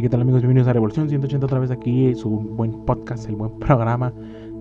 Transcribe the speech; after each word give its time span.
¿qué 0.00 0.08
tal 0.08 0.22
amigos? 0.22 0.40
Bienvenidos 0.40 0.68
a 0.68 0.72
Revolución 0.72 1.10
180 1.10 1.44
otra 1.44 1.58
vez 1.58 1.70
aquí, 1.70 2.14
su 2.14 2.30
buen 2.30 2.86
podcast, 2.86 3.28
el 3.28 3.36
buen 3.36 3.58
programa 3.58 4.10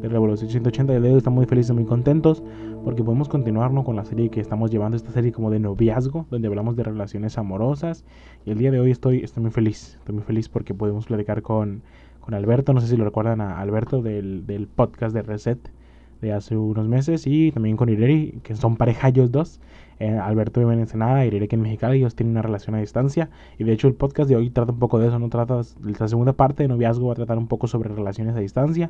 de 0.02 0.10
Revolución 0.10 0.50
180. 0.50 0.94
Y 0.94 1.00
de 1.00 1.10
hoy 1.10 1.18
estamos 1.18 1.38
muy 1.38 1.46
felices, 1.46 1.74
muy 1.74 1.86
contentos 1.86 2.44
porque 2.84 3.02
podemos 3.02 3.30
continuar 3.30 3.72
con 3.86 3.96
la 3.96 4.04
serie 4.04 4.30
que 4.30 4.42
estamos 4.42 4.72
llevando, 4.72 4.98
esta 4.98 5.12
serie 5.12 5.32
como 5.32 5.50
de 5.50 5.60
noviazgo, 5.60 6.28
donde 6.30 6.50
hablamos 6.50 6.76
de 6.76 6.84
relaciones 6.84 7.38
amorosas. 7.38 8.04
Y 8.46 8.52
el 8.52 8.58
día 8.58 8.72
de 8.72 8.82
hoy 8.82 8.92
estoy, 8.92 9.24
estoy 9.24 9.42
muy 9.42 9.52
feliz, 9.52 9.96
estoy 10.00 10.16
muy 10.16 10.24
feliz 10.24 10.50
porque 10.50 10.74
podemos 10.74 11.06
platicar 11.06 11.42
con, 11.42 11.82
con 12.20 12.34
Alberto, 12.34 12.74
no 12.74 12.82
sé 12.82 12.88
si 12.88 12.98
lo 12.98 13.06
recuerdan 13.06 13.40
a 13.40 13.58
Alberto 13.58 14.02
del, 14.02 14.46
del 14.46 14.68
podcast 14.68 15.16
de 15.16 15.22
Reset 15.22 15.72
de 16.22 16.34
hace 16.34 16.58
unos 16.58 16.88
meses 16.90 17.26
y 17.26 17.52
también 17.52 17.78
con 17.78 17.88
Ireri, 17.88 18.42
que 18.44 18.56
son 18.56 18.76
pareja 18.76 19.08
ellos 19.08 19.32
dos. 19.32 19.62
Eh, 20.02 20.18
Alberto 20.18 20.60
vive 20.60 20.74
en 20.74 20.80
Ensenada, 20.80 21.22
que 21.30 21.48
en 21.52 21.62
Mexicali, 21.62 22.00
ellos 22.00 22.16
tienen 22.16 22.32
una 22.32 22.42
relación 22.42 22.74
a 22.76 22.80
distancia. 22.80 23.30
Y 23.60 23.66
de 23.66 23.74
hecho 23.74 23.88
el 23.88 23.94
podcast 23.94 24.28
de 24.28 24.36
hoy 24.36 24.50
trata 24.50 24.72
un 24.72 24.80
poco 24.80 24.98
de 24.98 25.08
eso, 25.08 25.20
no 25.20 25.30
trata, 25.30 25.62
la 26.00 26.08
segunda 26.08 26.34
parte 26.34 26.64
de 26.64 26.70
noviazgo 26.70 27.06
va 27.06 27.14
a 27.14 27.16
tratar 27.16 27.38
un 27.38 27.48
poco 27.48 27.68
sobre 27.68 27.90
relaciones 27.90 28.36
a 28.36 28.40
distancia 28.40 28.90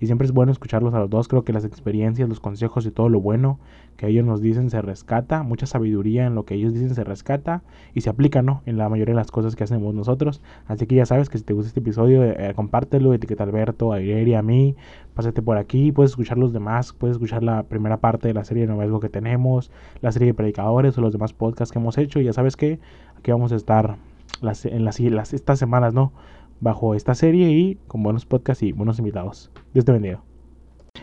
y 0.00 0.06
siempre 0.06 0.26
es 0.26 0.32
bueno 0.32 0.52
escucharlos 0.52 0.94
a 0.94 1.00
los 1.00 1.10
dos. 1.10 1.28
Creo 1.28 1.44
que 1.44 1.52
las 1.52 1.64
experiencias, 1.64 2.28
los 2.28 2.40
consejos 2.40 2.86
y 2.86 2.90
todo 2.90 3.08
lo 3.08 3.20
bueno 3.20 3.58
que 3.96 4.08
ellos 4.08 4.24
nos 4.24 4.40
dicen 4.40 4.70
se 4.70 4.82
rescata, 4.82 5.42
mucha 5.42 5.66
sabiduría 5.66 6.26
en 6.26 6.34
lo 6.34 6.44
que 6.44 6.54
ellos 6.54 6.72
dicen 6.72 6.94
se 6.94 7.04
rescata 7.04 7.62
y 7.94 8.00
se 8.00 8.10
aplica, 8.10 8.42
¿no? 8.42 8.62
En 8.66 8.76
la 8.76 8.88
mayoría 8.88 9.14
de 9.14 9.20
las 9.20 9.30
cosas 9.30 9.54
que 9.54 9.64
hacemos 9.64 9.94
nosotros. 9.94 10.42
Así 10.66 10.86
que 10.86 10.96
ya 10.96 11.06
sabes 11.06 11.28
que 11.28 11.38
si 11.38 11.44
te 11.44 11.52
gusta 11.52 11.68
este 11.68 11.80
episodio, 11.80 12.24
eh, 12.24 12.52
compártelo, 12.56 13.14
etiqueta 13.14 13.44
a 13.44 13.46
Alberto, 13.46 13.92
a 13.92 14.00
Ireri, 14.00 14.34
a 14.34 14.42
mí, 14.42 14.74
pásate 15.14 15.42
por 15.42 15.58
aquí, 15.58 15.92
puedes 15.92 16.12
escuchar 16.12 16.38
los 16.38 16.52
demás, 16.52 16.92
puedes 16.92 17.16
escuchar 17.16 17.42
la 17.42 17.62
primera 17.62 17.98
parte 17.98 18.28
de 18.28 18.34
la 18.34 18.44
serie 18.44 18.66
de 18.66 18.72
noviazgo 18.72 19.00
que 19.00 19.08
tenemos, 19.08 19.70
la 20.00 20.10
serie 20.10 20.28
de 20.28 20.34
predicadores 20.44 20.96
o 20.98 21.00
los 21.00 21.12
demás 21.12 21.32
podcasts 21.32 21.72
que 21.72 21.78
hemos 21.78 21.98
hecho. 21.98 22.20
Y 22.20 22.24
ya 22.24 22.32
sabes 22.32 22.56
que 22.56 22.78
aquí 23.18 23.30
vamos 23.30 23.52
a 23.52 23.56
estar 23.56 23.96
las, 24.40 24.64
en 24.66 24.84
las, 24.84 25.00
las, 25.00 25.32
estas 25.32 25.58
semanas, 25.58 25.94
¿no? 25.94 26.12
bajo 26.60 26.94
esta 26.94 27.14
serie 27.14 27.50
y 27.50 27.78
con 27.86 28.02
buenos 28.02 28.24
podcasts 28.24 28.62
y 28.62 28.72
buenos 28.72 28.98
invitados. 28.98 29.50
Dios 29.72 29.84
te 29.84 29.92
bendiga. 29.92 30.20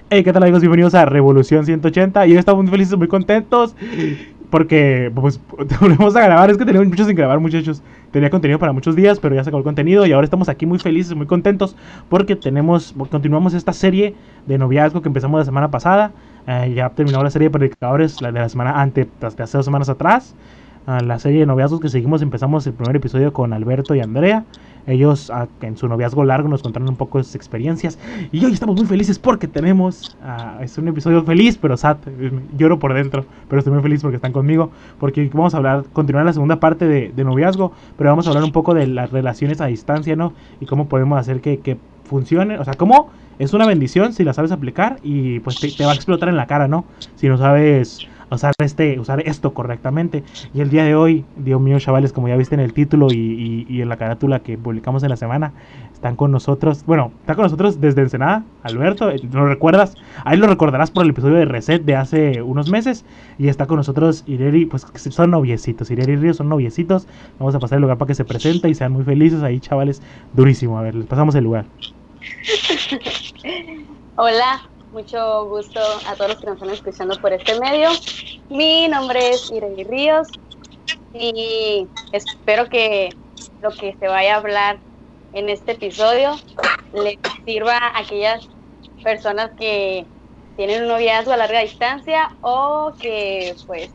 Hey, 0.10 0.24
¿qué 0.24 0.34
tal 0.34 0.44
amigos? 0.44 0.62
Bienvenidos 0.62 0.96
a 0.96 1.06
Revolución 1.06 1.66
180 1.66 2.28
y 2.28 2.32
hoy 2.32 2.38
estamos 2.38 2.64
muy 2.64 2.72
felices, 2.72 2.98
muy 2.98 3.08
contentos 3.08 3.76
porque 4.50 5.12
pues 5.14 5.40
volvemos 5.82 6.16
a 6.16 6.22
grabar, 6.22 6.50
es 6.50 6.58
que 6.58 6.66
tenemos 6.66 6.88
mucho 6.88 7.06
sin 7.06 7.16
grabar 7.16 7.40
muchachos. 7.40 7.82
Tenía 8.12 8.30
contenido 8.30 8.60
para 8.60 8.74
muchos 8.74 8.96
días, 8.96 9.20
pero 9.20 9.36
ya 9.36 9.44
sacó 9.44 9.58
el 9.58 9.64
contenido 9.64 10.06
y 10.06 10.12
ahora 10.12 10.26
estamos 10.26 10.50
aquí 10.50 10.66
muy 10.66 10.80
felices, 10.80 11.16
muy 11.16 11.28
contentos 11.28 11.76
porque 12.10 12.36
tenemos, 12.36 12.94
continuamos 13.10 13.54
esta 13.54 13.72
serie 13.72 14.16
de 14.48 14.58
noviazgo 14.58 15.02
que 15.02 15.10
empezamos 15.10 15.40
la 15.40 15.46
semana 15.46 15.72
pasada. 15.72 16.12
Eh, 16.48 16.74
ya 16.76 16.90
terminamos 16.90 17.24
la 17.24 17.30
serie 17.30 17.50
de 17.50 17.52
predicadores 17.52 18.22
la 18.22 18.32
de 18.32 18.40
la 18.40 18.50
semana 18.50 18.82
antes, 18.82 19.08
de 19.20 19.44
hace 19.44 19.58
dos 19.58 19.66
semanas 19.66 19.90
atrás. 19.90 20.36
Uh, 20.88 21.04
la 21.04 21.20
serie 21.20 21.42
de 21.42 21.46
noviazgos 21.46 21.80
que 21.80 21.90
seguimos, 21.90 22.24
empezamos 22.24 22.66
el 22.66 22.74
primer 22.74 22.96
episodio 22.96 23.32
con 23.34 23.54
Alberto 23.54 23.94
y 23.94 24.00
Andrea. 24.00 24.46
Ellos 24.88 25.30
ah, 25.30 25.48
en 25.62 25.78
su 25.78 25.88
noviazgo 25.88 26.24
largo 26.24 26.50
nos 26.50 26.64
contaron 26.64 26.90
un 26.90 26.96
poco 26.96 27.20
de 27.20 27.24
sus 27.24 27.36
experiencias. 27.36 28.00
Y 28.32 28.44
hoy 28.44 28.54
estamos 28.54 28.76
muy 28.76 28.88
felices 28.88 29.20
porque 29.20 29.48
tenemos. 29.48 30.18
Ah, 30.24 30.58
es 30.62 30.76
un 30.80 30.88
episodio 30.88 31.24
feliz, 31.24 31.58
pero 31.58 31.78
sad. 31.78 31.98
Lloro 32.58 32.80
por 32.80 32.96
dentro. 32.96 33.26
Pero 33.48 33.60
estoy 33.60 33.74
muy 33.74 33.84
feliz 33.84 34.02
porque 34.02 34.16
están 34.16 34.34
conmigo. 34.34 34.72
Porque 35.00 35.30
vamos 35.32 35.54
a 35.54 35.58
hablar, 35.58 35.84
continuar 35.94 36.26
la 36.26 36.34
segunda 36.34 36.60
parte 36.60 36.88
de, 36.88 37.24
noviazgo. 37.24 37.74
Pero 37.96 38.10
vamos 38.10 38.26
a 38.26 38.32
hablar 38.32 38.44
un 38.44 38.52
poco 38.52 38.74
de 38.74 38.88
las 38.88 39.12
relaciones 39.12 39.62
a 39.62 39.68
distancia, 39.68 40.16
¿no? 40.16 40.34
Y 40.60 40.66
cómo 40.66 40.88
podemos 40.88 41.20
hacer 41.20 41.42
que 41.42 41.78
funcionen. 42.12 42.60
O 42.60 42.66
sea, 42.66 42.76
cómo 42.76 43.10
es 43.40 43.54
una 43.54 43.66
bendición 43.66 44.14
si 44.14 44.24
la 44.24 44.34
sabes 44.34 44.52
aplicar. 44.52 44.98
Y 45.02 45.40
pues 45.40 45.60
te 45.60 45.86
va 45.86 45.94
a 45.94 45.96
explotar 45.96 46.30
en 46.30 46.36
la 46.36 46.46
cara, 46.46 46.68
¿no? 46.68 46.86
Si 47.16 47.28
no 47.28 47.38
sabes 47.38 48.08
usar, 48.36 48.54
este, 48.60 49.00
usar 49.00 49.22
esto 49.28 49.54
correctamente. 49.54 50.24
Y 50.54 50.62
el 50.62 50.70
día 50.70 50.84
de 50.84 50.96
hoy, 50.96 51.26
Dios 51.38 51.60
mío, 51.60 51.80
chavales, 51.80 52.14
como 52.14 52.28
ya 52.28 52.36
viste 52.36 52.56
en 52.56 52.62
el 52.62 52.74
título 52.74 53.08
y, 53.12 53.66
en 53.82 53.90
la 53.90 53.98
carátula 53.98 54.40
que 54.40 54.58
publicamos 54.58 55.04
en 55.04 55.10
la 55.10 55.18
semana, 55.18 55.54
están 55.94 56.16
con 56.16 56.32
nosotros, 56.32 56.84
bueno, 56.86 57.12
está 57.22 57.36
con 57.36 57.44
nosotros 57.44 57.80
desde 57.80 58.02
Ensenada, 58.02 58.44
Alberto, 58.64 59.12
¿lo 59.32 59.48
recuerdas? 59.48 59.96
Ahí 60.24 60.38
lo 60.38 60.48
recordarás 60.48 60.92
por 60.92 61.04
el 61.04 61.12
episodio 61.12 61.36
de 61.36 61.46
Reset 61.46 61.84
de 61.84 61.96
hace 61.96 62.42
unos 62.42 62.70
meses. 62.70 63.06
Y 63.38 63.48
está 63.48 63.66
con 63.66 63.78
nosotros 63.78 64.24
Ireri, 64.28 64.66
pues 64.66 64.86
son 65.10 65.32
noviecitos, 65.32 65.92
Ireri 65.92 66.14
y 66.14 66.16
Río 66.18 66.34
son 66.34 66.50
noviecitos. 66.50 67.08
Vamos 67.40 67.56
a 67.56 67.60
pasar 67.60 67.78
el 67.78 67.82
lugar 67.82 67.98
para 67.98 68.08
que 68.08 68.16
se 68.16 68.26
presente 68.26 68.70
y 68.70 68.76
sean 68.76 68.92
muy 68.92 69.04
felices 69.04 69.44
ahí, 69.44 69.60
chavales. 69.60 70.02
Durísimo, 70.34 70.78
a 70.78 70.82
ver, 70.82 70.96
les 70.96 71.06
pasamos 71.06 71.36
el 71.36 71.44
lugar. 71.44 71.66
Hola, 74.16 74.62
mucho 74.92 75.46
gusto 75.48 75.80
a 75.80 76.16
todos 76.16 76.32
los 76.32 76.40
que 76.40 76.48
nos 76.48 76.56
están 76.56 76.70
escuchando 76.70 77.20
por 77.20 77.34
este 77.34 77.60
medio. 77.60 77.90
Mi 78.50 78.88
nombre 78.88 79.30
es 79.30 79.50
Irene 79.52 79.84
Ríos 79.84 80.28
y 81.14 81.88
espero 82.12 82.70
que 82.70 83.10
lo 83.62 83.72
que 83.72 83.96
se 84.00 84.08
vaya 84.08 84.36
a 84.36 84.38
hablar 84.38 84.82
en 85.34 85.50
este 85.50 85.74
episodio 85.74 86.36
le 86.94 87.18
sirva 87.46 87.78
a 87.78 88.00
aquellas 88.00 88.48
personas 89.04 89.52
que 89.58 90.06
tienen 90.56 90.84
un 90.84 90.90
noviazgo 90.90 91.32
a 91.32 91.38
larga 91.38 91.62
distancia 91.62 92.30
o 92.42 92.94
que 93.00 93.56
pues 93.66 93.90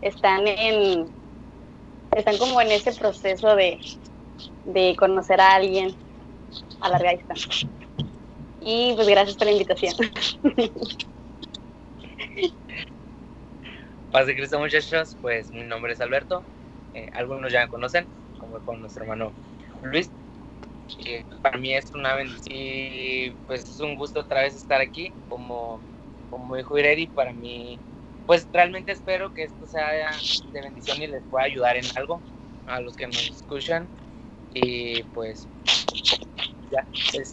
están 0.00 0.46
en 0.48 1.14
están 2.16 2.38
como 2.38 2.60
en 2.60 2.70
ese 2.70 2.92
proceso 2.92 3.54
de, 3.56 3.78
de 4.64 4.96
conocer 4.96 5.40
a 5.40 5.54
alguien 5.54 5.94
a 6.84 6.90
larga 6.90 7.12
distancia. 7.12 7.68
Y 8.60 8.92
pues 8.94 9.08
gracias 9.08 9.36
por 9.36 9.46
la 9.46 9.52
invitación. 9.52 9.94
Paz 14.12 14.26
de 14.26 14.36
Cristo 14.36 14.58
muchachos, 14.60 15.16
pues 15.20 15.50
mi 15.50 15.62
nombre 15.64 15.92
es 15.94 16.00
Alberto, 16.00 16.44
eh, 16.94 17.10
algunos 17.14 17.52
ya 17.52 17.62
me 17.62 17.68
conocen, 17.68 18.06
como 18.38 18.58
con 18.60 18.80
nuestro 18.80 19.02
hermano 19.02 19.32
Luis. 19.82 20.08
para 21.42 21.58
mí 21.58 21.74
es 21.74 21.92
una 21.92 22.14
bendición, 22.14 23.36
pues 23.46 23.62
es 23.62 23.80
un 23.80 23.96
gusto 23.96 24.20
otra 24.20 24.42
vez 24.42 24.54
estar 24.54 24.80
aquí, 24.80 25.10
como, 25.28 25.80
como 26.30 26.54
dijo 26.54 26.78
Ireri, 26.78 27.08
para 27.08 27.32
mí, 27.32 27.76
pues 28.26 28.46
realmente 28.52 28.92
espero 28.92 29.34
que 29.34 29.42
esto 29.44 29.66
sea 29.66 30.12
de 30.52 30.60
bendición 30.60 31.02
y 31.02 31.08
les 31.08 31.22
pueda 31.24 31.46
ayudar 31.46 31.76
en 31.76 31.84
algo 31.96 32.22
a 32.66 32.80
los 32.80 32.94
que 32.96 33.06
nos 33.06 33.28
escuchan. 33.28 33.88
Y 34.54 35.02
pues 35.14 35.48
ya, 36.74 36.84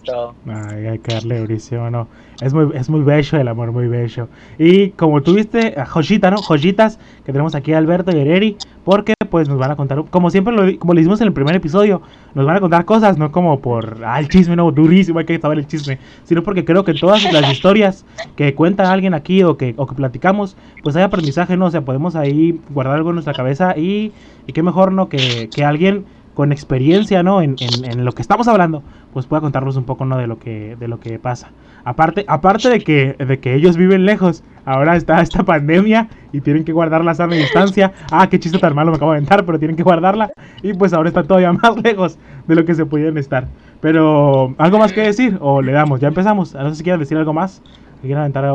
todo. 0.06 0.36
hay 0.48 1.00
que 1.00 1.14
darle 1.14 1.40
durísimo, 1.40 1.90
no. 1.90 2.08
Es 2.42 2.54
muy, 2.54 2.76
es 2.76 2.90
muy 2.90 3.02
bello 3.02 3.40
el 3.40 3.48
amor, 3.48 3.72
muy 3.72 3.88
bello. 3.88 4.28
Y 4.58 4.90
como 4.92 5.22
tuviste, 5.22 5.76
joyita, 5.86 6.32
¿no? 6.32 6.38
Joyitas 6.38 6.98
que 7.26 7.32
tenemos 7.32 7.54
aquí 7.56 7.74
Alberto 7.74 8.12
y 8.16 8.20
Ereri, 8.20 8.58
porque 8.84 9.14
pues 9.30 9.48
nos 9.48 9.58
van 9.58 9.72
a 9.72 9.76
contar, 9.76 10.04
como 10.10 10.30
siempre, 10.30 10.54
lo, 10.54 10.80
como 10.80 10.94
le 10.94 11.02
hicimos 11.02 11.22
en 11.22 11.28
el 11.28 11.34
primer 11.34 11.56
episodio, 11.56 12.02
nos 12.34 12.46
van 12.46 12.58
a 12.58 12.60
contar 12.60 12.86
cosas, 12.86 13.18
no 13.18 13.32
como 13.32 13.60
por, 13.60 14.04
ah, 14.06 14.20
el 14.20 14.28
chisme, 14.28 14.56
no, 14.56 14.72
durísimo, 14.72 15.20
hay 15.20 15.26
que 15.26 15.40
saber 15.40 15.60
el 15.60 15.68
chisme, 15.68 16.00
sino 16.24 16.44
porque 16.44 16.66
creo 16.66 16.84
que 16.84 16.94
todas 16.94 17.24
las 17.32 17.52
historias 17.52 18.06
que 18.36 18.54
cuenta 18.56 18.92
alguien 18.92 19.14
aquí 19.14 19.44
o 19.44 19.56
que, 19.58 19.74
o 19.78 19.86
que 19.86 19.96
platicamos, 19.96 20.58
pues 20.84 20.96
hay 20.96 21.04
aprendizaje, 21.04 21.58
¿no? 21.58 21.68
O 21.68 21.72
sea, 21.72 21.82
podemos 21.82 22.16
ahí 22.16 22.60
guardar 22.72 22.98
algo 22.98 23.10
en 23.10 23.16
nuestra 23.16 23.34
cabeza 23.34 23.78
y, 23.78 24.12
y 24.48 24.54
qué 24.54 24.64
mejor, 24.64 24.92
¿no? 24.92 25.10
Que, 25.10 25.50
que 25.54 25.64
alguien 25.64 26.06
con 26.34 26.52
experiencia, 26.52 27.24
¿no? 27.24 27.42
En, 27.42 27.56
en, 27.60 28.06
lo 28.06 28.14
que 28.14 28.22
estamos 28.22 28.48
hablando, 28.48 28.84
pues 29.14 29.26
pueda 29.26 29.42
contarnos 29.42 29.76
un 29.76 29.84
poco, 29.84 30.06
¿no? 30.06 30.18
De 30.18 30.28
lo 30.28 30.40
que, 30.40 30.76
de 30.80 30.88
lo 30.88 31.00
que 31.00 31.20
pasa. 31.20 31.50
Aparte, 31.84 32.26
aparte 32.28 32.70
de 32.70 32.80
que, 32.80 33.16
de 33.18 33.40
que 33.40 33.56
ellos 33.56 33.76
viven 33.76 34.06
lejos, 34.06 34.44
ahora 34.66 34.96
está 34.96 35.22
esta 35.22 35.44
pandemia 35.44 36.08
y 36.32 36.42
tienen 36.42 36.64
que 36.64 36.72
guardar 36.72 37.04
la 37.04 37.16
sana 37.16 37.36
distancia. 37.36 37.92
Ah, 38.12 38.28
qué 38.30 38.40
chiste 38.40 38.60
tan 38.60 38.76
malo 38.76 38.92
me 38.92 38.98
acabo 38.98 39.12
de 39.12 39.18
inventar, 39.18 39.46
pero 39.46 39.60
tienen 39.60 39.76
que 39.76 39.84
guardarla. 39.84 40.32
Y 40.62 40.74
pues 40.74 40.94
ahora 40.94 41.10
están 41.10 41.28
todavía 41.28 41.52
más 41.54 41.76
lejos 41.84 42.18
de 42.48 42.56
lo 42.56 42.66
que 42.66 42.76
se 42.76 42.86
pudieran 42.86 43.18
estar. 43.18 43.48
Pero, 43.82 44.54
¿algo 44.58 44.78
más 44.78 44.94
que 44.94 45.02
decir? 45.02 45.38
¿O 45.42 45.62
le 45.62 45.72
damos? 45.72 46.00
Ya 46.00 46.08
empezamos. 46.08 46.54
No 46.54 46.70
sé 46.70 46.76
si 46.76 46.84
quieren 46.84 47.00
decir 47.00 47.18
algo 47.18 47.34
más. 47.34 47.62
Si 47.96 48.08
quieren 48.08 48.20
aventar 48.20 48.46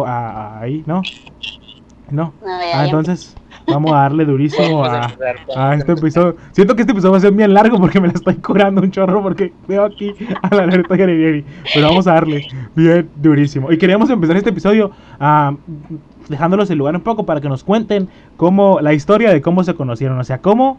ahí, 0.61 0.83
¿no? 0.87 1.03
No. 2.11 2.33
Ah, 2.75 2.85
entonces... 2.85 3.37
Vamos 3.67 3.93
a 3.93 3.97
darle 3.97 4.25
durísimo 4.25 4.85
a, 4.85 5.75
este 5.75 5.93
episodio. 5.93 6.37
Siento 6.53 6.77
que 6.77 6.83
este 6.83 6.93
episodio 6.93 7.13
va 7.13 7.19
a 7.19 7.21
ser 7.21 7.33
bien 7.33 7.53
largo 7.53 7.79
porque 7.79 8.01
me 8.01 8.09
la 8.09 8.15
estoy 8.15 8.35
curando 8.37 8.81
un 8.81 8.91
chorro 8.91 9.23
porque 9.23 9.53
veo 9.67 9.85
aquí 9.85 10.15
a 10.43 10.55
la 10.55 10.63
alerta 10.65 10.95
Pero 10.97 11.89
vamos 11.89 12.07
a 12.07 12.15
darle 12.15 12.47
bien 12.75 13.09
durísimo. 13.17 13.73
Y 13.73 13.79
queríamos 13.79 14.09
empezar 14.11 14.37
este 14.37 14.51
episodio 14.51 14.93
uh, 15.21 15.57
dejándolos 16.29 16.71
el 16.71 16.79
lugar 16.79 16.95
un 16.95 17.03
poco 17.03 17.27
para 17.27 17.41
que 17.41 17.49
nos 17.49 17.65
cuenten 17.65 18.09
cómo 18.37 18.81
la 18.81 18.93
historia 18.93 19.31
de 19.31 19.43
cómo 19.43 19.65
se 19.65 19.75
conocieron. 19.75 20.19
O 20.19 20.25
sea, 20.25 20.39
cómo 20.39 20.79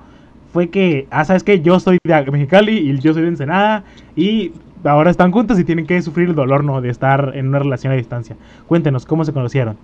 fue 0.53 0.69
que, 0.69 1.07
ah, 1.11 1.25
sabes 1.25 1.43
que 1.43 1.61
yo 1.61 1.79
soy 1.79 1.97
de 2.03 2.31
Mexicali 2.31 2.77
y 2.77 2.99
yo 2.99 3.13
soy 3.13 3.23
de 3.23 3.29
Ensenada 3.29 3.83
y 4.15 4.53
ahora 4.83 5.11
están 5.11 5.31
juntos 5.31 5.59
y 5.59 5.63
tienen 5.63 5.85
que 5.85 6.01
sufrir 6.01 6.29
el 6.29 6.35
dolor, 6.35 6.63
¿no? 6.63 6.81
De 6.81 6.89
estar 6.89 7.33
en 7.35 7.49
una 7.49 7.59
relación 7.59 7.93
a 7.93 7.95
distancia. 7.95 8.35
Cuéntenos 8.67 9.05
cómo 9.05 9.25
se 9.25 9.33
conocieron. 9.33 9.77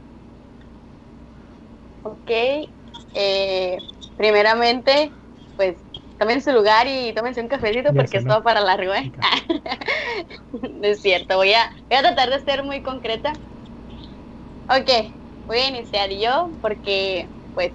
Ok, 2.04 2.70
eh, 3.14 3.78
primeramente, 4.18 5.12
pues 5.56 5.78
tomen 6.18 6.42
su 6.42 6.52
lugar 6.52 6.88
y 6.88 7.14
tómense 7.14 7.42
un 7.42 7.48
cafecito 7.48 7.94
porque 7.94 8.18
es 8.18 8.26
todo 8.26 8.44
para 8.44 8.62
largo, 8.62 8.94
¿eh? 8.94 9.12
es 10.82 11.02
cierto, 11.02 11.38
voy 11.38 11.54
a, 11.54 11.70
voy 11.90 11.98
a 11.98 12.02
tratar 12.02 12.30
de 12.30 12.40
ser 12.40 12.64
muy 12.64 12.82
concreta. 12.82 13.34
Ok, 14.70 14.90
voy 15.48 15.58
a 15.58 15.68
iniciar 15.68 16.10
yo 16.12 16.52
porque, 16.62 17.30
pues, 17.54 17.74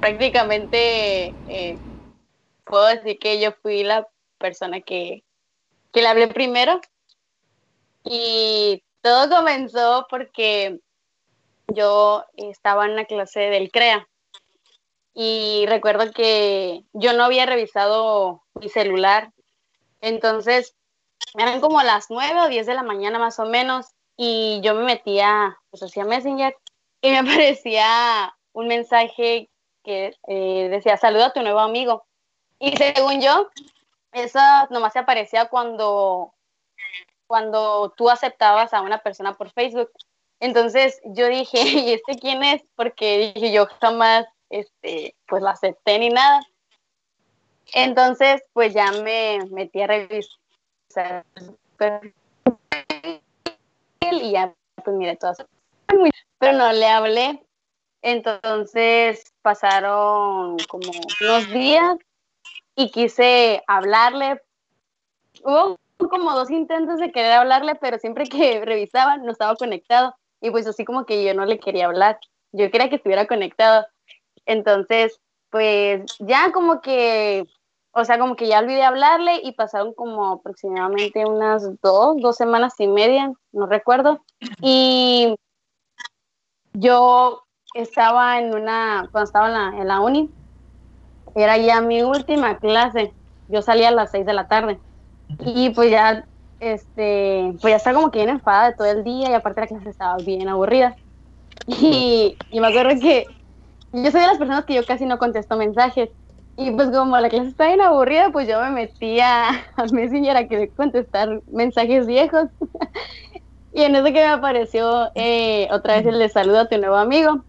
prácticamente 0.00 1.34
eh, 1.46 1.78
puedo 2.64 2.86
decir 2.86 3.18
que 3.18 3.40
yo 3.40 3.52
fui 3.62 3.82
la 3.84 4.08
persona 4.38 4.80
que, 4.80 5.24
que 5.92 6.02
le 6.02 6.08
hablé 6.08 6.28
primero. 6.28 6.80
Y 8.04 8.82
todo 9.02 9.28
comenzó 9.28 10.06
porque 10.08 10.80
yo 11.66 12.24
estaba 12.36 12.86
en 12.86 12.92
una 12.92 13.04
clase 13.04 13.40
del 13.40 13.70
CREA 13.70 14.08
y 15.20 15.66
recuerdo 15.66 16.12
que 16.12 16.84
yo 16.92 17.12
no 17.12 17.24
había 17.24 17.44
revisado 17.44 18.44
mi 18.54 18.68
celular. 18.68 19.32
Entonces, 20.00 20.76
eran 21.34 21.60
como 21.60 21.82
las 21.82 22.06
9 22.08 22.42
o 22.42 22.48
10 22.48 22.66
de 22.66 22.74
la 22.74 22.84
mañana 22.84 23.18
más 23.18 23.40
o 23.40 23.46
menos 23.46 23.88
y 24.16 24.60
yo 24.62 24.76
me 24.76 24.84
metía, 24.84 25.58
pues 25.70 25.82
hacía 25.82 26.04
Messenger 26.04 26.54
y 27.00 27.10
me 27.10 27.18
aparecía 27.18 28.32
un 28.52 28.68
mensaje 28.68 29.50
que 29.82 30.14
eh, 30.28 30.68
decía, 30.70 30.96
saluda 30.96 31.26
a 31.26 31.32
tu 31.32 31.42
nuevo 31.42 31.58
amigo. 31.58 32.06
Y 32.60 32.76
según 32.76 33.20
yo, 33.20 33.50
eso 34.12 34.38
nomás 34.70 34.92
se 34.92 35.00
aparecía 35.00 35.46
cuando, 35.46 36.32
cuando 37.26 37.92
tú 37.96 38.08
aceptabas 38.08 38.72
a 38.72 38.82
una 38.82 38.98
persona 38.98 39.34
por 39.34 39.50
Facebook. 39.50 39.90
Entonces 40.38 41.00
yo 41.06 41.26
dije, 41.26 41.60
¿y 41.64 41.94
este 41.94 42.20
quién 42.20 42.44
es? 42.44 42.62
Porque 42.76 43.32
dije, 43.34 43.50
yo 43.50 43.66
jamás 43.80 44.24
este, 44.50 45.14
pues 45.26 45.42
la 45.42 45.50
acepté 45.50 45.98
ni 45.98 46.10
nada. 46.10 46.40
Entonces, 47.74 48.42
pues 48.52 48.72
ya 48.72 48.90
me 48.92 49.38
metí 49.50 49.82
a 49.82 49.86
revisar 49.86 51.24
y 54.10 54.32
ya, 54.32 54.54
pues 54.84 54.96
mire, 54.96 55.16
todas. 55.16 55.44
Pero 56.38 56.52
no 56.52 56.72
le 56.72 56.86
hablé. 56.86 57.44
Entonces 58.02 59.32
pasaron 59.42 60.56
como 60.68 60.90
unos 61.20 61.50
días 61.50 61.96
y 62.76 62.90
quise 62.90 63.62
hablarle. 63.66 64.40
Hubo 65.42 65.76
como 65.98 66.32
dos 66.32 66.50
intentos 66.50 67.00
de 67.00 67.10
querer 67.10 67.32
hablarle, 67.32 67.74
pero 67.74 67.98
siempre 67.98 68.24
que 68.24 68.60
revisaba 68.64 69.16
no 69.16 69.32
estaba 69.32 69.56
conectado. 69.56 70.14
Y 70.40 70.50
pues 70.50 70.66
así 70.66 70.84
como 70.84 71.04
que 71.04 71.24
yo 71.24 71.34
no 71.34 71.44
le 71.44 71.58
quería 71.58 71.86
hablar. 71.86 72.20
Yo 72.52 72.70
quería 72.70 72.88
que 72.88 72.96
estuviera 72.96 73.26
conectado. 73.26 73.86
Entonces, 74.48 75.20
pues 75.50 76.02
ya 76.20 76.52
como 76.52 76.80
que, 76.80 77.46
o 77.92 78.04
sea, 78.04 78.18
como 78.18 78.34
que 78.34 78.48
ya 78.48 78.60
olvidé 78.60 78.82
hablarle 78.82 79.40
y 79.44 79.52
pasaron 79.52 79.92
como 79.92 80.32
aproximadamente 80.32 81.26
unas 81.26 81.80
dos, 81.82 82.16
dos 82.20 82.36
semanas 82.36 82.74
y 82.78 82.88
media, 82.88 83.30
no 83.52 83.66
recuerdo. 83.66 84.24
Y 84.62 85.34
yo 86.72 87.42
estaba 87.74 88.38
en 88.40 88.54
una, 88.54 89.06
cuando 89.12 89.26
estaba 89.26 89.48
en 89.48 89.52
la, 89.52 89.82
en 89.82 89.88
la 89.88 90.00
uni, 90.00 90.30
era 91.34 91.58
ya 91.58 91.82
mi 91.82 92.02
última 92.02 92.56
clase. 92.58 93.12
Yo 93.48 93.60
salía 93.60 93.88
a 93.88 93.92
las 93.92 94.10
seis 94.10 94.24
de 94.24 94.32
la 94.32 94.48
tarde. 94.48 94.78
Y 95.40 95.70
pues 95.70 95.90
ya, 95.90 96.24
este, 96.58 97.52
pues 97.60 97.72
ya 97.72 97.76
estaba 97.76 97.96
como 97.96 98.10
que 98.10 98.20
bien 98.20 98.30
enfadada 98.30 98.74
todo 98.74 98.86
el 98.86 99.04
día 99.04 99.28
y 99.30 99.34
aparte 99.34 99.60
la 99.60 99.66
clase 99.66 99.90
estaba 99.90 100.16
bien 100.16 100.48
aburrida. 100.48 100.96
Y, 101.66 102.34
y 102.50 102.60
me 102.60 102.68
acuerdo 102.68 102.98
que 102.98 103.26
yo 103.92 104.10
soy 104.10 104.20
de 104.20 104.26
las 104.26 104.38
personas 104.38 104.64
que 104.64 104.74
yo 104.74 104.84
casi 104.84 105.06
no 105.06 105.18
contesto 105.18 105.56
mensajes. 105.56 106.10
Y 106.56 106.72
pues 106.72 106.90
como 106.90 107.16
la 107.18 107.28
clase 107.28 107.48
está 107.48 107.68
bien 107.68 107.80
aburrida, 107.80 108.30
pues 108.30 108.48
yo 108.48 108.60
me 108.60 108.70
metía 108.70 109.48
a 109.76 109.84
Messenger 109.92 110.36
a 110.36 110.48
que 110.48 110.70
contestar 110.70 111.40
mensajes 111.46 112.06
viejos. 112.06 112.46
y 113.72 113.82
en 113.82 113.94
eso 113.94 114.06
que 114.06 114.12
me 114.12 114.24
apareció 114.24 115.10
eh, 115.14 115.68
otra 115.70 115.96
vez 115.96 116.06
el 116.06 116.18
de 116.18 116.28
saludo 116.28 116.60
a 116.60 116.68
tu 116.68 116.76
nuevo 116.78 116.96
amigo. 116.96 117.44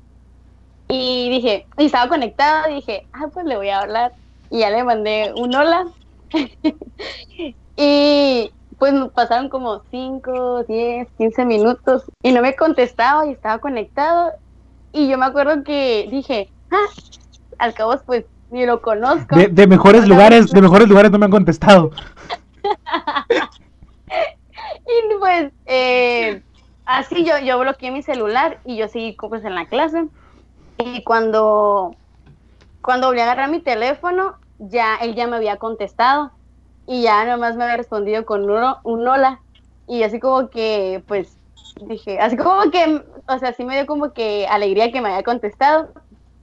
Y 0.88 1.30
dije, 1.30 1.66
y 1.78 1.86
estaba 1.86 2.08
conectado, 2.08 2.74
dije, 2.74 3.08
ah, 3.14 3.28
pues 3.34 3.46
le 3.46 3.58
voy 3.58 3.70
a 3.70 3.80
hablar. 3.80 4.14
Y 4.50 4.60
ya 4.60 4.70
le 4.70 4.84
mandé 4.84 5.34
un 5.36 5.56
hola. 5.56 5.86
y 7.78 8.52
pues 8.78 8.94
pasaron 9.14 9.50
como 9.50 9.84
5, 9.92 10.64
10, 10.64 11.08
15 11.18 11.46
minutos 11.46 12.04
y 12.24 12.32
no 12.32 12.42
me 12.42 12.56
contestaba 12.56 13.26
y 13.28 13.32
estaba 13.32 13.60
conectado. 13.60 14.32
Y 14.92 15.08
yo 15.08 15.18
me 15.18 15.26
acuerdo 15.26 15.64
que 15.64 16.08
dije, 16.12 16.50
ah, 16.72 16.88
al 17.58 17.74
cabo 17.74 17.96
pues 18.06 18.26
ni 18.52 18.66
lo 18.66 18.82
conozco. 18.82 19.36
De, 19.36 19.68
mejores 19.68 20.08
lugares, 20.08 20.52
de 20.52 20.62
mejores 20.62 20.88
lugares 20.88 21.12
no 21.12 21.20
me 21.20 21.26
han 21.26 21.32
contestado. 21.32 21.92
y 24.86 25.20
pues 25.20 25.52
eh, 25.66 26.42
así 26.86 27.24
yo, 27.24 27.38
yo 27.40 27.60
bloqueé 27.60 27.92
mi 27.92 28.02
celular 28.02 28.60
y 28.66 28.78
yo 28.78 28.88
seguí 28.88 29.16
pues 29.20 29.46
en 29.46 29.56
la 29.56 29.68
clase. 29.68 30.06
Y 30.78 31.04
cuando, 31.04 31.96
cuando 32.82 33.08
volví 33.08 33.20
a 33.20 33.24
agarrar 33.24 33.50
mi 33.50 33.60
teléfono, 33.60 34.36
ya 34.58 34.96
él 34.96 35.14
ya 35.14 35.28
me 35.28 35.36
había 35.36 35.58
contestado 35.58 36.32
y 36.88 37.04
ya 37.04 37.26
nomás 37.26 37.56
me 37.56 37.66
había 37.66 37.78
respondido 37.78 38.26
con 38.26 38.50
un, 38.50 38.64
un 38.84 39.08
hola. 39.08 39.42
Y 39.88 40.04
así 40.04 40.20
como 40.20 40.50
que, 40.50 41.04
pues, 41.08 41.39
dije, 41.88 42.20
así 42.20 42.38
como 42.38 42.70
que, 42.72 43.04
o 43.28 43.40
sea, 43.40 43.54
sí 43.54 43.64
me 43.64 43.76
dio 43.76 43.86
como 43.86 44.14
que 44.14 44.48
alegría 44.48 44.92
que 44.92 45.02
me 45.02 45.10
haya 45.10 45.24
contestado. 45.24 45.90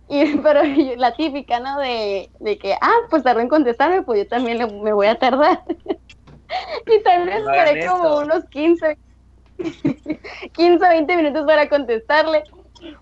Y, 0.09 0.37
pero 0.43 0.61
la 0.97 1.15
típica, 1.15 1.61
¿no? 1.61 1.79
De, 1.79 2.31
de 2.41 2.59
que, 2.59 2.75
ah, 2.75 2.97
pues 3.11 3.23
tardó 3.23 3.41
en 3.41 3.49
contestarme, 3.49 4.03
pues 4.03 4.21
yo 4.21 4.29
también 4.29 4.59
me 4.83 4.93
voy 4.93 5.07
a 5.07 5.19
tardar. 5.19 5.63
y 6.87 7.03
también 7.03 7.39
esperé 7.39 7.87
como 7.87 8.19
unos 8.19 8.45
15, 8.47 8.99
15, 10.53 10.89
20 10.89 11.17
minutos 11.17 11.47
para 11.47 11.69
contestarle. 11.69 12.45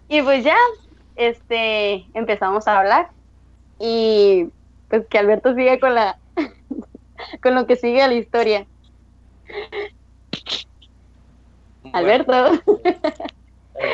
Y 0.08 0.22
pues 0.22 0.44
ya, 0.44 0.56
este, 1.16 2.06
empezamos 2.14 2.66
a 2.68 2.78
hablar. 2.78 3.10
Y 3.78 4.48
pues 4.88 5.06
que 5.08 5.18
Alberto 5.18 5.54
sigue 5.54 5.80
con 5.80 5.94
la, 5.94 6.18
con 7.42 7.54
lo 7.54 7.66
que 7.66 7.76
sigue 7.76 8.06
la 8.06 8.14
historia. 8.14 8.66
Alberto. 11.94 12.60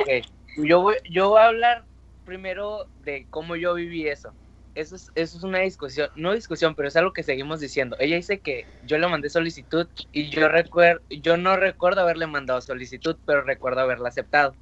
Okay. 0.03 0.23
Yo, 0.57 0.81
voy, 0.81 0.97
yo 1.09 1.31
voy 1.31 1.41
a 1.41 1.47
hablar 1.47 1.85
primero 2.25 2.87
de 3.03 3.27
cómo 3.31 3.57
yo 3.57 3.75
viví 3.75 4.09
eso. 4.09 4.33
Eso 4.75 4.97
es, 4.97 5.11
eso 5.15 5.37
es 5.37 5.43
una 5.43 5.59
discusión, 5.59 6.11
no 6.15 6.33
discusión, 6.33 6.75
pero 6.75 6.89
es 6.89 6.97
algo 6.97 7.13
que 7.13 7.23
seguimos 7.23 7.61
diciendo. 7.61 7.97
Ella 7.99 8.17
dice 8.17 8.41
que 8.41 8.67
yo 8.87 8.99
le 8.99 9.09
mandé 9.09 9.29
solicitud 9.29 9.87
y 10.13 10.31
yo 10.31 10.49
recuerdo, 10.49 11.03
yo 11.11 11.37
no 11.37 11.57
recuerdo 11.57 12.01
haberle 12.01 12.27
mandado 12.27 12.61
solicitud, 12.61 13.17
pero 13.27 13.43
recuerdo 13.43 13.81
haberla 13.81 14.09
aceptado. 14.09 14.55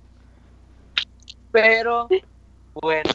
Pero 1.53 2.09
bueno, 2.75 3.11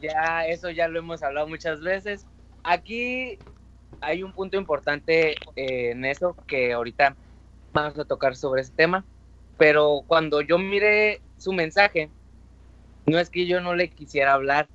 ya 0.00 0.46
eso 0.46 0.70
ya 0.70 0.88
lo 0.88 1.00
hemos 1.00 1.22
hablado 1.22 1.48
muchas 1.48 1.80
veces. 1.80 2.26
Aquí 2.62 3.38
hay 4.00 4.22
un 4.22 4.32
punto 4.32 4.56
importante 4.56 5.32
eh, 5.56 5.90
en 5.90 6.04
eso 6.04 6.36
que 6.46 6.72
ahorita 6.72 7.16
vamos 7.72 7.98
a 7.98 8.04
tocar 8.04 8.36
sobre 8.36 8.62
ese 8.62 8.72
tema 8.72 9.04
pero 9.60 10.04
cuando 10.06 10.40
yo 10.40 10.58
miré 10.58 11.20
su 11.36 11.52
mensaje, 11.52 12.08
no 13.04 13.18
es 13.18 13.28
que 13.28 13.46
yo 13.46 13.60
no 13.60 13.74
le 13.74 13.90
quisiera 13.90 14.32
hablar. 14.32 14.68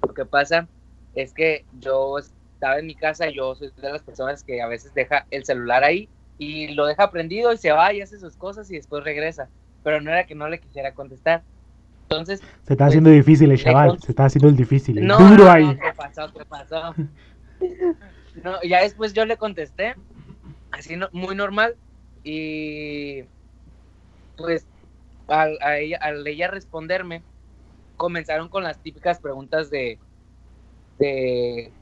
Lo 0.00 0.14
que 0.14 0.24
pasa 0.24 0.66
es 1.14 1.34
que 1.34 1.66
yo 1.80 2.16
estaba 2.18 2.78
en 2.78 2.86
mi 2.86 2.94
casa, 2.94 3.28
yo 3.28 3.54
soy 3.54 3.70
de 3.76 3.92
las 3.92 4.02
personas 4.02 4.42
que 4.42 4.62
a 4.62 4.68
veces 4.68 4.94
deja 4.94 5.26
el 5.30 5.44
celular 5.44 5.84
ahí 5.84 6.08
y 6.38 6.68
lo 6.68 6.86
deja 6.86 7.10
prendido 7.10 7.52
y 7.52 7.58
se 7.58 7.72
va 7.72 7.92
y 7.92 8.00
hace 8.00 8.18
sus 8.18 8.36
cosas 8.36 8.70
y 8.70 8.76
después 8.76 9.04
regresa. 9.04 9.50
Pero 9.82 10.00
no 10.00 10.10
era 10.10 10.24
que 10.24 10.34
no 10.34 10.48
le 10.48 10.60
quisiera 10.60 10.94
contestar. 10.94 11.42
Entonces. 12.04 12.40
Se 12.40 12.72
está 12.72 12.76
pues, 12.76 12.88
haciendo 12.88 13.10
difícil 13.10 13.52
el 13.52 13.62
chaval, 13.62 14.00
se 14.00 14.12
está 14.12 14.24
haciendo 14.24 14.48
el 14.48 14.56
difícil. 14.56 15.06
no, 15.06 15.18
duro 15.18 15.50
ahí. 15.50 15.76
¿Qué 15.76 15.92
pasó? 15.94 16.32
¿Qué 16.32 16.44
pasó? 16.46 16.94
no, 18.42 18.62
ya 18.62 18.80
después 18.80 19.12
yo 19.12 19.26
le 19.26 19.36
contesté, 19.36 19.94
así 20.72 20.96
muy 21.12 21.34
normal, 21.34 21.76
y 22.24 23.24
pues 24.36 24.66
al, 25.28 25.58
ella, 26.26 26.48
responderme, 26.48 27.22
comenzaron 27.96 28.48
con 28.48 28.62
las 28.62 28.80
típicas 28.82 29.20
preguntas 29.20 29.70
de, 29.70 29.98
de 30.98 31.72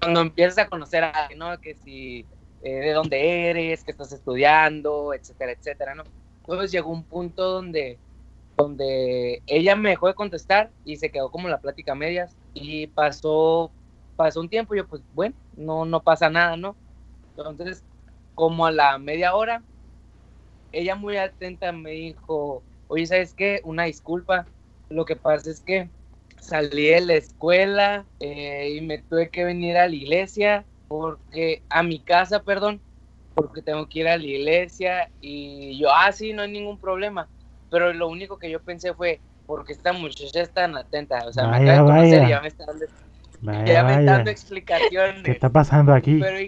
cuando 0.00 0.20
empiezas 0.20 0.58
a 0.58 0.68
conocer 0.68 1.04
a 1.04 1.10
alguien, 1.10 1.38
¿no? 1.38 1.58
Que 1.60 1.74
si, 1.74 2.26
eh, 2.62 2.74
de 2.74 2.92
dónde 2.92 3.50
eres, 3.50 3.84
qué 3.84 3.90
estás 3.90 4.12
estudiando, 4.12 5.14
etcétera, 5.14 5.52
etcétera, 5.52 5.94
¿no? 5.94 6.04
Entonces 6.40 6.72
llegó 6.72 6.90
un 6.90 7.04
punto 7.04 7.50
donde, 7.50 7.98
donde 8.56 9.42
ella 9.46 9.76
me 9.76 9.90
dejó 9.90 10.08
de 10.08 10.14
contestar 10.14 10.72
y 10.84 10.96
se 10.96 11.10
quedó 11.10 11.30
como 11.30 11.48
la 11.48 11.60
plática 11.60 11.92
a 11.92 11.96
medias 11.96 12.36
y 12.52 12.88
pasó, 12.88 13.72
pasó 14.16 14.40
un 14.40 14.48
tiempo 14.48 14.74
y 14.74 14.78
yo 14.78 14.86
pues 14.86 15.02
bueno, 15.12 15.34
no, 15.56 15.84
no 15.84 16.02
pasa 16.02 16.30
nada, 16.30 16.56
¿no? 16.56 16.76
Entonces, 17.36 17.84
como 18.34 18.66
a 18.66 18.72
la 18.72 18.98
media 18.98 19.34
hora, 19.34 19.62
ella 20.72 20.94
muy 20.94 21.16
atenta 21.16 21.72
me 21.72 21.90
dijo, 21.92 22.62
oye, 22.88 23.06
¿sabes 23.06 23.34
qué? 23.34 23.60
Una 23.64 23.84
disculpa. 23.84 24.46
Lo 24.88 25.04
que 25.04 25.16
pasa 25.16 25.50
es 25.50 25.60
que 25.60 25.88
salí 26.40 26.88
de 26.88 27.00
la 27.00 27.14
escuela 27.14 28.04
eh, 28.20 28.74
y 28.76 28.80
me 28.80 28.98
tuve 28.98 29.30
que 29.30 29.44
venir 29.44 29.76
a 29.76 29.88
la 29.88 29.94
iglesia, 29.94 30.66
porque, 30.88 31.62
a 31.70 31.82
mi 31.82 32.00
casa, 32.00 32.42
perdón, 32.42 32.80
porque 33.34 33.62
tengo 33.62 33.88
que 33.88 34.00
ir 34.00 34.08
a 34.08 34.18
la 34.18 34.24
iglesia 34.24 35.10
y 35.20 35.78
yo, 35.78 35.88
ah, 35.94 36.12
sí, 36.12 36.32
no 36.32 36.42
hay 36.42 36.50
ningún 36.50 36.78
problema. 36.78 37.28
Pero 37.70 37.92
lo 37.92 38.08
único 38.08 38.38
que 38.38 38.50
yo 38.50 38.60
pensé 38.60 38.92
fue, 38.92 39.20
porque 39.46 39.72
esta 39.72 39.92
muchacha 39.92 40.42
es 40.42 40.52
tan 40.52 40.76
atenta, 40.76 41.26
o 41.26 41.32
sea, 41.32 41.46
me 41.46 41.56
acaba 41.56 41.72
de 41.72 41.84
conocer 41.84 42.24
y 42.24 42.28
ya 42.28 42.40
me 42.40 42.48
está 42.48 42.66
dando, 42.66 42.84
ya 43.64 43.84
me 43.84 43.94
está 44.00 44.12
dando 44.12 44.30
explicaciones. 44.30 45.22
¿Qué 45.22 45.30
está 45.30 45.48
pasando 45.48 45.94
aquí? 45.94 46.20
Pero 46.20 46.38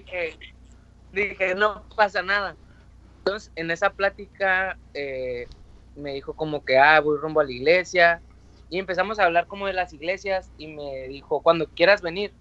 dije, 1.13 1.55
no 1.55 1.85
pasa 1.97 2.23
nada. 2.23 2.57
Entonces, 3.25 3.51
en 3.57 3.71
esa 3.71 3.89
plática 3.89 4.77
eh, 4.93 5.47
me 5.97 6.13
dijo 6.13 6.35
como 6.35 6.63
que, 6.63 6.79
ah, 6.79 7.01
voy 7.01 7.17
rumbo 7.17 7.41
a 7.41 7.45
la 7.45 7.53
iglesia. 7.53 8.21
Y 8.69 8.79
empezamos 8.79 9.19
a 9.19 9.25
hablar 9.25 9.47
como 9.47 9.67
de 9.67 9.73
las 9.73 9.95
iglesias 9.95 10.51
y 10.59 10.67
me 10.67 11.09
dijo, 11.09 11.41
cuando 11.41 11.67
quieras 11.69 12.03
venir. 12.03 12.33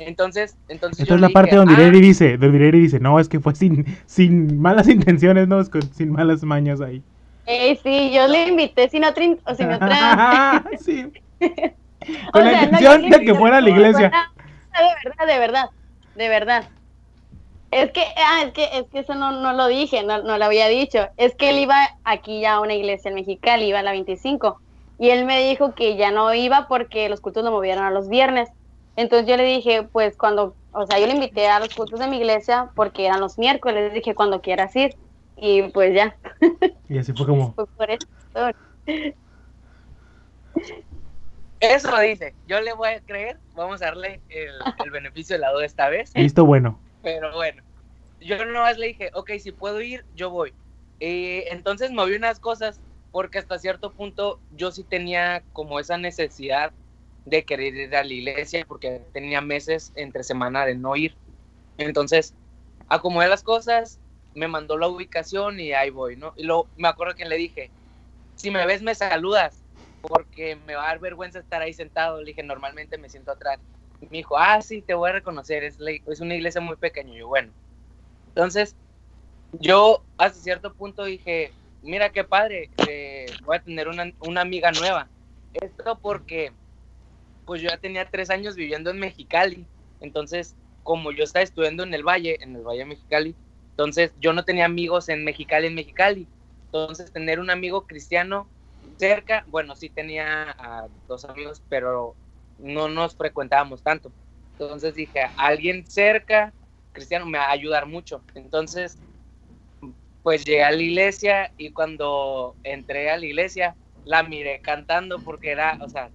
Entonces, 0.00 0.56
entonces 0.68 1.00
Esta 1.02 1.14
es 1.14 1.20
la 1.20 1.28
parte 1.28 1.54
donde 1.54 1.74
ah, 1.74 1.90
dice, 1.90 2.36
donde 2.36 2.58
Ireri 2.58 2.80
dice, 2.80 2.98
no, 2.98 3.20
es 3.20 3.28
que 3.28 3.38
fue 3.38 3.54
sin, 3.54 3.84
sin 4.06 4.60
malas 4.60 4.88
intenciones, 4.88 5.46
no, 5.46 5.62
sin 5.64 6.10
malas 6.10 6.42
mañas 6.42 6.80
ahí. 6.80 7.00
Eh, 7.46 7.78
sí, 7.80 8.10
yo 8.12 8.26
le 8.26 8.48
invité 8.48 8.88
sin 8.88 9.04
otra, 9.04 9.24
o 9.44 9.54
sin 9.54 9.70
otra... 9.70 10.64
sí. 10.80 11.12
Con 12.32 12.44
la 12.44 12.64
intención 12.64 13.08
de 13.08 13.20
que 13.20 13.34
fuera 13.36 13.58
a 13.58 13.60
la 13.60 13.70
iglesia. 13.70 14.10
De 14.10 15.04
verdad, 15.04 15.26
de 15.26 15.38
verdad, 15.38 15.70
de 16.16 16.28
verdad. 16.28 16.68
Es 17.70 17.92
que, 17.92 18.00
ah, 18.16 18.42
es 18.46 18.52
que, 18.52 18.64
es 18.78 18.86
que 18.90 19.00
eso 19.00 19.14
no, 19.14 19.30
no 19.30 19.52
lo 19.52 19.66
dije, 19.66 20.02
no, 20.02 20.22
no 20.22 20.38
lo 20.38 20.44
había 20.44 20.68
dicho. 20.68 21.06
Es 21.16 21.34
que 21.34 21.50
él 21.50 21.58
iba 21.58 21.76
aquí 22.04 22.40
ya 22.40 22.54
a 22.54 22.60
una 22.60 22.74
iglesia 22.74 23.10
en 23.10 23.14
Mexicali, 23.14 23.66
iba 23.66 23.80
a 23.80 23.82
la 23.82 23.90
25. 23.90 24.60
Y 24.98 25.10
él 25.10 25.26
me 25.26 25.46
dijo 25.46 25.74
que 25.74 25.96
ya 25.96 26.10
no 26.10 26.32
iba 26.34 26.66
porque 26.66 27.08
los 27.08 27.20
cultos 27.20 27.44
lo 27.44 27.50
movieron 27.50 27.84
a 27.84 27.90
los 27.90 28.08
viernes. 28.08 28.48
Entonces 28.96 29.28
yo 29.28 29.36
le 29.36 29.44
dije, 29.44 29.82
pues 29.84 30.16
cuando, 30.16 30.56
o 30.72 30.86
sea, 30.86 30.98
yo 30.98 31.06
le 31.06 31.14
invité 31.14 31.46
a 31.46 31.60
los 31.60 31.74
cultos 31.74 32.00
de 32.00 32.08
mi 32.08 32.16
iglesia 32.16 32.70
porque 32.74 33.06
eran 33.06 33.20
los 33.20 33.38
miércoles. 33.38 33.92
Le 33.92 33.94
dije, 33.94 34.14
cuando 34.14 34.40
quieras 34.40 34.74
ir. 34.74 34.96
Y 35.36 35.62
pues 35.68 35.94
ya. 35.94 36.16
Y 36.88 36.98
así 36.98 37.12
fue 37.12 37.26
como. 37.26 37.52
Fue 37.52 37.66
por 37.76 37.90
eso. 37.90 38.06
Eso 41.60 41.98
dice. 42.00 42.34
Yo 42.48 42.60
le 42.60 42.72
voy 42.72 42.88
a 42.88 43.00
creer. 43.00 43.38
Vamos 43.54 43.82
a 43.82 43.86
darle 43.86 44.20
el, 44.30 44.54
el 44.82 44.90
beneficio 44.90 45.36
de 45.36 45.40
la 45.40 45.52
duda 45.52 45.66
esta 45.66 45.88
vez. 45.90 46.10
Listo, 46.16 46.44
bueno. 46.44 46.80
Pero 47.02 47.34
bueno, 47.34 47.62
yo 48.20 48.44
nomás 48.44 48.78
le 48.78 48.88
dije, 48.88 49.10
ok, 49.14 49.32
si 49.40 49.52
puedo 49.52 49.80
ir, 49.80 50.04
yo 50.14 50.30
voy. 50.30 50.54
Y 50.98 51.44
entonces 51.48 51.90
moví 51.92 52.16
unas 52.16 52.40
cosas 52.40 52.80
porque 53.10 53.38
hasta 53.38 53.58
cierto 53.58 53.92
punto 53.94 54.40
yo 54.50 54.70
sí 54.72 54.84
tenía 54.84 55.44
como 55.52 55.80
esa 55.80 55.96
necesidad 55.96 56.72
de 57.24 57.44
querer 57.44 57.74
ir 57.74 57.96
a 57.96 58.04
la 58.04 58.12
iglesia 58.12 58.64
porque 58.66 59.00
tenía 59.12 59.40
meses 59.40 59.92
entre 59.94 60.24
semana 60.24 60.66
de 60.66 60.74
no 60.74 60.96
ir. 60.96 61.16
Entonces, 61.76 62.34
acomodé 62.88 63.28
las 63.28 63.42
cosas, 63.42 64.00
me 64.34 64.48
mandó 64.48 64.78
la 64.78 64.88
ubicación 64.88 65.60
y 65.60 65.72
ahí 65.72 65.90
voy, 65.90 66.16
¿no? 66.16 66.32
Y 66.36 66.44
luego 66.44 66.68
me 66.76 66.88
acuerdo 66.88 67.14
que 67.14 67.24
le 67.24 67.36
dije, 67.36 67.70
si 68.34 68.50
me 68.50 68.66
ves 68.66 68.82
me 68.82 68.94
saludas, 68.94 69.64
porque 70.00 70.56
me 70.56 70.74
va 70.74 70.84
a 70.84 70.88
dar 70.88 71.00
vergüenza 71.00 71.38
estar 71.40 71.62
ahí 71.62 71.72
sentado. 71.72 72.20
Le 72.20 72.26
dije, 72.28 72.42
normalmente 72.42 72.98
me 72.98 73.08
siento 73.08 73.32
atrás 73.32 73.60
me 74.06 74.18
dijo, 74.18 74.38
ah, 74.38 74.60
sí, 74.62 74.82
te 74.82 74.94
voy 74.94 75.10
a 75.10 75.14
reconocer, 75.14 75.64
es, 75.64 75.78
es 76.06 76.20
una 76.20 76.34
iglesia 76.34 76.60
muy 76.60 76.76
pequeña. 76.76 77.14
Y 77.14 77.18
yo, 77.18 77.28
bueno. 77.28 77.52
Entonces, 78.28 78.76
yo 79.52 80.02
hasta 80.16 80.38
cierto 80.38 80.72
punto 80.72 81.04
dije, 81.04 81.52
mira 81.82 82.10
qué 82.10 82.24
padre, 82.24 82.70
eh, 82.88 83.26
voy 83.44 83.56
a 83.56 83.62
tener 83.62 83.88
una, 83.88 84.12
una, 84.20 84.40
amiga 84.40 84.70
nueva. 84.72 85.08
Esto 85.54 85.98
porque, 86.00 86.52
pues 87.44 87.62
yo 87.62 87.70
ya 87.70 87.78
tenía 87.78 88.08
tres 88.08 88.30
años 88.30 88.54
viviendo 88.54 88.90
en 88.90 88.98
Mexicali. 88.98 89.66
Entonces, 90.00 90.54
como 90.82 91.12
yo 91.12 91.24
estaba 91.24 91.42
estudiando 91.42 91.82
en 91.82 91.94
el 91.94 92.06
Valle, 92.06 92.38
en 92.40 92.54
el 92.56 92.62
Valle 92.62 92.80
de 92.80 92.84
Mexicali, 92.84 93.34
entonces 93.70 94.12
yo 94.20 94.32
no 94.32 94.44
tenía 94.44 94.64
amigos 94.64 95.08
en 95.08 95.24
Mexicali, 95.24 95.66
en 95.66 95.74
Mexicali. 95.74 96.26
Entonces, 96.66 97.12
tener 97.12 97.40
un 97.40 97.50
amigo 97.50 97.86
cristiano 97.86 98.48
cerca, 98.98 99.44
bueno, 99.48 99.74
sí 99.76 99.88
tenía 99.88 100.54
dos 101.06 101.24
amigos, 101.24 101.62
pero 101.68 102.14
no 102.58 102.88
nos 102.88 103.16
frecuentábamos 103.16 103.82
tanto. 103.82 104.12
Entonces 104.58 104.94
dije, 104.94 105.30
alguien 105.36 105.86
cerca, 105.86 106.52
cristiano, 106.92 107.26
me 107.26 107.38
va 107.38 107.46
a 107.46 107.52
ayudar 107.52 107.86
mucho. 107.86 108.24
Entonces, 108.34 108.98
pues 110.22 110.44
llegué 110.44 110.64
a 110.64 110.72
la 110.72 110.82
iglesia 110.82 111.52
y 111.56 111.72
cuando 111.72 112.56
entré 112.62 113.10
a 113.10 113.16
la 113.16 113.24
iglesia, 113.24 113.76
la 114.04 114.22
miré 114.22 114.60
cantando 114.60 115.18
porque 115.20 115.50
era, 115.52 115.78
o 115.80 115.88
sea, 115.88 116.10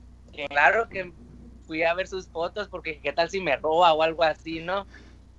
claro 0.50 0.90
que 0.90 1.14
fui 1.64 1.84
a 1.84 1.94
ver 1.94 2.08
sus 2.08 2.28
fotos 2.28 2.68
porque 2.68 3.00
qué 3.00 3.14
tal 3.14 3.30
si 3.30 3.40
me 3.40 3.56
roba 3.56 3.94
o 3.94 4.04
algo 4.04 4.24
así, 4.24 4.60
¿no? 4.60 4.88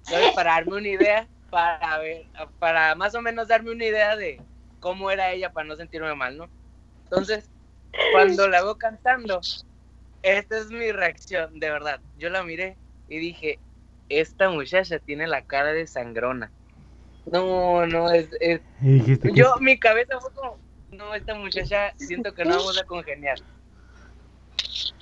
Entonces, 0.07 0.33
para 0.35 0.53
darme 0.53 0.77
una 0.77 0.89
idea, 0.89 1.29
para 1.51 1.99
ver, 1.99 2.27
para 2.59 2.95
más 2.95 3.15
o 3.15 3.23
menos 3.23 3.49
darme 3.49 3.71
una 3.71 3.85
idea 3.85 4.17
de 4.17 4.41
cómo 4.81 5.11
era 5.11 5.33
ella 5.33 5.53
para 5.53 5.67
no 5.67 5.77
sentirme 5.77 6.15
mal, 6.15 6.37
¿no? 6.37 6.51
Entonces, 7.05 7.51
cuando 8.13 8.49
la 8.49 8.63
veo 8.63 8.77
cantando, 8.77 9.41
esta 10.25 10.59
es 10.59 10.71
mi 10.71 10.91
reacción, 10.91 11.61
de 11.61 11.71
verdad. 11.71 12.01
Yo 12.19 12.31
la 12.31 12.43
miré 12.43 12.77
y 13.09 13.19
dije, 13.19 13.59
esta 14.09 14.49
muchacha 14.49 14.99
tiene 14.99 15.27
la 15.27 15.43
cara 15.43 15.73
de 15.73 15.87
sangrona. 15.87 16.51
No, 17.31 17.87
no, 17.87 18.11
es... 18.11 18.31
Yo, 19.35 19.57
mi 19.61 19.79
cabeza 19.79 20.19
fue 20.21 20.33
como, 20.33 20.59
no, 20.93 21.15
esta 21.15 21.35
muchacha 21.35 21.93
siento 21.97 22.35
que 22.35 22.45
no 22.45 22.57
vamos 22.57 22.81
a 22.81 22.85
congeniar. 22.85 23.39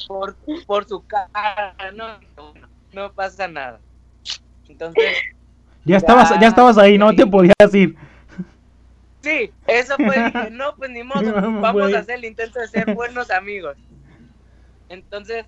Por, 0.08 0.34
por 0.66 0.88
su 0.88 1.04
cara, 1.06 1.74
no, 1.94 2.18
no, 2.92 3.12
pasa 3.12 3.46
nada. 3.46 3.80
Entonces... 4.68 5.04
Ya, 5.84 5.96
estabas, 5.96 6.30
ya 6.40 6.48
estabas 6.48 6.78
ahí, 6.78 6.98
no 6.98 7.14
te 7.14 7.26
podías 7.26 7.74
ir. 7.74 7.96
Sí, 9.20 9.52
eso 9.68 9.94
fue, 9.96 10.24
dije, 10.24 10.50
no, 10.50 10.74
pues 10.76 10.90
ni 10.90 11.02
modo, 11.04 11.32
vamos 11.32 11.94
a 11.94 11.98
hacer 12.00 12.16
el 12.16 12.24
intento 12.24 12.58
de 12.58 12.66
ser 12.66 12.92
buenos 12.94 13.30
amigos. 13.30 13.76
Entonces, 14.92 15.46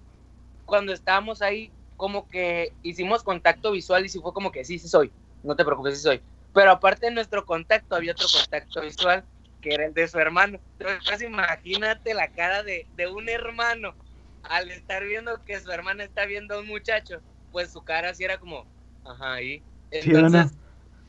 cuando 0.65 0.93
estábamos 0.93 1.43
ahí, 1.43 1.71
como 1.97 2.29
que 2.29 2.75
hicimos 2.83 3.23
contacto 3.23 3.73
visual 3.73 4.05
y 4.05 4.09
sí 4.09 4.19
fue 4.19 4.33
como 4.33 4.51
que 4.51 4.65
sí, 4.65 4.79
sí 4.79 4.89
soy, 4.89 5.13
no 5.43 5.55
te 5.55 5.65
preocupes, 5.65 5.97
sí 5.97 6.03
soy. 6.03 6.23
Pero 6.53 6.71
aparte 6.71 7.07
de 7.07 7.13
nuestro 7.13 7.45
contacto, 7.45 7.95
había 7.95 8.13
otro 8.13 8.27
contacto 8.33 8.81
visual 8.81 9.25
que 9.61 9.75
era 9.75 9.87
el 9.87 9.95
de 9.95 10.09
su 10.09 10.19
hermano. 10.19 10.61
Entonces, 10.79 11.23
imagínate 11.23 12.15
la 12.15 12.29
cara 12.33 12.63
de, 12.63 12.87
un 13.13 13.29
hermano 13.29 13.95
al 14.43 14.71
estar 14.71 15.05
viendo 15.05 15.43
que 15.45 15.61
su 15.61 15.71
hermana 15.71 16.05
está 16.05 16.27
viendo 16.27 16.55
a 16.55 16.61
un 16.61 16.67
muchacho, 16.67 17.23
pues 17.51 17.71
su 17.71 17.83
cara 17.83 18.11
así 18.11 18.25
era 18.25 18.39
como, 18.39 18.67
ajá, 19.05 19.35
ahí. 19.35 19.63
Entonces, 19.91 20.53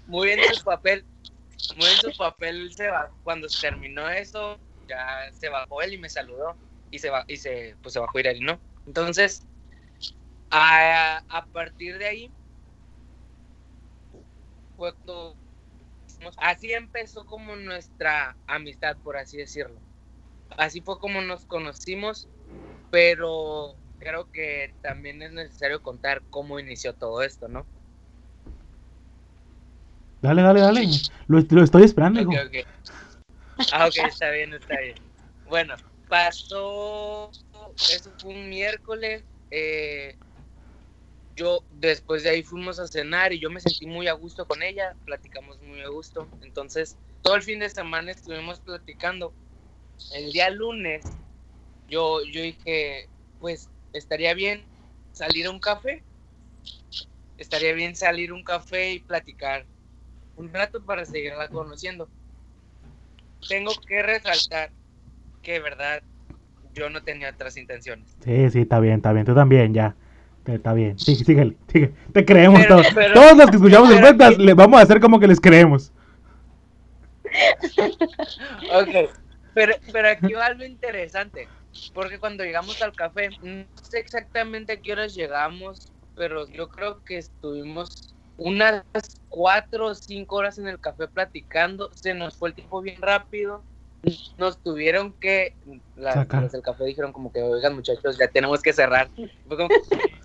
muy 0.08 0.27
bien 0.27 0.39
su 0.54 0.63
papel, 0.63 1.06
muy 1.75 1.86
bien 1.86 2.01
su 2.01 2.18
papel 2.18 2.74
se 2.74 2.89
va. 2.89 3.10
Cuando 3.24 3.48
terminó 3.62 4.10
eso, 4.10 4.60
ya 4.88 5.32
se 5.32 5.50
bajó 5.50 5.82
él 5.82 5.94
y 5.94 5.98
me 5.98 6.10
saludó 6.10 6.58
y 6.96 7.00
se, 7.00 7.10
va, 7.10 7.25
y 7.28 7.38
se, 7.38 7.75
pues 7.82 7.94
se 7.94 8.00
bajó 8.00 8.20
Irari, 8.20 8.40
¿no? 8.40 8.60
Entonces, 8.86 9.46
a, 10.50 11.18
a 11.28 11.46
partir 11.48 11.98
de 11.98 12.06
ahí, 12.08 12.34
cuando, 14.75 15.38
así 16.38 16.72
empezó 16.74 17.25
como 17.25 17.56
nuestra 17.56 18.38
amistad, 18.48 18.98
por 19.04 19.18
así 19.18 19.38
decirlo. 19.38 19.82
Así 20.58 20.82
fue 20.82 21.00
como 21.00 21.22
nos 21.22 21.46
conocimos, 21.46 22.30
pero 22.90 23.78
creo 23.98 24.30
que 24.32 24.74
también 24.82 25.22
es 25.22 25.32
necesario 25.32 25.82
contar 25.82 26.24
cómo 26.30 26.60
inició 26.60 26.94
todo 26.94 27.24
esto, 27.24 27.50
¿no? 27.50 27.68
Dale, 30.22 30.42
dale, 30.42 30.62
dale. 30.62 30.82
Lo, 31.28 31.40
lo 31.40 31.64
estoy 31.64 31.84
esperando, 31.84 32.22
okay, 32.22 32.48
Okay. 32.48 32.64
Ah, 33.72 33.88
ok, 33.88 33.96
está 34.08 34.32
bien, 34.32 34.54
está 34.54 34.80
bien. 34.80 34.96
Bueno, 35.46 35.75
pasó, 36.08 37.32
eso 37.90 38.14
fue 38.18 38.34
un 38.34 38.50
miércoles, 38.50 39.24
eh, 39.52 40.18
yo 41.36 41.64
después 41.70 42.24
de 42.24 42.30
ahí 42.30 42.44
fuimos 42.44 42.80
a 42.80 42.88
cenar 42.88 43.34
y 43.34 43.40
yo 43.40 43.50
me 43.50 43.60
sentí 43.60 43.86
muy 43.86 44.08
a 44.08 44.14
gusto 44.14 44.48
con 44.48 44.64
ella, 44.64 44.96
platicamos 45.06 45.60
muy 45.62 45.82
a 45.82 45.90
gusto, 45.90 46.30
entonces 46.42 46.98
todo 47.22 47.36
el 47.36 47.44
fin 47.44 47.60
de 47.60 47.70
semana 47.70 48.12
estuvimos 48.12 48.60
platicando. 48.62 49.34
El 50.14 50.32
día 50.32 50.50
lunes 50.50 51.06
yo, 51.88 52.24
yo 52.24 52.42
dije, 52.42 53.10
pues 53.40 53.70
estaría 53.94 54.34
bien 54.34 54.66
salir 55.12 55.48
a 55.48 55.52
un 55.52 55.60
café, 55.60 56.04
estaría 57.38 57.74
bien 57.74 57.96
salir 57.96 58.32
a 58.32 58.34
un 58.34 58.44
café 58.44 58.94
y 58.94 59.00
platicar 59.00 59.68
un 60.36 60.54
rato 60.54 60.84
para 60.84 61.06
seguirla 61.06 61.48
conociendo. 61.50 62.10
Tengo 63.48 63.74
que 63.88 64.02
resaltar 64.02 64.72
que 65.46 65.60
verdad 65.60 66.02
yo 66.74 66.90
no 66.90 67.04
tenía 67.04 67.30
otras 67.30 67.56
intenciones. 67.56 68.18
Sí, 68.25 68.50
sí, 68.50 68.62
está 68.62 68.80
bien, 68.80 68.96
está 68.96 69.14
bien. 69.14 69.25
Tú 69.25 69.36
también, 69.36 69.74
ya. 69.74 69.96
Está 70.46 70.74
bien. 70.74 70.98
Sí, 71.00 71.16
síguele, 71.16 71.56
síguele. 71.72 71.94
Te 72.12 72.25
creemos 72.25 72.68
todos. 72.68 72.88
todos 73.14 73.38
los 73.38 73.50
que 73.50 73.56
escuchamos 73.56 73.92
el 73.92 74.02
podcast, 74.02 74.38
le 74.38 74.54
vamos 74.54 74.80
a 74.80 74.84
hacer 74.84 75.00
como 75.00 75.20
que 75.20 75.28
les 75.28 75.40
creemos. 75.40 75.94
ok, 78.74 79.10
pero, 79.54 79.75
pero 79.92 80.10
aquí 80.10 80.34
va 80.34 80.48
algo 80.48 80.66
interesante. 80.66 81.48
Porque 81.94 82.20
cuando 82.20 82.44
llegamos 82.44 82.82
al 82.82 82.94
café, 82.94 83.30
no 83.42 83.66
sé 83.82 84.00
exactamente 84.00 84.74
a 84.74 84.78
qué 84.78 84.94
horas 84.94 85.14
llegamos, 85.14 85.92
pero 86.16 86.48
yo 86.48 86.70
creo 86.70 87.04
que 87.04 87.18
estuvimos 87.18 88.16
unas 88.38 88.84
cuatro 89.30 89.88
o 89.88 89.96
cinco 89.96 90.38
horas 90.38 90.58
en 90.58 90.68
el 90.68 90.80
café 90.80 91.08
platicando. 91.08 91.92
Se 91.94 92.14
nos 92.14 92.36
fue 92.36 92.50
el 92.50 92.56
tiempo 92.56 92.82
bien 92.82 93.02
rápido 93.02 93.62
nos 94.38 94.58
tuvieron 94.62 95.14
que 95.14 95.56
las, 95.96 96.28
del 96.52 96.62
café 96.62 96.86
dijeron 96.86 97.12
como 97.12 97.32
que 97.32 97.42
oigan 97.42 97.76
muchachos 97.76 98.18
ya 98.18 98.28
tenemos 98.28 98.62
que 98.62 98.74
cerrar 98.74 99.10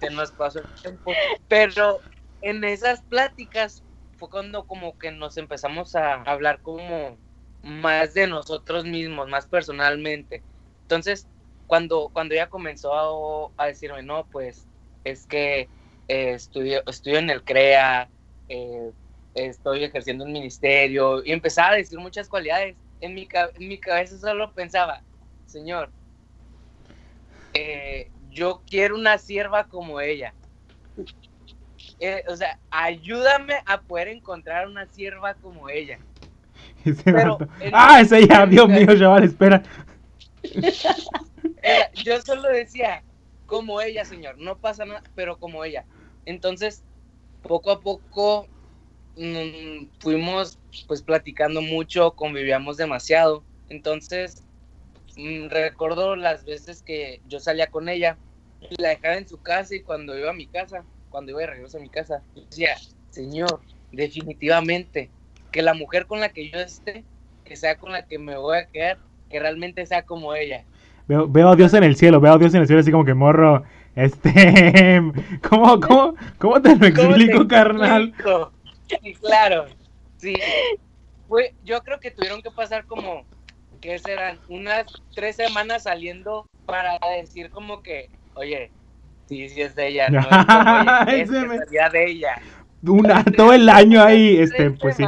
se 0.01 0.11
nos 0.11 0.31
pasó 0.33 0.61
el 0.61 0.67
tiempo. 0.83 1.13
Pero 1.49 2.01
en 2.43 2.65
esas 2.65 3.03
pláticas 3.03 3.83
fue 4.17 4.31
cuando 4.31 4.65
como 4.67 4.99
que 4.99 5.11
nos 5.11 5.37
empezamos 5.37 5.95
a 5.95 6.23
hablar 6.23 6.61
como 6.63 7.17
más 7.63 8.15
de 8.15 8.27
nosotros 8.27 8.85
mismos, 8.85 9.29
más 9.29 9.47
personalmente. 9.47 10.43
Entonces, 10.83 11.27
cuando, 11.67 12.11
cuando 12.13 12.35
ella 12.35 12.49
comenzó 12.49 13.53
a, 13.57 13.67
decirme, 13.67 14.03
no, 14.03 14.27
pues 14.27 14.67
es 15.05 15.27
que 15.27 15.69
eh, 16.09 16.33
estudio, 16.33 16.83
estudio 16.87 17.19
en 17.19 17.31
el 17.31 17.45
CREA, 17.45 18.09
eh, 18.49 18.91
estoy 19.35 19.85
ejerciendo 19.85 20.25
un 20.25 20.33
ministerio, 20.33 21.25
y 21.25 21.33
empezaba 21.33 21.71
a 21.71 21.77
decir 21.77 21.99
muchas 21.99 22.29
cualidades, 22.29 22.77
en 23.01 23.15
mi, 23.15 23.29
en 23.33 23.69
mi 23.69 23.79
cabeza 23.79 24.19
solo 24.19 24.53
pensaba, 24.53 25.03
Señor, 25.47 25.91
eh, 27.55 28.11
yo 28.31 28.63
quiero 28.69 28.97
una 28.97 29.19
sierva 29.19 29.65
como 29.65 30.01
ella. 30.01 30.35
Eh, 31.99 32.23
o 32.29 32.37
sea, 32.37 32.59
ayúdame 32.71 33.55
a 33.67 33.81
poder 33.81 34.09
encontrar 34.09 34.69
una 34.69 34.87
sierva 34.87 35.35
como 35.35 35.69
ella. 35.69 35.99
ah, 37.73 38.01
es 38.01 38.13
ella, 38.13 38.47
Dios 38.47 38.69
mío, 38.69 38.99
chaval, 38.99 39.25
espera. 39.25 39.63
yo 42.05 42.21
solo 42.23 42.49
decía, 42.49 43.03
como 43.47 43.81
ella, 43.81 44.05
señor, 44.05 44.39
no 44.39 44.57
pasa 44.57 44.85
nada, 44.85 45.03
pero 45.15 45.39
como 45.39 45.65
ella. 45.65 45.85
Entonces, 46.25 46.83
poco 47.43 47.71
a 47.71 47.81
poco 47.81 48.47
mm, 49.17 49.89
fuimos 50.01 50.59
pues 50.87 51.03
platicando 51.03 51.63
mucho, 51.63 52.13
convivíamos 52.13 52.77
demasiado. 52.77 53.43
Entonces, 53.69 54.43
mm, 55.17 55.49
recuerdo 55.49 56.17
las 56.17 56.45
veces 56.45 56.83
que 56.83 57.21
yo 57.29 57.41
salía 57.41 57.69
con 57.69 57.89
ella, 57.89 58.17
la 58.79 58.91
dejaba 58.91 59.17
en 59.17 59.29
su 59.29 59.41
casa 59.41 59.75
y 59.75 59.81
cuando 59.81 60.19
iba 60.19 60.31
a 60.31 60.35
mi 60.35 60.47
casa, 60.47 60.85
cuando 61.09 61.33
iba 61.33 61.41
de 61.41 61.47
regreso 61.47 61.79
a 61.79 61.81
mi 61.81 61.89
casa, 61.89 62.23
decía, 62.35 62.77
Señor, 63.11 63.61
definitivamente, 63.93 65.11
que 65.51 65.63
la 65.63 65.75
mujer 65.75 66.07
con 66.07 66.21
la 66.21 66.29
que 66.29 66.51
yo 66.51 66.59
esté, 66.59 67.05
que 67.45 67.57
sea 67.57 67.77
con 67.77 67.93
la 67.93 68.07
que 68.07 68.19
me 68.19 68.37
voy 68.37 68.59
a 68.59 68.67
quedar, 68.67 68.99
que 69.29 69.41
realmente 69.41 69.85
sea 69.87 70.03
como 70.03 70.35
ella. 70.35 70.65
Veo, 71.09 71.27
veo 71.27 71.49
a 71.49 71.57
Dios 71.57 71.75
en 71.75 71.85
el 71.85 71.97
cielo, 71.97 72.21
veo 72.21 72.35
a 72.35 72.39
Dios 72.39 72.55
en 72.55 72.61
el 72.61 72.67
cielo 72.67 72.81
así 72.81 72.93
como 72.93 73.05
que 73.05 73.15
morro, 73.15 73.65
este, 73.97 75.03
¿cómo, 75.49 75.81
cómo, 75.81 76.15
cómo 76.39 76.63
te 76.63 76.77
lo 76.77 76.87
explico, 76.87 77.49
carnal? 77.49 78.15
Sí, 78.91 79.15
claro, 79.15 79.67
sí. 80.17 80.35
Fue, 81.29 81.55
yo 81.65 81.81
creo 81.83 82.01
que 82.01 82.11
tuvieron 82.11 82.43
que 82.43 82.51
pasar 82.51 82.87
como, 82.87 83.25
que 83.81 83.99
serán? 83.99 84.39
Unas 84.49 84.87
tres 85.15 85.37
semanas 85.37 85.85
saliendo 85.85 86.47
para 86.67 86.99
decir 87.17 87.51
como 87.51 87.83
que, 87.83 88.11
oye, 88.35 88.71
sí, 89.27 89.49
sí 89.49 89.63
es 89.63 89.75
de 89.75 89.89
ella, 89.89 90.09
no 90.09 90.21
es, 91.09 91.31
de 91.93 92.05
ella. 92.05 92.43
Una, 92.83 93.25
todo 93.25 93.53
el 93.53 93.69
año 93.69 94.03
ahí, 94.03 94.39
este, 94.39 94.71
pues 94.71 94.97
sí. 94.97 95.05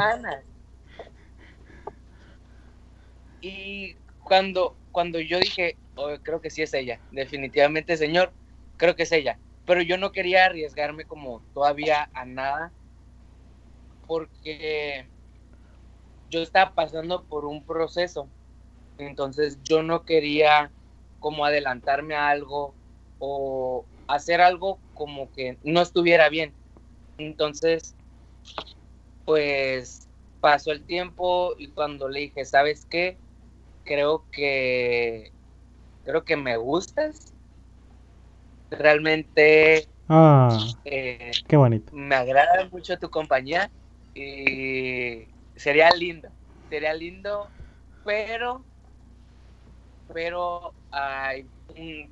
Y 3.40 3.96
cuando, 4.22 4.76
cuando 4.92 5.18
yo 5.18 5.40
dije, 5.40 5.76
oh, 5.96 6.10
creo 6.22 6.40
que 6.40 6.50
sí 6.50 6.62
es 6.62 6.72
ella, 6.74 7.00
definitivamente, 7.10 7.96
señor, 7.96 8.32
creo 8.76 8.94
que 8.94 9.02
es 9.02 9.12
ella. 9.12 9.38
Pero 9.66 9.82
yo 9.82 9.96
no 9.96 10.12
quería 10.12 10.44
arriesgarme 10.44 11.04
como 11.04 11.42
todavía 11.52 12.08
a 12.14 12.24
nada, 12.24 12.72
porque 14.06 15.09
yo 16.28 16.40
estaba 16.40 16.75
pasando 16.75 17.25
por 17.26 17.44
un 17.44 17.64
proceso. 17.64 18.30
Entonces 18.99 19.59
yo 19.62 19.82
no 19.82 20.04
quería 20.04 20.73
como 21.18 21.44
adelantarme 21.44 22.14
a 22.14 22.28
algo 22.28 22.76
o 23.18 23.87
hacer 24.09 24.40
algo 24.40 24.80
como 24.94 25.30
que 25.30 25.59
no 25.62 25.80
estuviera 25.80 26.28
bien. 26.28 26.54
Entonces, 27.18 27.97
pues 29.25 30.08
pasó 30.41 30.73
el 30.73 30.84
tiempo 30.84 31.54
y 31.58 31.73
cuando 31.73 32.08
le 32.08 32.21
dije, 32.21 32.45
¿sabes 32.45 32.86
qué? 32.86 33.21
Creo 33.84 34.26
que 34.32 35.32
creo 36.02 36.25
que 36.25 36.36
me 36.36 36.56
gustas. 36.56 37.32
Realmente 38.71 39.88
ah, 40.08 40.58
eh, 40.84 41.30
qué 41.47 41.56
bonito. 41.56 41.95
Me 41.95 42.15
agrada 42.15 42.69
mucho 42.71 42.99
tu 42.99 43.10
compañía 43.10 43.71
y 44.14 45.28
sería 45.56 45.90
lindo, 45.90 46.28
sería 46.68 46.94
lindo, 46.94 47.50
pero 48.04 48.64
pero 50.12 50.75
hay 50.90 51.48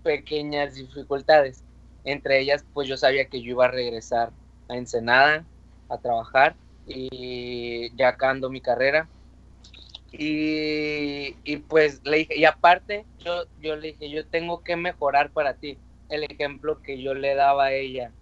pequeñas 0.03 0.75
dificultades. 0.75 1.65
Entre 2.05 2.41
ellas, 2.41 2.65
pues 2.73 2.89
yo 2.89 2.97
sabía 2.97 3.29
que 3.29 3.43
yo 3.43 3.51
iba 3.51 3.67
a 3.67 3.71
regresar 3.71 4.33
a 4.69 4.77
Ensenada 4.77 5.47
a 5.89 5.99
trabajar 5.99 6.57
y 6.87 7.95
ya 7.97 8.09
acabando 8.09 8.49
mi 8.49 8.61
carrera. 8.61 9.09
Y, 10.13 11.57
pues 11.69 12.01
le 12.05 12.19
dije, 12.19 12.37
y 12.39 12.45
aparte, 12.45 13.07
yo, 13.19 13.45
yo 13.59 13.77
le 13.77 13.89
dije, 13.89 14.11
yo 14.11 14.27
tengo 14.27 14.63
que 14.63 14.77
mejorar 14.77 15.31
para 15.31 15.55
ti. 15.55 15.79
El 16.09 16.25
ejemplo 16.25 16.81
que 16.83 17.01
yo 17.01 17.15
le 17.15 17.35
daba 17.35 17.67
a 17.67 17.73
ella. 17.73 18.13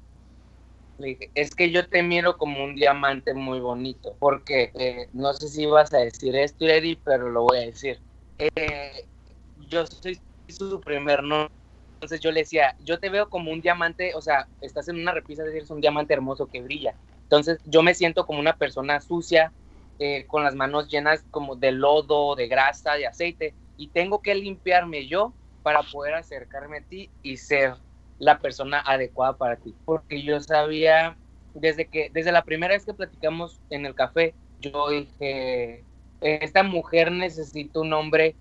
Es 1.34 1.54
que 1.54 1.70
yo 1.70 1.86
te 1.86 2.02
miro 2.02 2.36
como 2.36 2.64
un 2.64 2.74
diamante 2.74 3.32
muy 3.32 3.60
bonito, 3.60 4.16
porque 4.18 4.72
eh, 4.74 5.08
no 5.12 5.32
sé 5.32 5.48
si 5.48 5.64
vas 5.66 5.92
a 5.94 5.98
decir 5.98 6.34
esto, 6.34 6.66
Eri, 6.66 6.96
pero 6.96 7.28
lo 7.30 7.42
voy 7.42 7.58
a 7.58 7.66
decir. 7.66 8.00
Eh, 8.38 9.06
yo 9.54 9.86
soy 9.86 10.20
su 10.48 10.80
primer 10.80 11.22
no. 11.22 11.46
Entonces 11.94 12.20
yo 12.20 12.32
le 12.32 12.40
decía, 12.40 12.74
yo 12.80 12.98
te 12.98 13.10
veo 13.10 13.28
como 13.28 13.52
un 13.52 13.60
diamante, 13.60 14.14
o 14.14 14.20
sea, 14.20 14.48
estás 14.60 14.88
en 14.88 14.96
una 15.00 15.12
repisa, 15.12 15.42
es 15.42 15.48
decir, 15.48 15.62
es 15.62 15.70
un 15.70 15.80
diamante 15.80 16.14
hermoso 16.14 16.46
que 16.46 16.62
brilla. 16.62 16.96
Entonces 17.22 17.60
yo 17.64 17.82
me 17.82 17.94
siento 17.94 18.26
como 18.26 18.40
una 18.40 18.56
persona 18.56 19.00
sucia, 19.00 19.52
eh, 19.98 20.24
con 20.26 20.44
las 20.44 20.54
manos 20.54 20.88
llenas 20.88 21.24
como 21.30 21.56
de 21.56 21.72
lodo, 21.72 22.36
de 22.36 22.46
grasa, 22.46 22.94
de 22.94 23.06
aceite, 23.06 23.54
y 23.76 23.88
tengo 23.88 24.22
que 24.22 24.34
limpiarme 24.34 25.06
yo 25.08 25.34
para 25.62 25.82
poder 25.82 26.14
acercarme 26.14 26.78
a 26.78 26.82
ti 26.82 27.10
y 27.22 27.36
ser 27.36 27.74
la 28.18 28.38
persona 28.38 28.80
adecuada 28.80 29.36
para 29.36 29.56
ti. 29.56 29.74
Porque 29.84 30.22
yo 30.22 30.40
sabía, 30.40 31.16
desde 31.54 31.86
que, 31.86 32.10
desde 32.12 32.32
la 32.32 32.42
primera 32.42 32.74
vez 32.74 32.84
que 32.84 32.94
platicamos 32.94 33.60
en 33.70 33.86
el 33.86 33.94
café, 33.94 34.34
yo 34.60 34.90
dije, 34.90 35.84
esta 36.20 36.62
mujer 36.62 37.12
necesita 37.12 37.80
un 37.80 37.92
hombre 37.92 38.34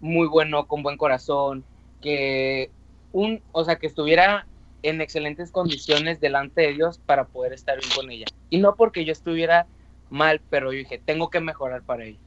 muy 0.00 0.26
bueno, 0.26 0.66
con 0.66 0.82
buen 0.82 0.96
corazón, 0.96 1.64
que 2.00 2.70
un, 3.12 3.40
o 3.52 3.64
sea, 3.64 3.76
que 3.76 3.86
estuviera 3.86 4.46
en 4.82 5.00
excelentes 5.00 5.50
condiciones 5.50 6.20
delante 6.20 6.62
de 6.62 6.74
Dios 6.74 6.98
para 7.06 7.24
poder 7.24 7.52
estar 7.52 7.78
bien 7.78 7.90
con 7.94 8.10
ella. 8.10 8.26
Y 8.50 8.58
no 8.58 8.74
porque 8.74 9.04
yo 9.04 9.12
estuviera 9.12 9.66
mal, 10.10 10.40
pero 10.50 10.72
yo 10.72 10.78
dije, 10.78 11.00
tengo 11.04 11.30
que 11.30 11.40
mejorar 11.40 11.82
para 11.82 12.04
ella. 12.04 12.18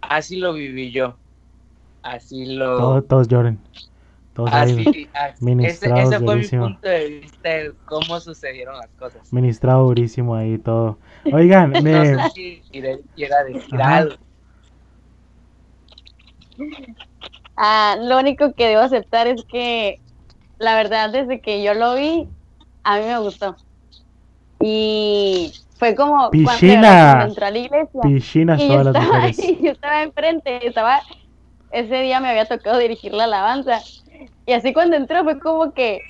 Así 0.00 0.36
lo 0.36 0.54
viví 0.54 0.90
yo. 0.90 1.16
Así 2.02 2.46
lo... 2.46 3.02
Todos, 3.02 3.28
lloren. 3.28 3.58
Todos 4.38 4.52
así, 4.52 5.08
ese, 5.64 5.92
ese 6.00 6.20
fue 6.20 6.36
mi 6.36 6.46
punto 6.46 6.88
de 6.88 7.08
vista 7.08 7.48
de 7.48 7.72
cómo 7.86 8.20
sucedieron 8.20 8.76
las 8.76 8.86
cosas. 8.90 9.32
Ministrado 9.32 9.84
durísimo 9.86 10.36
ahí 10.36 10.58
todo. 10.58 10.96
Oigan, 11.32 11.70
me... 11.82 12.12
no 12.12 12.28
sé 12.28 12.30
si 12.34 12.62
quiera 13.16 13.42
decir 13.42 13.82
algo. 13.82 14.14
Ah, 17.56 17.96
lo 18.00 18.20
único 18.20 18.52
que 18.52 18.68
debo 18.68 18.82
aceptar 18.82 19.26
es 19.26 19.42
que 19.42 20.00
la 20.58 20.76
verdad 20.76 21.10
desde 21.10 21.40
que 21.40 21.60
yo 21.64 21.74
lo 21.74 21.96
vi, 21.96 22.28
a 22.84 22.98
mí 22.98 23.06
me 23.06 23.18
gustó. 23.18 23.56
Y 24.60 25.52
fue 25.80 25.96
como 25.96 26.30
Piscina. 26.30 27.14
cuando 27.16 27.24
entró 27.24 27.46
a 27.46 27.50
la 27.50 27.58
iglesia. 27.58 28.00
Piscina 28.02 28.56
y 28.56 28.68
yo, 28.68 28.82
estaba, 28.82 29.30
yo 29.62 29.70
estaba 29.72 30.02
enfrente, 30.04 30.64
estaba, 30.64 31.00
ese 31.72 32.02
día 32.02 32.20
me 32.20 32.28
había 32.28 32.44
tocado 32.44 32.78
dirigir 32.78 33.12
la 33.14 33.24
alabanza. 33.24 33.80
Y 34.48 34.54
así 34.54 34.72
cuando 34.72 34.96
entró 34.96 35.24
fue 35.24 35.38
como 35.38 35.72
que 35.74 36.00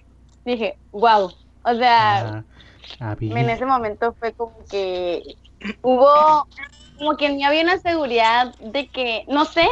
dije, 0.44 0.78
wow. 0.92 1.24
O 1.64 1.74
sea, 1.74 2.44
ah, 3.00 3.16
en 3.20 3.50
ese 3.50 3.66
momento 3.66 4.14
fue 4.20 4.32
como 4.32 4.54
que 4.70 5.20
hubo, 5.82 6.46
como 6.96 7.16
que 7.16 7.30
ni 7.30 7.42
había 7.42 7.64
una 7.64 7.78
seguridad 7.78 8.54
de 8.60 8.86
que, 8.90 9.24
no 9.26 9.44
sé, 9.44 9.66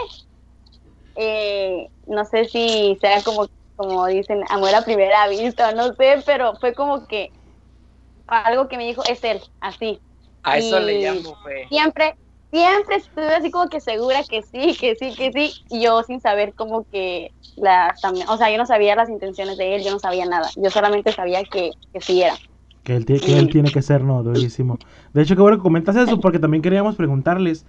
eh, 1.15 1.89
no 2.09 2.25
sé 2.25 2.47
si 2.47 2.99
sea 3.01 3.23
como, 3.23 3.47
como 3.77 4.05
dicen, 4.07 4.43
amor 4.49 4.75
a 4.75 4.83
primera 4.83 5.29
vista, 5.29 5.71
no 5.71 5.95
sé, 5.95 6.25
pero 6.27 6.57
fue 6.57 6.75
como 6.75 7.07
que 7.07 7.31
algo 8.27 8.67
que 8.67 8.79
me 8.79 8.87
dijo, 8.87 9.05
es 9.09 9.23
él, 9.23 9.41
así. 9.61 10.01
A 10.43 10.59
eso 10.59 10.81
le 10.81 11.03
llamo 11.03 11.37
fe. 11.45 11.69
Siempre, 11.69 12.17
siempre 12.51 12.97
estuve 12.97 13.35
así 13.35 13.51
como 13.51 13.69
que 13.69 13.81
segura 13.81 14.23
que 14.29 14.43
sí, 14.43 14.77
que 14.79 14.95
sí, 14.95 15.15
que 15.15 15.33
sí, 15.33 15.53
y 15.71 15.83
yo 15.83 16.03
sin 16.03 16.21
saber 16.21 16.55
como 16.55 16.85
que 16.91 17.33
la, 17.57 17.95
o 18.29 18.37
sea, 18.37 18.51
yo 18.51 18.59
no 18.59 18.67
sabía 18.67 18.97
las 18.97 19.09
intenciones 19.09 19.57
de 19.59 19.77
él, 19.77 19.85
yo 19.85 19.91
no 19.91 19.99
sabía 19.99 20.27
nada, 20.27 20.49
yo 20.57 20.71
solamente 20.71 21.13
sabía 21.13 21.43
que, 21.45 21.71
que 21.93 22.01
sí 22.01 22.23
era. 22.23 22.35
Que 22.83 22.95
él, 22.95 23.05
que 23.05 23.39
él 23.39 23.49
tiene 23.51 23.73
que 23.73 23.83
ser, 23.83 24.05
no, 24.05 24.23
durísimo. 24.23 24.79
De 25.13 25.23
hecho, 25.23 25.35
qué 25.35 25.43
bueno 25.43 25.57
que 25.57 25.63
comentas 25.63 25.97
eso, 25.97 26.21
porque 26.21 26.39
también 26.39 26.63
queríamos 26.63 26.95
preguntarles, 26.95 27.67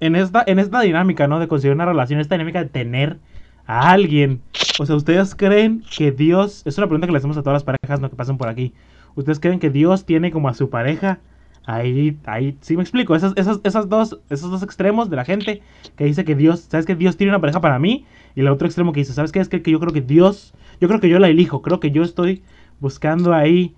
en, 0.00 0.16
esta, 0.16 0.42
en 0.46 0.58
esta 0.58 0.80
dinámica, 0.80 1.26
¿no? 1.28 1.38
De 1.38 1.48
conseguir 1.48 1.74
una 1.74 1.84
relación, 1.84 2.18
esta 2.18 2.36
dinámica 2.36 2.60
de 2.60 2.70
tener 2.70 3.18
a 3.66 3.90
alguien. 3.90 4.40
O 4.78 4.86
sea, 4.86 4.96
¿ustedes 4.96 5.34
creen 5.34 5.84
que 5.96 6.12
Dios, 6.12 6.62
es 6.64 6.78
una 6.78 6.86
pregunta 6.86 7.06
que 7.06 7.12
le 7.12 7.18
hacemos 7.18 7.36
a 7.36 7.42
todas 7.42 7.56
las 7.56 7.64
parejas 7.64 8.00
¿no? 8.00 8.08
que 8.08 8.16
pasan 8.16 8.38
por 8.38 8.48
aquí, 8.48 8.72
¿Ustedes 9.16 9.38
creen 9.38 9.60
que 9.60 9.70
Dios 9.70 10.04
tiene 10.04 10.32
como 10.32 10.48
a 10.48 10.54
su 10.54 10.70
pareja? 10.70 11.20
Ahí, 11.66 12.18
ahí, 12.26 12.58
sí 12.60 12.76
me 12.76 12.82
explico, 12.82 13.16
esas, 13.16 13.32
esas, 13.36 13.60
esas 13.64 13.88
dos, 13.88 14.20
esos 14.28 14.50
dos 14.50 14.62
extremos 14.62 15.08
de 15.08 15.16
la 15.16 15.24
gente 15.24 15.62
que 15.96 16.04
dice 16.04 16.24
que 16.24 16.34
Dios, 16.34 16.66
¿sabes 16.68 16.84
que 16.84 16.94
Dios 16.94 17.16
tiene 17.16 17.30
una 17.30 17.40
pareja 17.40 17.62
para 17.62 17.78
mí? 17.78 18.04
Y 18.34 18.40
el 18.40 18.48
otro 18.48 18.66
extremo 18.66 18.92
que 18.92 19.00
dice, 19.00 19.14
¿sabes 19.14 19.32
qué? 19.32 19.40
Es 19.40 19.48
que, 19.48 19.62
que 19.62 19.70
yo 19.70 19.80
creo 19.80 19.92
que 19.92 20.02
Dios, 20.02 20.52
yo 20.80 20.88
creo 20.88 21.00
que 21.00 21.08
yo 21.08 21.18
la 21.18 21.28
elijo, 21.28 21.62
creo 21.62 21.80
que 21.80 21.90
yo 21.90 22.02
estoy 22.02 22.42
buscando 22.80 23.32
ahí 23.32 23.74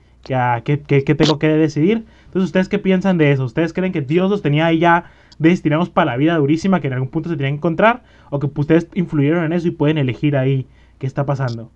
que, 0.64 0.83
que, 1.05 1.14
tengo 1.14 1.38
que 1.38 1.49
decidir. 1.49 2.07
Entonces, 2.25 2.49
¿ustedes 2.49 2.68
qué 2.68 2.79
piensan 2.79 3.18
de 3.18 3.31
eso? 3.31 3.44
¿Ustedes 3.44 3.72
creen 3.72 3.92
que 3.92 4.01
Dios 4.01 4.31
los 4.31 4.42
tenía 4.42 4.66
ahí 4.66 4.81
ya 4.81 5.11
destinados 5.38 5.90
para 5.90 6.12
la 6.12 6.16
vida 6.16 6.37
durísima 6.37 6.81
que 6.81 6.88
en 6.88 6.94
algún 6.94 7.11
punto 7.11 7.29
se 7.29 7.37
tenían 7.37 7.55
que 7.55 7.59
encontrar? 7.59 8.03
¿O 8.31 8.40
que 8.40 8.49
ustedes 8.57 8.88
influyeron 8.94 9.44
en 9.44 9.53
eso 9.53 9.68
y 9.68 9.70
pueden 9.70 9.99
elegir 9.99 10.37
ahí 10.37 10.66
qué 10.99 11.07
está 11.07 11.25
pasando? 11.25 11.70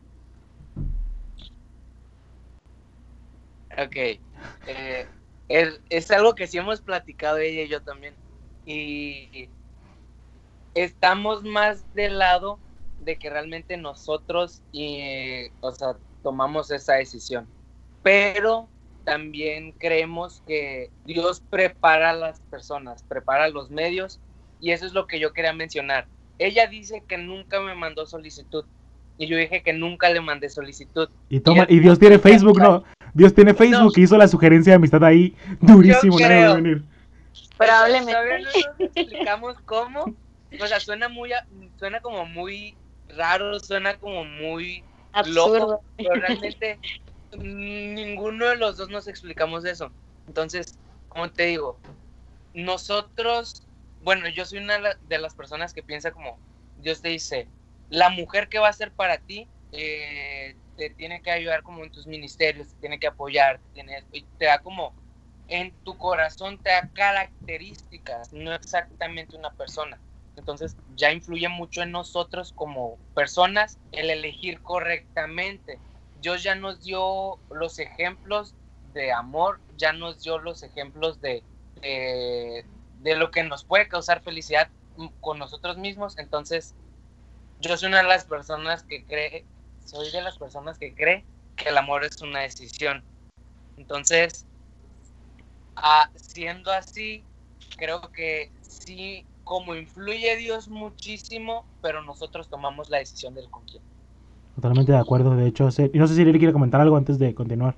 Ok. 3.79 3.96
Eh, 3.96 5.07
es, 5.50 6.10
algo 6.10 6.34
que 6.34 6.46
sí 6.46 6.58
hemos 6.58 6.80
platicado 6.80 7.38
ella 7.38 7.62
y 7.62 7.68
yo 7.68 7.82
también. 7.82 8.14
Y 8.64 9.48
estamos 10.74 11.42
más 11.42 11.84
del 11.94 12.18
lado 12.18 12.58
de 13.00 13.16
que 13.16 13.30
realmente 13.30 13.76
nosotros, 13.76 14.62
y, 14.70 15.48
o 15.60 15.72
sea, 15.72 15.96
tomamos 16.22 16.70
esa 16.70 16.94
decisión. 16.94 17.48
Pero 18.02 18.68
también 19.04 19.72
creemos 19.72 20.42
que 20.46 20.90
Dios 21.04 21.42
prepara 21.50 22.10
a 22.10 22.14
las 22.14 22.40
personas, 22.42 23.02
prepara 23.02 23.48
los 23.48 23.70
medios, 23.70 24.20
y 24.60 24.70
eso 24.70 24.86
es 24.86 24.92
lo 24.92 25.06
que 25.06 25.18
yo 25.18 25.32
quería 25.32 25.52
mencionar. 25.52 26.06
Ella 26.38 26.68
dice 26.68 27.02
que 27.08 27.18
nunca 27.18 27.60
me 27.60 27.74
mandó 27.74 28.06
solicitud, 28.06 28.64
y 29.18 29.26
yo 29.26 29.36
dije 29.36 29.62
que 29.62 29.72
nunca 29.72 30.10
le 30.10 30.20
mandé 30.20 30.48
solicitud. 30.48 31.08
Y, 31.28 31.40
toma, 31.40 31.66
y, 31.68 31.80
Dios 31.80 31.98
tiene 31.98 32.18
Facebook, 32.18 32.60
¿no? 32.60 32.84
Dios 33.14 33.35
tiene 33.35 33.55
Facebook 33.55 33.92
y 33.96 34.03
hizo 34.03 34.16
la 34.16 34.29
sugerencia 34.29 34.73
de 34.73 34.77
amistad 34.77 35.05
ahí 35.05 35.35
durísimo. 35.61 36.18
Yo 36.18 36.27
creo. 36.27 36.55
venir. 36.57 36.83
Probablemente. 37.57 38.12
no 38.12 38.38
nos 38.44 38.96
explicamos 38.96 39.57
cómo. 39.64 40.14
O 40.61 40.66
sea, 40.66 40.81
suena 40.81 41.09
muy, 41.09 41.31
suena 41.79 42.01
como 42.01 42.27
muy 42.27 42.75
raro, 43.09 43.61
suena 43.61 43.96
como 43.99 44.25
muy 44.25 44.83
Absurdo. 45.12 45.59
loco, 45.59 45.85
pero 45.96 46.14
realmente 46.14 46.79
ninguno 47.38 48.46
de 48.46 48.57
los 48.57 48.77
dos 48.77 48.88
nos 48.88 49.07
explicamos 49.09 49.64
eso. 49.64 49.90
Entonces, 50.27 50.79
como 51.09 51.31
te 51.31 51.46
digo, 51.46 51.79
nosotros, 52.55 53.66
bueno, 54.03 54.29
yo 54.29 54.44
soy 54.44 54.59
una 54.59 54.79
de 54.79 55.18
las 55.18 55.35
personas 55.35 55.73
que 55.73 55.83
piensa 55.83 56.11
como 56.11 56.38
Dios 56.81 57.03
te 57.03 57.09
dice, 57.09 57.49
la 57.90 58.09
mujer 58.09 58.49
que 58.49 58.59
va 58.59 58.68
a 58.68 58.73
ser 58.73 58.92
para 58.92 59.18
ti 59.18 59.46
eh, 59.73 60.57
te 60.81 60.88
tiene 60.88 61.21
que 61.21 61.31
ayudar 61.31 61.62
como 61.62 61.85
en 61.85 61.90
tus 61.90 62.07
ministerios, 62.07 62.69
te 62.69 62.81
tiene 62.81 62.99
que 62.99 63.07
apoyar, 63.07 63.61
te, 63.75 63.85
te 64.38 64.45
da 64.47 64.61
como 64.61 64.95
en 65.47 65.75
tu 65.85 65.99
corazón 65.99 66.57
te 66.57 66.71
da 66.71 66.88
características, 66.95 68.33
no 68.33 68.55
exactamente 68.55 69.37
una 69.37 69.51
persona. 69.51 70.01
Entonces 70.37 70.75
ya 70.97 71.12
influye 71.12 71.51
mucho 71.51 71.83
en 71.83 71.90
nosotros 71.90 72.55
como 72.55 72.97
personas 73.14 73.79
el 73.93 74.09
elegir 74.09 74.62
correctamente. 74.62 75.79
Dios 76.23 76.43
ya 76.43 76.55
nos 76.55 76.83
dio 76.83 77.38
los 77.51 77.79
ejemplos 77.79 78.55
de 78.95 79.12
amor, 79.12 79.61
ya 79.77 79.93
nos 79.93 80.23
dio 80.23 80.38
los 80.38 80.62
ejemplos 80.62 81.21
de, 81.21 81.43
de 81.83 83.16
lo 83.16 83.31
que 83.31 83.43
nos 83.43 83.64
puede 83.64 83.87
causar 83.87 84.23
felicidad 84.23 84.71
con 85.21 85.38
nosotros 85.38 85.77
mismos. 85.77 86.16
Entonces 86.16 86.75
yo 87.59 87.77
soy 87.77 87.88
una 87.88 87.99
de 87.99 88.09
las 88.09 88.25
personas 88.25 88.83
que 88.85 89.05
cree, 89.05 89.45
soy 89.90 90.11
de 90.12 90.22
las 90.22 90.38
personas 90.38 90.79
que 90.79 90.94
cree 90.94 91.24
que 91.57 91.70
el 91.70 91.76
amor 91.76 92.05
es 92.05 92.20
una 92.22 92.40
decisión. 92.40 93.03
Entonces, 93.76 94.46
ah, 95.76 96.09
siendo 96.14 96.70
así, 96.70 97.24
creo 97.76 98.00
que 98.12 98.53
sí, 98.61 99.26
como 99.42 99.74
influye 99.74 100.37
Dios 100.37 100.68
muchísimo, 100.68 101.64
pero 101.83 102.03
nosotros 102.03 102.48
tomamos 102.48 102.88
la 102.88 102.98
decisión 102.98 103.35
del 103.35 103.50
con 103.50 103.64
quién. 103.64 103.83
Totalmente 104.55 104.92
de 104.92 104.98
acuerdo, 104.98 105.35
de 105.35 105.48
hecho, 105.48 105.68
y 105.92 105.98
no 105.98 106.07
sé 106.07 106.14
si 106.14 106.24
Lili 106.24 106.38
quiere 106.38 106.53
comentar 106.53 106.81
algo 106.81 106.96
antes 106.96 107.18
de 107.18 107.35
continuar. 107.35 107.76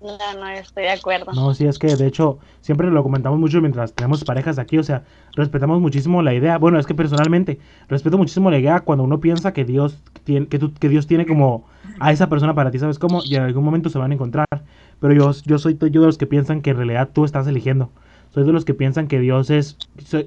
No, 0.00 0.18
no, 0.38 0.48
estoy 0.50 0.84
de 0.84 0.90
acuerdo. 0.90 1.32
No, 1.32 1.54
sí, 1.54 1.66
es 1.66 1.78
que 1.78 1.96
de 1.96 2.06
hecho 2.06 2.38
siempre 2.60 2.90
lo 2.90 3.02
comentamos 3.02 3.38
mucho 3.38 3.60
mientras 3.60 3.94
tenemos 3.94 4.24
parejas 4.24 4.58
aquí, 4.58 4.76
o 4.76 4.82
sea, 4.82 5.04
respetamos 5.34 5.80
muchísimo 5.80 6.22
la 6.22 6.34
idea. 6.34 6.58
Bueno, 6.58 6.78
es 6.78 6.86
que 6.86 6.94
personalmente 6.94 7.58
respeto 7.88 8.18
muchísimo 8.18 8.50
la 8.50 8.58
idea 8.58 8.80
cuando 8.80 9.04
uno 9.04 9.20
piensa 9.20 9.52
que 9.52 9.64
Dios 9.64 9.98
tiene, 10.24 10.48
que, 10.48 10.58
que 10.78 10.88
Dios 10.90 11.06
tiene 11.06 11.24
como 11.24 11.64
a 11.98 12.12
esa 12.12 12.28
persona 12.28 12.54
para 12.54 12.70
ti, 12.70 12.78
¿sabes 12.78 12.98
cómo? 12.98 13.22
Y 13.24 13.36
en 13.36 13.42
algún 13.42 13.64
momento 13.64 13.88
se 13.88 13.98
van 13.98 14.10
a 14.10 14.14
encontrar. 14.14 14.46
Pero 15.00 15.14
yo, 15.14 15.32
yo 15.44 15.58
soy 15.58 15.78
yo 15.78 16.00
de 16.00 16.06
los 16.06 16.18
que 16.18 16.26
piensan 16.26 16.60
que 16.60 16.70
en 16.70 16.76
realidad 16.76 17.10
tú 17.12 17.24
estás 17.24 17.46
eligiendo. 17.46 17.90
Soy 18.34 18.44
de 18.44 18.52
los 18.52 18.66
que 18.66 18.74
piensan 18.74 19.08
que 19.08 19.18
Dios 19.18 19.48
es. 19.48 19.78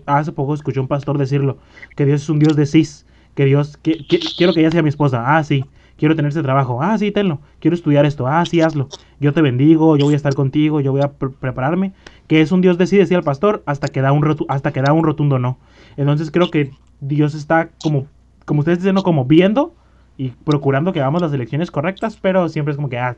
hace 0.08 0.32
poco 0.32 0.56
escuché 0.56 0.80
un 0.80 0.88
pastor 0.88 1.18
decirlo: 1.20 1.58
que 1.96 2.06
Dios 2.06 2.24
es 2.24 2.30
un 2.30 2.40
Dios 2.40 2.56
de 2.56 2.66
cis. 2.66 3.06
Que 3.36 3.46
Dios. 3.46 3.78
Que, 3.78 4.06
quiero 4.36 4.54
que 4.54 4.62
ella 4.62 4.72
sea 4.72 4.82
mi 4.82 4.90
esposa. 4.90 5.38
Ah, 5.38 5.44
sí 5.44 5.64
quiero 6.00 6.16
tener 6.16 6.30
ese 6.30 6.42
trabajo, 6.42 6.82
ah, 6.82 6.98
sí, 6.98 7.12
tenlo, 7.12 7.42
quiero 7.60 7.76
estudiar 7.76 8.06
esto, 8.06 8.26
ah, 8.26 8.44
sí, 8.46 8.62
hazlo, 8.62 8.88
yo 9.20 9.34
te 9.34 9.42
bendigo, 9.42 9.98
yo 9.98 10.06
voy 10.06 10.14
a 10.14 10.18
estar 10.18 10.34
contigo, 10.34 10.82
yo 10.82 10.92
voy 10.92 11.02
a 11.02 11.12
prepararme, 11.12 11.94
que 12.28 12.42
es 12.42 12.52
un 12.52 12.62
Dios 12.62 12.78
decide, 12.78 13.02
decía 13.02 13.18
el 13.18 13.24
pastor, 13.24 13.64
hasta 13.66 13.88
que 13.88 14.02
da 14.02 14.12
un, 14.12 14.38
hasta 14.48 14.72
que 14.72 14.82
da 14.82 14.94
un 14.94 15.04
rotundo 15.04 15.40
no. 15.40 15.58
Entonces 15.98 16.32
creo 16.32 16.50
que 16.50 16.72
Dios 17.02 17.36
está 17.36 17.70
como, 17.84 18.08
como 18.46 18.60
ustedes 18.60 18.80
dicen, 18.80 18.96
como 18.96 19.26
viendo 19.26 19.74
y 20.18 20.30
procurando 20.30 20.94
que 20.94 21.00
hagamos 21.00 21.22
las 21.22 21.34
elecciones 21.34 21.72
correctas, 21.72 22.18
pero 22.22 22.50
siempre 22.50 22.72
es 22.72 22.76
como 22.76 22.90
que, 22.90 22.98
ah, 22.98 23.18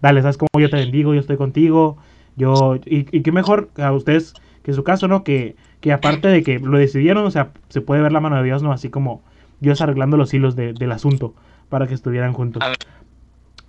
dale, 0.00 0.22
sabes 0.22 0.38
cómo 0.38 0.48
yo 0.58 0.70
te 0.70 0.76
bendigo, 0.76 1.14
yo 1.14 1.20
estoy 1.20 1.36
contigo, 1.36 1.96
yo, 2.36 2.76
y, 2.86 3.04
qué 3.04 3.32
mejor 3.32 3.70
a 3.78 3.92
ustedes 3.92 4.34
que 4.62 4.72
su 4.72 4.84
caso, 4.84 5.08
¿no? 5.08 5.24
Que, 5.24 5.56
que 5.80 5.92
aparte 5.92 6.28
de 6.28 6.42
que 6.42 6.58
lo 6.58 6.78
decidieron, 6.78 7.24
o 7.26 7.30
sea, 7.30 7.50
se 7.68 7.80
puede 7.80 8.00
ver 8.00 8.12
la 8.12 8.20
mano 8.20 8.36
de 8.36 8.44
Dios, 8.44 8.62
¿no? 8.62 8.72
Así 8.72 8.90
como 8.90 9.22
Dios 9.60 9.80
arreglando 9.80 10.16
los 10.16 10.32
hilos 10.32 10.56
del 10.56 10.92
asunto 10.92 11.34
para 11.68 11.86
que 11.86 11.94
estuvieran 11.94 12.32
juntos. 12.32 12.62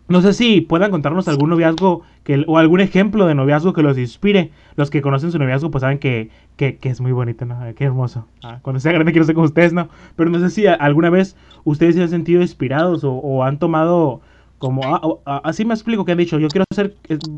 No 0.09 0.21
sé 0.21 0.33
si 0.33 0.61
puedan 0.61 0.91
contarnos 0.91 1.27
algún 1.29 1.49
noviazgo 1.49 2.01
que, 2.23 2.43
o 2.47 2.57
algún 2.57 2.81
ejemplo 2.81 3.25
de 3.25 3.35
noviazgo 3.35 3.71
que 3.73 3.81
los 3.81 3.97
inspire. 3.97 4.51
Los 4.75 4.89
que 4.89 5.01
conocen 5.01 5.31
su 5.31 5.39
noviazgo 5.39 5.71
pues 5.71 5.81
saben 5.81 5.97
que, 5.97 6.29
que, 6.57 6.77
es 6.81 6.99
muy 6.99 7.13
bonito, 7.13 7.45
¿no? 7.45 7.57
Qué 7.75 7.85
hermoso. 7.85 8.27
Ah, 8.43 8.59
cuando 8.61 8.79
sea 8.81 8.91
grande 8.91 9.13
quiero 9.13 9.25
ser 9.25 9.35
con 9.35 9.45
ustedes, 9.45 9.71
¿no? 9.71 9.87
Pero 10.15 10.29
no 10.29 10.39
sé 10.39 10.49
si 10.49 10.67
alguna 10.67 11.09
vez 11.09 11.37
ustedes 11.63 11.95
se 11.95 12.01
han 12.01 12.09
sentido 12.09 12.41
inspirados 12.41 13.01
o, 13.03 13.43
han 13.43 13.59
tomado 13.59 14.21
como... 14.57 14.81
Ah, 14.83 15.01
ah, 15.25 15.41
así 15.45 15.63
me 15.63 15.73
explico 15.73 16.03
que 16.03 16.11
han 16.11 16.17
dicho, 16.17 16.37
yo 16.37 16.49
quiero 16.49 16.65
ser... 16.71 16.95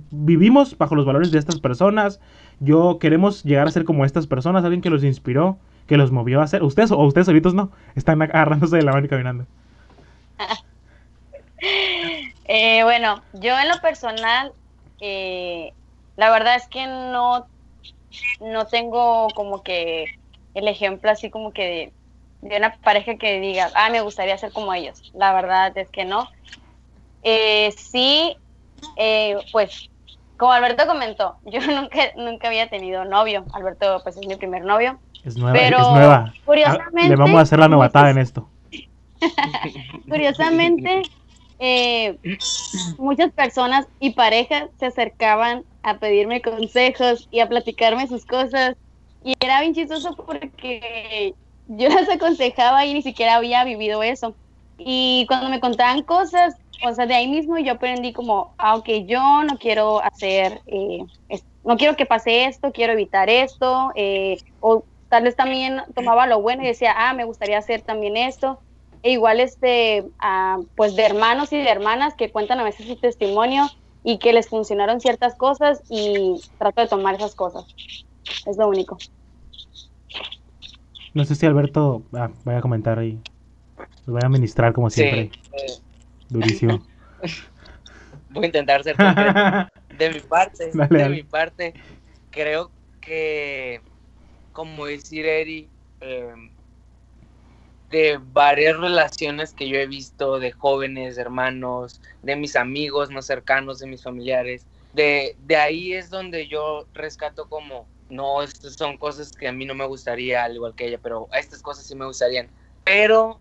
vivimos 0.10 0.76
bajo 0.76 0.96
los 0.96 1.06
valores 1.06 1.32
de 1.32 1.38
estas 1.38 1.60
personas. 1.60 2.20
Yo 2.60 2.98
queremos 3.00 3.44
llegar 3.44 3.68
a 3.68 3.72
ser 3.72 3.84
como 3.84 4.06
estas 4.06 4.26
personas. 4.26 4.64
Alguien 4.64 4.82
que 4.82 4.90
los 4.90 5.04
inspiró, 5.04 5.58
que 5.86 5.98
los 5.98 6.12
movió 6.12 6.42
a 6.42 6.48
ser... 6.48 6.64
Ustedes 6.64 6.92
o 6.92 6.98
ustedes 7.04 7.28
solitos 7.28 7.54
no. 7.54 7.70
Están 7.94 8.22
agarrándose 8.24 8.78
de 8.78 8.84
la 8.84 8.92
mano 8.92 9.06
y 9.06 9.10
caminando. 9.10 9.46
Eh, 12.48 12.84
bueno, 12.84 13.22
yo 13.34 13.58
en 13.58 13.70
lo 13.70 13.80
personal, 13.82 14.52
eh, 15.02 15.74
la 16.16 16.30
verdad 16.30 16.56
es 16.56 16.68
que 16.68 16.86
no, 16.86 17.48
no 18.40 18.66
tengo 18.68 19.28
como 19.36 19.64
que 19.64 20.06
el 20.54 20.68
ejemplo 20.68 21.12
así 21.12 21.30
como 21.30 21.52
que 21.52 21.92
de, 22.42 22.58
una 22.58 22.76
pareja 22.78 23.16
que 23.16 23.40
diga, 23.40 23.72
ah, 23.76 23.90
me 23.90 24.02
gustaría 24.02 24.38
ser 24.38 24.52
como 24.52 24.74
ellos. 24.74 25.12
La 25.16 25.34
verdad 25.34 25.76
es 25.78 25.90
que 25.90 26.06
no. 26.06 26.30
Eh, 27.24 27.74
sí, 27.76 28.38
pues 29.52 29.90
como 30.38 30.52
Alberto 30.52 30.86
comentó, 30.86 31.38
yo 31.46 31.60
nunca, 31.62 32.00
nunca 32.16 32.48
había 32.48 32.70
tenido 32.70 33.06
novio. 33.06 33.46
Alberto, 33.54 34.02
pues 34.04 34.18
es 34.18 34.28
mi 34.28 34.36
primer 34.36 34.64
novio. 34.64 35.00
Es 35.24 35.38
nueva, 35.38 35.58
pero, 35.58 35.80
es 35.80 35.88
nueva. 35.88 36.34
Curiosamente, 36.46 37.10
le 37.10 37.16
vamos 37.16 37.38
a 37.38 37.42
hacer 37.42 37.58
la 37.58 37.68
novatada 37.68 38.12
en 38.12 38.20
esto. 38.20 38.48
Curiosamente, 40.08 41.02
eh, 41.60 42.18
muchas 42.98 43.32
personas 43.34 43.88
y 44.00 44.12
parejas 44.12 44.70
se 44.80 44.88
acercaban 44.88 45.64
a 45.84 45.98
pedirme 45.98 46.42
consejos 46.42 47.28
y 47.32 47.40
a 47.40 47.50
platicarme 47.50 48.08
sus 48.08 48.26
cosas. 48.26 48.76
Y 49.24 49.34
era 49.40 49.62
bien 49.62 49.74
chistoso 49.74 50.16
porque 50.16 51.34
yo 51.68 51.90
las 51.90 52.10
aconsejaba 52.10 52.86
y 52.86 52.94
ni 52.94 53.02
siquiera 53.02 53.36
había 53.36 53.64
vivido 53.64 54.04
eso. 54.04 54.36
Y 54.78 55.26
cuando 55.28 55.50
me 55.50 55.60
contaban 55.62 56.04
cosas, 56.04 56.56
o 56.84 56.94
sea, 56.94 57.06
de 57.06 57.16
ahí 57.16 57.28
mismo 57.28 57.58
yo 57.58 57.74
aprendí 57.74 58.12
como, 58.12 58.54
ah, 58.58 58.82
yo 59.06 59.44
no 59.44 59.58
quiero 59.58 60.04
hacer, 60.04 60.62
eh, 60.68 61.00
no 61.64 61.78
quiero 61.78 61.96
que 61.96 62.06
pase 62.06 62.46
esto, 62.46 62.72
quiero 62.72 62.94
evitar 62.94 63.30
esto, 63.30 63.92
eh, 63.96 64.38
o 64.60 64.84
tal 65.10 65.24
vez 65.24 65.36
también 65.36 65.82
tomaba 65.94 66.28
lo 66.28 66.42
bueno 66.42 66.64
y 66.64 66.68
decía, 66.68 66.94
ah, 66.96 67.14
me 67.14 67.24
gustaría 67.24 67.58
hacer 67.58 67.82
también 67.82 68.18
esto. 68.18 68.60
E 69.06 69.12
igual 69.12 69.40
este, 69.40 70.04
pues 70.74 70.96
de 70.96 71.06
hermanos 71.06 71.54
y 71.54 71.58
de 71.58 71.70
hermanas 71.70 72.16
que 72.16 72.32
cuentan 72.32 72.60
a 72.60 72.64
veces 72.64 72.88
su 72.88 72.96
testimonio 72.96 73.68
y 74.04 74.18
que 74.18 74.34
les 74.34 74.50
funcionaron 74.50 75.00
ciertas 75.00 75.36
cosas 75.36 75.84
y 75.90 76.42
trato 76.58 76.82
de 76.82 76.88
tomar 76.88 77.14
esas 77.14 77.36
cosas. 77.36 77.66
Es 78.48 78.58
lo 78.58 78.68
único. 78.68 78.98
No 81.14 81.24
sé 81.24 81.36
si 81.36 81.46
Alberto 81.46 82.02
ah, 82.14 82.32
vaya 82.46 82.58
a 82.58 82.62
comentar 82.64 82.98
ahí. 82.98 83.20
Lo 84.08 84.14
voy 84.14 84.22
a 84.24 84.26
administrar 84.26 84.74
como 84.74 84.90
siempre. 84.90 85.30
Durísimo. 86.28 86.84
voy 88.32 88.46
a 88.46 88.48
intentar 88.48 88.84
ser 88.84 88.96
concreto. 88.96 89.70
De 90.00 90.10
mi 90.10 90.20
parte, 90.20 90.72
de 90.74 91.10
mi 91.10 91.24
parte, 91.24 91.74
creo 92.32 92.70
que, 93.00 93.80
como 94.52 94.88
decir 94.88 95.26
Eri, 95.26 95.70
em, 96.02 96.50
de 97.96 98.20
varias 98.34 98.78
relaciones 98.78 99.54
que 99.54 99.70
yo 99.70 99.78
he 99.78 99.88
visto 99.88 100.38
de 100.38 100.52
jóvenes, 100.52 101.18
hermanos, 101.18 102.02
de 102.22 102.36
mis 102.36 102.58
amigos 102.58 103.10
más 103.10 103.26
cercanos, 103.26 103.80
de 103.80 103.88
mis 103.88 104.04
familiares, 104.04 104.66
de, 104.92 105.38
de 105.48 105.56
ahí 105.56 105.94
es 105.94 106.10
donde 106.10 106.50
yo 106.50 106.88
rescato 106.94 107.48
como, 107.48 107.88
no, 108.10 108.44
estas 108.44 108.74
son 108.74 108.98
cosas 108.98 109.32
que 109.32 109.48
a 109.48 109.54
mí 109.54 109.64
no 109.64 109.76
me 109.76 109.86
gustaría, 109.86 110.44
al 110.44 110.56
igual 110.56 110.76
que 110.76 110.88
ella, 110.88 111.00
pero 111.02 111.30
estas 111.32 111.62
cosas 111.62 111.86
sí 111.86 111.96
me 111.96 112.06
gustarían. 112.06 112.50
Pero 112.84 113.40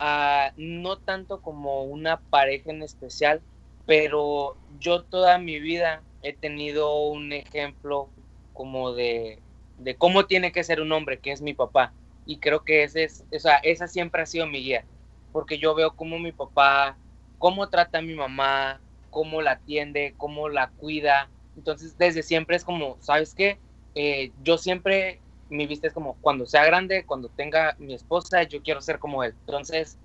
uh, 0.00 0.50
no 0.56 0.96
tanto 0.98 1.40
como 1.40 1.84
una 1.84 2.16
pareja 2.16 2.72
en 2.72 2.82
especial, 2.82 3.40
pero 3.86 4.56
yo 4.80 5.04
toda 5.04 5.38
mi 5.38 5.60
vida 5.60 6.02
he 6.22 6.32
tenido 6.32 6.98
un 6.98 7.32
ejemplo 7.32 8.08
como 8.54 8.92
de, 8.92 9.38
de 9.76 9.94
cómo 9.94 10.26
tiene 10.26 10.50
que 10.50 10.64
ser 10.64 10.80
un 10.80 10.90
hombre, 10.90 11.20
que 11.20 11.30
es 11.30 11.42
mi 11.42 11.54
papá. 11.54 11.92
Y 12.28 12.40
creo 12.40 12.62
que 12.64 12.82
ese 12.84 13.04
es, 13.04 13.24
o 13.32 13.38
sea, 13.38 13.56
esa 13.58 13.88
siempre 13.88 14.22
ha 14.22 14.26
sido 14.26 14.46
mi 14.46 14.60
guía, 14.62 14.86
porque 15.32 15.58
yo 15.58 15.74
veo 15.74 15.96
cómo 15.96 16.18
mi 16.18 16.32
papá, 16.32 17.00
cómo 17.38 17.70
trata 17.70 17.98
a 17.98 18.02
mi 18.02 18.14
mamá, 18.14 18.82
cómo 19.10 19.40
la 19.42 19.52
atiende, 19.52 20.14
cómo 20.18 20.48
la 20.50 20.68
cuida. 20.76 21.32
Entonces, 21.56 21.96
desde 21.96 22.22
siempre 22.22 22.56
es 22.56 22.64
como, 22.64 22.98
¿sabes 23.00 23.34
qué? 23.34 23.60
Eh, 23.94 24.32
yo 24.42 24.58
siempre 24.58 25.22
mi 25.48 25.66
vista 25.66 25.86
es 25.86 25.94
como 25.94 26.18
cuando 26.20 26.44
sea 26.46 26.66
grande, 26.66 27.06
cuando 27.06 27.30
tenga 27.30 27.74
mi 27.78 27.94
esposa, 27.94 28.42
yo 28.42 28.62
quiero 28.62 28.82
ser 28.82 28.98
como 28.98 29.24
él. 29.24 29.34
Entonces, 29.46 29.98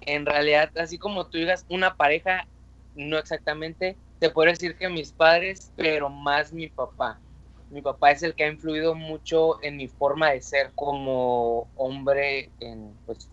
en 0.00 0.26
realidad, 0.26 0.70
así 0.76 0.98
como 0.98 1.26
tú 1.28 1.38
digas 1.38 1.64
una 1.68 1.96
pareja, 1.96 2.48
no 2.94 3.18
exactamente, 3.18 3.98
te 4.18 4.30
puedo 4.30 4.50
decir 4.50 4.76
que 4.76 4.88
mis 4.88 5.12
padres, 5.12 5.72
pero 5.76 6.08
más 6.10 6.52
mi 6.52 6.68
papá. 6.68 7.22
Mi 7.70 7.82
papá 7.82 8.10
es 8.10 8.22
el 8.22 8.34
que 8.34 8.44
ha 8.44 8.48
influido 8.48 8.94
mucho 8.94 9.62
en 9.62 9.76
mi 9.76 9.86
forma 9.86 10.30
de 10.30 10.42
ser 10.42 10.70
como 10.74 11.68
hombre 11.76 12.50
en, 12.58 12.90
pues, 13.06 13.28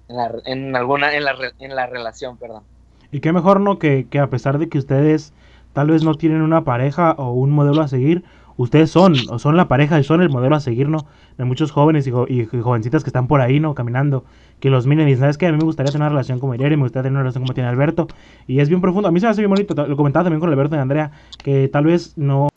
en, 0.46 0.76
alguna 0.76 1.16
en 1.16 1.24
la, 1.24 1.36
en 1.60 1.76
la 1.76 1.88
relación, 1.88 2.38
perdón. 2.38 2.64
Y 3.12 3.20
qué 3.20 3.34
mejor 3.34 3.60
no 3.60 3.80
que, 3.80 4.08
que 4.10 4.20
a 4.20 4.30
pesar 4.30 4.60
de 4.60 4.70
que 4.70 4.78
ustedes 4.78 5.34
tal 5.74 5.90
vez 5.90 6.04
no 6.04 6.16
tienen 6.16 6.42
una 6.42 6.64
pareja 6.64 7.14
o 7.18 7.32
un 7.32 7.52
modelo 7.52 7.82
a 7.82 7.88
seguir, 7.88 8.24
ustedes 8.58 8.90
son, 8.90 9.16
son 9.16 9.56
la 9.56 9.68
pareja 9.68 10.00
y 10.00 10.04
son 10.04 10.22
el 10.22 10.30
modelo 10.30 10.56
a 10.56 10.60
seguir, 10.60 10.90
¿no? 10.90 11.06
De 11.38 11.46
muchos 11.46 11.72
jóvenes 11.72 12.08
y, 12.08 12.12
jovencitas 12.12 13.04
que 13.04 13.10
están 13.10 13.28
por 13.28 13.40
ahí, 13.42 13.60
¿no? 13.60 13.76
Caminando, 13.76 14.26
que 14.60 14.70
los 14.70 14.88
miren 14.88 15.08
y 15.08 15.12
dicen, 15.12 15.22
¿sabes 15.22 15.38
qué? 15.38 15.48
A 15.48 15.52
mí 15.52 15.58
me 15.58 15.64
gustaría 15.64 15.92
tener 15.92 16.04
una 16.04 16.10
relación 16.10 16.40
como 16.40 16.56
Irene, 16.56 16.78
me 16.78 16.84
gustaría 16.84 17.04
tener 17.04 17.14
una 17.14 17.22
relación 17.22 17.44
como 17.44 17.54
tiene 17.54 17.70
Alberto. 17.70 18.08
Y 18.48 18.60
es 18.60 18.70
bien 18.70 18.82
profundo. 18.82 19.08
A 19.08 19.12
mí 19.12 19.20
se 19.20 19.28
me 19.28 19.32
hace 19.32 19.42
bien 19.42 19.52
bonito, 19.52 19.88
lo 19.88 19.96
comentaba 19.96 20.24
también 20.24 20.40
con 20.40 20.50
Alberto 20.50 20.76
y 20.76 20.80
Andrea, 20.80 21.12
que 21.44 21.68
tal 21.68 21.86
vez 21.86 22.18
no, 22.18 22.50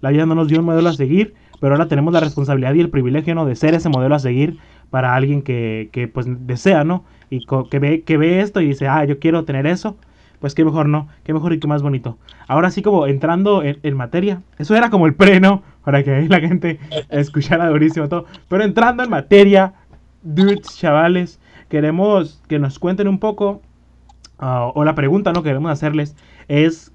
la 0.00 0.10
vida 0.10 0.26
no 0.26 0.34
nos 0.34 0.48
dio 0.48 0.58
un 0.58 0.64
modelo 0.64 0.88
a 0.88 0.94
seguir, 0.94 1.34
pero 1.60 1.74
ahora 1.74 1.86
tenemos 1.88 2.12
la 2.12 2.20
responsabilidad 2.20 2.74
y 2.74 2.80
el 2.80 2.90
privilegio, 2.90 3.34
¿no? 3.34 3.44
De 3.44 3.54
ser 3.54 3.74
ese 3.74 3.88
modelo 3.88 4.14
a 4.14 4.18
seguir 4.18 4.58
para 4.90 5.14
alguien 5.14 5.42
que, 5.42 5.90
que 5.92 6.08
pues 6.08 6.26
desea, 6.46 6.84
¿no? 6.84 7.04
Y 7.28 7.44
que 7.70 7.78
ve, 7.78 8.02
que 8.02 8.16
ve 8.16 8.40
esto 8.40 8.60
y 8.60 8.68
dice, 8.68 8.88
ah, 8.88 9.04
yo 9.04 9.18
quiero 9.18 9.44
tener 9.44 9.66
eso 9.66 9.96
pues 10.40 10.54
qué 10.54 10.64
mejor 10.64 10.88
no, 10.88 11.08
qué 11.24 11.32
mejor 11.32 11.52
y 11.52 11.58
qué 11.58 11.66
más 11.66 11.82
bonito. 11.82 12.18
Ahora 12.48 12.70
sí 12.70 12.82
como 12.82 13.06
entrando 13.06 13.62
en, 13.62 13.96
materia, 13.96 14.42
eso 14.58 14.74
era 14.74 14.90
como 14.90 15.06
el 15.06 15.14
pre, 15.14 15.40
Para 15.84 16.02
que 16.02 16.26
la 16.28 16.40
gente 16.40 16.78
escuchara 17.10 17.68
durísimo 17.68 18.08
todo. 18.08 18.26
Pero 18.48 18.64
entrando 18.64 19.02
en 19.02 19.10
materia, 19.10 19.74
dudes, 20.22 20.76
chavales, 20.76 21.40
queremos 21.68 22.42
que 22.48 22.58
nos 22.58 22.78
cuenten 22.78 23.08
un 23.08 23.18
poco, 23.18 23.62
ah, 24.38 24.70
o 24.74 24.84
la 24.84 24.94
pregunta, 24.94 25.32
¿no? 25.32 25.42
Que 25.42 25.50
queremos 25.50 25.70
hacerles 25.70 26.16
es, 26.48 26.92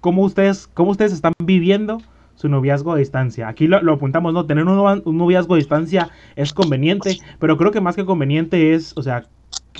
¿cómo 0.00 0.22
ustedes, 0.22 0.66
cómo 0.66 0.90
ustedes 0.90 1.12
están 1.12 1.32
viviendo 1.38 1.98
su 2.34 2.48
noviazgo 2.48 2.92
a 2.92 2.96
distancia. 2.96 3.46
Aquí 3.46 3.68
lo, 3.68 3.92
apuntamos, 3.92 4.34
¿no? 4.34 4.46
Tener 4.46 4.64
un, 4.66 5.02
noviazgo 5.16 5.54
a 5.54 5.58
distancia 5.58 6.10
es 6.34 6.52
conveniente, 6.52 7.18
pero 7.38 7.56
creo 7.56 7.70
que 7.70 7.80
más 7.80 7.94
que 7.94 8.04
conveniente 8.04 8.74
es, 8.74 8.96
o 8.96 9.02
sea, 9.02 9.26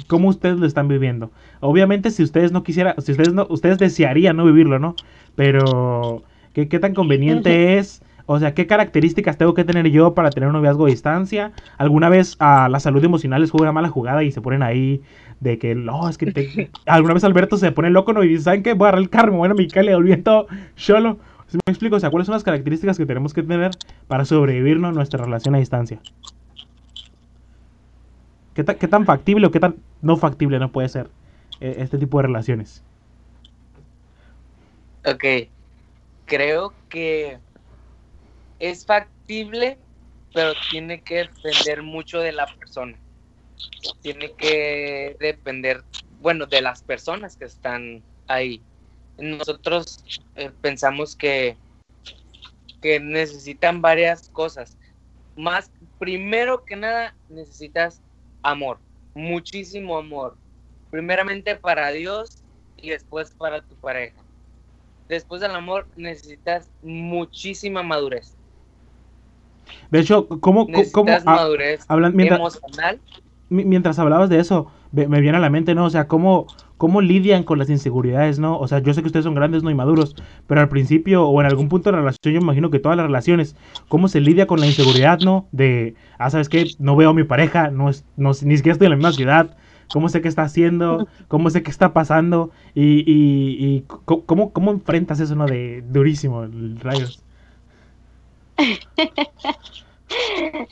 cómo 0.06 0.28
ustedes 0.28 0.58
lo 0.58 0.66
están 0.66 0.88
viviendo. 0.88 1.30
Obviamente 1.60 2.10
si 2.10 2.22
ustedes 2.22 2.52
no 2.52 2.62
quisieran, 2.62 2.94
si 3.00 3.12
ustedes 3.12 3.32
no, 3.32 3.46
ustedes 3.50 3.78
desearían 3.78 4.36
no 4.36 4.44
vivirlo, 4.44 4.78
¿no? 4.78 4.94
Pero 5.34 6.22
¿qué, 6.52 6.68
qué 6.68 6.78
tan 6.78 6.94
conveniente 6.94 7.78
es? 7.78 8.02
O 8.26 8.38
sea, 8.38 8.54
¿qué 8.54 8.66
características 8.66 9.36
tengo 9.36 9.54
que 9.54 9.64
tener 9.64 9.88
yo 9.90 10.14
para 10.14 10.30
tener 10.30 10.48
un 10.48 10.54
noviazgo 10.54 10.86
a 10.86 10.90
distancia? 10.90 11.52
¿Alguna 11.76 12.08
vez 12.08 12.36
a 12.38 12.68
la 12.68 12.80
salud 12.80 13.04
emocional 13.04 13.40
les 13.40 13.50
juega 13.50 13.72
mala 13.72 13.88
jugada 13.88 14.22
y 14.22 14.30
se 14.30 14.40
ponen 14.40 14.62
ahí 14.62 15.02
de 15.40 15.58
que, 15.58 15.74
no, 15.74 16.08
es 16.08 16.18
que 16.18 16.70
alguna 16.86 17.14
vez 17.14 17.24
Alberto 17.24 17.56
se 17.56 17.72
pone 17.72 17.90
loco 17.90 18.12
¿no? 18.12 18.22
y 18.22 18.28
dice, 18.28 18.44
¿saben 18.44 18.62
qué? 18.62 18.74
Voy 18.74 18.86
a 18.86 18.88
agarrar 18.88 19.02
el 19.02 19.10
carro, 19.10 19.36
bueno, 19.36 19.54
me 19.54 19.66
le 19.82 19.94
volví 19.94 20.16
todo 20.18 20.46
solo. 20.76 21.18
me 21.52 21.72
explico? 21.72 21.96
O 21.96 22.00
sea, 22.00 22.10
¿cuáles 22.10 22.26
son 22.26 22.34
las 22.34 22.44
características 22.44 22.96
que 22.96 23.06
tenemos 23.06 23.34
que 23.34 23.42
tener 23.42 23.72
para 24.06 24.24
sobrevivir 24.24 24.78
nuestra 24.78 25.24
relación 25.24 25.54
a 25.54 25.58
distancia? 25.58 26.00
¿Qué, 28.54 28.64
tan 28.64 29.06
factible 29.06 29.46
o 29.46 29.50
qué 29.50 29.60
tan 29.60 29.76
no 30.02 30.16
factible 30.16 30.58
no 30.58 30.70
puede 30.70 30.88
ser 30.88 31.08
eh, 31.60 31.76
este 31.78 31.96
tipo 31.96 32.18
de 32.18 32.24
relaciones? 32.24 32.82
Ok, 35.04 35.24
creo 36.26 36.74
que 36.88 37.38
es 38.58 38.84
factible, 38.84 39.78
pero 40.34 40.52
tiene 40.70 41.02
que 41.02 41.28
depender 41.42 41.82
mucho 41.82 42.20
de 42.20 42.32
la 42.32 42.46
persona. 42.46 42.98
Tiene 44.02 44.32
que 44.34 45.16
depender, 45.18 45.82
bueno, 46.20 46.46
de 46.46 46.60
las 46.60 46.82
personas 46.82 47.36
que 47.36 47.46
están 47.46 48.04
ahí. 48.28 48.62
Nosotros 49.16 50.04
eh, 50.34 50.50
pensamos 50.60 51.16
que, 51.16 51.56
que 52.80 53.00
necesitan 53.00 53.80
varias 53.82 54.28
cosas. 54.28 54.78
Más, 55.36 55.70
primero 55.98 56.64
que 56.64 56.76
nada, 56.76 57.16
necesitas 57.28 58.02
amor, 58.42 58.78
muchísimo 59.14 59.98
amor. 59.98 60.36
Primeramente 60.90 61.56
para 61.56 61.90
Dios 61.90 62.42
y 62.76 62.90
después 62.90 63.34
para 63.36 63.62
tu 63.62 63.74
pareja. 63.76 64.16
Después 65.08 65.40
del 65.40 65.52
amor 65.52 65.86
necesitas 65.96 66.70
muchísima 66.82 67.82
madurez. 67.82 68.36
De 69.90 70.00
hecho, 70.00 70.26
¿cómo, 70.40 70.66
necesitas 70.68 71.24
madurez 71.24 71.84
emocional? 71.88 73.00
Mientras 73.48 73.98
hablabas 73.98 74.30
de 74.30 74.40
eso, 74.40 74.70
me, 74.92 75.20
viene 75.20 75.36
a 75.36 75.40
la 75.40 75.50
mente, 75.50 75.74
¿no? 75.74 75.84
O 75.84 75.90
sea, 75.90 76.08
¿cómo, 76.08 76.46
cómo 76.82 77.00
lidian 77.00 77.44
con 77.44 77.60
las 77.60 77.70
inseguridades, 77.70 78.40
¿no? 78.40 78.58
O 78.58 78.66
sea, 78.66 78.80
yo 78.80 78.92
sé 78.92 79.02
que 79.02 79.06
ustedes 79.06 79.22
son 79.22 79.36
grandes, 79.36 79.62
no 79.62 79.70
y 79.70 79.74
maduros, 79.76 80.16
pero 80.48 80.60
al 80.60 80.68
principio 80.68 81.28
o 81.28 81.40
en 81.40 81.46
algún 81.46 81.68
punto 81.68 81.88
de 81.88 81.92
la 81.92 82.00
relación, 82.00 82.34
yo 82.34 82.40
imagino 82.40 82.70
que 82.70 82.80
todas 82.80 82.96
las 82.96 83.06
relaciones, 83.06 83.54
¿cómo 83.86 84.08
se 84.08 84.20
lidia 84.20 84.48
con 84.48 84.58
la 84.58 84.66
inseguridad, 84.66 85.20
¿no? 85.20 85.46
De, 85.52 85.94
ah, 86.18 86.28
¿sabes 86.28 86.48
qué? 86.48 86.72
No 86.80 86.96
veo 86.96 87.10
a 87.10 87.14
mi 87.14 87.22
pareja, 87.22 87.70
no, 87.70 87.88
es, 87.88 88.04
no 88.16 88.32
ni 88.42 88.56
siquiera 88.56 88.72
estoy 88.72 88.86
en 88.86 88.90
la 88.90 88.96
misma 88.96 89.12
ciudad, 89.12 89.56
¿cómo 89.92 90.08
sé 90.08 90.22
qué 90.22 90.26
está 90.26 90.42
haciendo? 90.42 91.06
¿Cómo 91.28 91.50
sé 91.50 91.62
qué 91.62 91.70
está 91.70 91.92
pasando? 91.92 92.50
Y, 92.74 93.08
y, 93.08 93.64
y 93.64 93.84
¿cómo, 94.26 94.52
¿cómo 94.52 94.72
enfrentas 94.72 95.20
eso, 95.20 95.36
¿no? 95.36 95.46
De 95.46 95.84
durísimo, 95.88 96.48
rayos. 96.80 97.22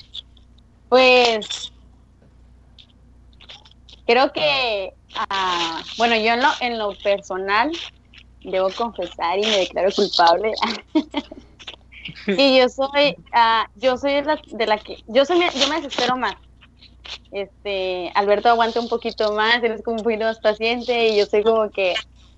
pues 0.89 1.73
creo 4.07 4.33
que 4.33 4.93
Ah, 5.17 5.83
bueno, 5.99 6.17
yo 6.17 6.33
en 6.33 6.41
lo, 6.41 6.49
en 6.61 6.79
lo 6.79 6.95
personal 6.95 7.71
debo 8.43 8.71
confesar 8.71 9.39
y 9.39 9.43
me 9.43 9.59
declaro 9.59 9.91
culpable. 9.95 10.53
y 12.27 12.59
yo 12.59 12.69
soy, 12.69 13.17
uh, 13.35 13.67
yo 13.77 13.97
soy 13.97 14.15
de 14.15 14.23
la, 14.23 14.41
de 14.47 14.67
la, 14.67 14.79
que, 14.79 15.03
yo 15.07 15.25
soy, 15.25 15.41
yo 15.41 15.69
me 15.69 15.77
desespero 15.77 16.17
más. 16.17 16.35
Este, 17.33 18.13
Alberto 18.15 18.49
aguanta 18.49 18.81
un 18.81 18.89
poquito 18.89 19.33
más, 19.33 19.63
él 19.63 19.73
es 19.73 19.83
como 19.83 19.99
un 19.99 20.03
poquito 20.03 20.25
más 20.25 20.39
paciente 20.39 21.09
y 21.09 21.19
yo 21.19 21.27
soy 21.27 21.43
como 21.43 21.71
que, 21.71 21.95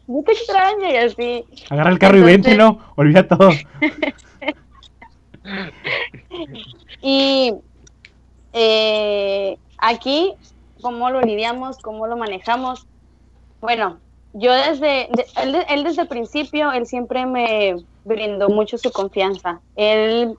no 0.07 0.23
te 0.23 0.33
extraño 0.33 0.91
y 0.91 0.97
así. 0.97 1.45
Agarra 1.71 1.91
el 1.91 1.99
carro 1.99 2.19
y 2.19 2.23
vente, 2.23 2.57
¿no? 2.57 2.81
Olvida 2.97 3.27
todo. 3.27 3.51
y 7.03 7.53
eh, 8.53 9.59
aquí 9.79 10.35
cómo 10.83 11.09
lo 11.11 11.23
lidiamos, 11.23 11.79
cómo 11.79 12.07
lo 12.07 12.17
manejamos. 12.17 12.87
Bueno, 13.61 13.99
yo 14.35 14.53
desde, 14.53 15.09
él, 15.37 15.85
desde 15.85 16.03
el 16.03 16.09
principio, 16.09 16.73
él 16.73 16.87
siempre 16.87 17.25
me 17.27 17.77
brindó 18.05 18.49
mucho 18.49 18.77
su 18.77 18.91
confianza. 18.91 19.61
Él, 19.77 20.35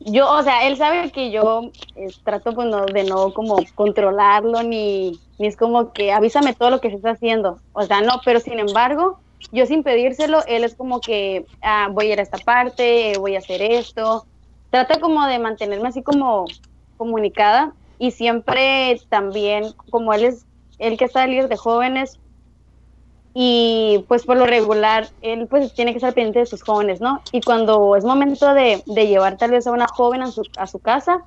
yo, 0.00 0.30
o 0.30 0.42
sea, 0.42 0.66
él 0.66 0.76
sabe 0.76 1.10
que 1.10 1.30
yo 1.30 1.70
eh, 1.96 2.08
trato 2.24 2.52
pues, 2.52 2.68
de 2.92 3.04
no 3.04 3.32
como 3.32 3.56
controlarlo, 3.74 4.62
ni, 4.62 5.18
ni 5.38 5.46
es 5.46 5.56
como 5.56 5.92
que 5.92 6.12
avísame 6.12 6.54
todo 6.54 6.70
lo 6.70 6.80
que 6.80 6.90
se 6.90 6.96
está 6.96 7.10
haciendo. 7.10 7.58
O 7.72 7.82
sea, 7.82 8.00
no, 8.00 8.20
pero 8.24 8.40
sin 8.40 8.58
embargo, 8.58 9.18
yo 9.52 9.66
sin 9.66 9.82
pedírselo, 9.82 10.44
él 10.46 10.64
es 10.64 10.74
como 10.74 11.00
que 11.00 11.46
ah, 11.62 11.88
voy 11.90 12.10
a 12.10 12.12
ir 12.14 12.18
a 12.20 12.22
esta 12.22 12.38
parte, 12.38 13.14
voy 13.18 13.36
a 13.36 13.38
hacer 13.38 13.62
esto. 13.62 14.26
Trata 14.70 15.00
como 15.00 15.24
de 15.26 15.38
mantenerme 15.38 15.88
así 15.88 16.02
como 16.02 16.44
comunicada 16.96 17.72
y 17.98 18.12
siempre 18.12 19.00
también, 19.08 19.72
como 19.90 20.12
él 20.12 20.24
es 20.24 20.46
el 20.78 20.96
que 20.96 21.04
está 21.04 21.26
líder 21.26 21.48
de 21.48 21.56
jóvenes, 21.56 22.18
y 23.34 24.04
pues 24.08 24.24
por 24.24 24.36
lo 24.36 24.46
regular 24.46 25.08
él 25.22 25.46
pues 25.48 25.72
tiene 25.74 25.92
que 25.92 25.98
estar 25.98 26.14
pendiente 26.14 26.40
de 26.40 26.46
sus 26.46 26.62
jóvenes, 26.62 27.00
¿no? 27.00 27.20
Y 27.30 27.40
cuando 27.40 27.94
es 27.94 28.04
momento 28.04 28.52
de, 28.54 28.82
de 28.86 29.06
llevar 29.06 29.36
tal 29.36 29.52
vez 29.52 29.66
a 29.66 29.72
una 29.72 29.86
joven 29.86 30.22
a 30.22 30.30
su, 30.30 30.42
a 30.56 30.66
su 30.66 30.78
casa, 30.78 31.24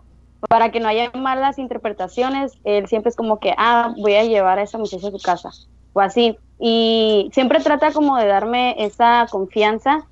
para 0.50 0.72
que 0.72 0.80
no 0.80 0.88
haya 0.88 1.12
malas 1.14 1.60
interpretaciones, 1.60 2.54
él 2.64 2.88
siempre 2.88 3.10
es 3.10 3.16
como 3.16 3.40
que, 3.40 3.54
ah, 3.58 3.94
voy 3.98 4.16
a 4.16 4.24
llevar 4.24 4.60
a 4.60 4.64
esa 4.64 4.78
muchacha 4.78 5.08
a 5.08 5.12
su 5.12 5.20
casa, 5.20 5.52
o 5.94 6.00
así. 6.00 6.38
Y 6.60 7.30
siempre 7.34 7.60
trata 7.60 7.92
como 7.92 8.18
de 8.18 8.26
darme 8.26 8.76
esa 8.84 9.28
confianza 9.30 10.06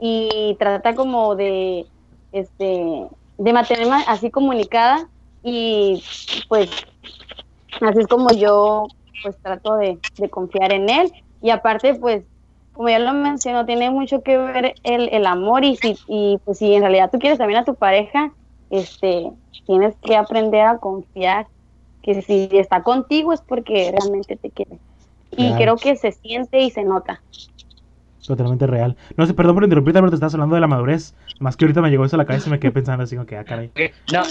y 0.00 0.56
trata 0.58 0.94
como 0.94 1.36
de, 1.36 1.86
este, 2.32 3.06
de 3.38 3.52
mantenerme 3.52 4.04
así 4.06 4.30
comunicada 4.30 5.08
y 5.48 6.02
pues 6.48 6.68
así 7.80 8.00
es 8.00 8.06
como 8.08 8.32
yo 8.32 8.88
pues 9.22 9.36
trato 9.38 9.76
de, 9.76 9.98
confiar 10.28 10.72
en 10.72 10.90
él 10.90 11.12
y 11.40 11.50
aparte 11.50 11.94
pues 11.94 12.24
como 12.72 12.88
ya 12.88 12.98
lo 12.98 13.12
mencionó 13.12 13.64
tiene 13.64 13.90
mucho 13.90 14.22
que 14.22 14.36
ver 14.36 14.74
el, 14.82 15.08
el 15.12 15.24
amor 15.24 15.64
y 15.64 15.76
si 15.76 15.96
y 16.08 16.40
pues 16.44 16.58
si 16.58 16.74
en 16.74 16.82
realidad 16.82 17.10
tú 17.12 17.20
quieres 17.20 17.38
también 17.38 17.60
a 17.60 17.64
tu 17.64 17.76
pareja 17.76 18.32
este 18.70 19.30
tienes 19.66 19.94
que 20.02 20.16
aprender 20.16 20.62
a 20.62 20.78
confiar 20.78 21.46
que 22.02 22.22
si 22.22 22.48
está 22.50 22.82
contigo 22.82 23.32
es 23.32 23.40
porque 23.40 23.94
realmente 23.96 24.34
te 24.34 24.50
quiere 24.50 24.80
y 25.30 25.52
creo 25.54 25.76
que 25.76 25.94
se 25.94 26.10
siente 26.10 26.58
y 26.60 26.70
se 26.70 26.82
nota 26.82 27.22
totalmente 28.26 28.66
real. 28.66 28.96
No 29.16 29.24
sé, 29.24 29.34
perdón 29.34 29.54
por 29.54 29.62
interrumpirte, 29.62 30.00
pero 30.00 30.10
te 30.10 30.16
estás 30.16 30.34
hablando 30.34 30.56
de 30.56 30.60
la 30.60 30.66
madurez. 30.66 31.14
Más 31.38 31.56
que 31.56 31.64
ahorita 31.64 31.80
me 31.80 31.90
llegó 31.90 32.04
eso 32.04 32.16
a 32.16 32.18
la 32.18 32.24
cabeza 32.24 32.48
y 32.48 32.50
me 32.50 32.58
quedé 32.58 32.72
pensando 32.72 33.04
así 33.04 33.14
como 33.14 33.24
que, 33.24 33.36
ah, 33.36 33.44
caray. 33.44 33.70
No, 34.12 34.22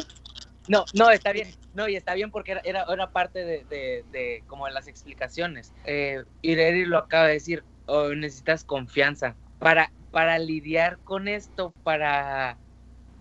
no, 0.67 0.86
no, 0.93 1.10
está 1.12 1.32
bien. 1.32 1.47
No, 1.73 1.88
y 1.88 1.95
está 1.95 2.13
bien 2.13 2.32
porque 2.32 2.54
era, 2.63 2.86
era, 2.88 3.08
parte 3.12 3.39
de, 3.39 3.65
de, 3.69 4.04
de, 4.12 4.43
como 4.47 4.65
de 4.65 4.73
las 4.73 4.88
explicaciones. 4.88 5.73
Eh, 5.86 6.23
Ireri 6.41 6.86
lo 6.86 6.97
acaba 6.97 7.28
de 7.28 7.34
decir, 7.34 7.63
oh, 7.86 8.10
necesitas 8.10 8.63
confianza 8.63 9.36
para, 9.60 9.91
para 10.12 10.39
lidiar 10.39 10.97
con 11.04 11.28
esto, 11.28 11.73
para 11.84 12.58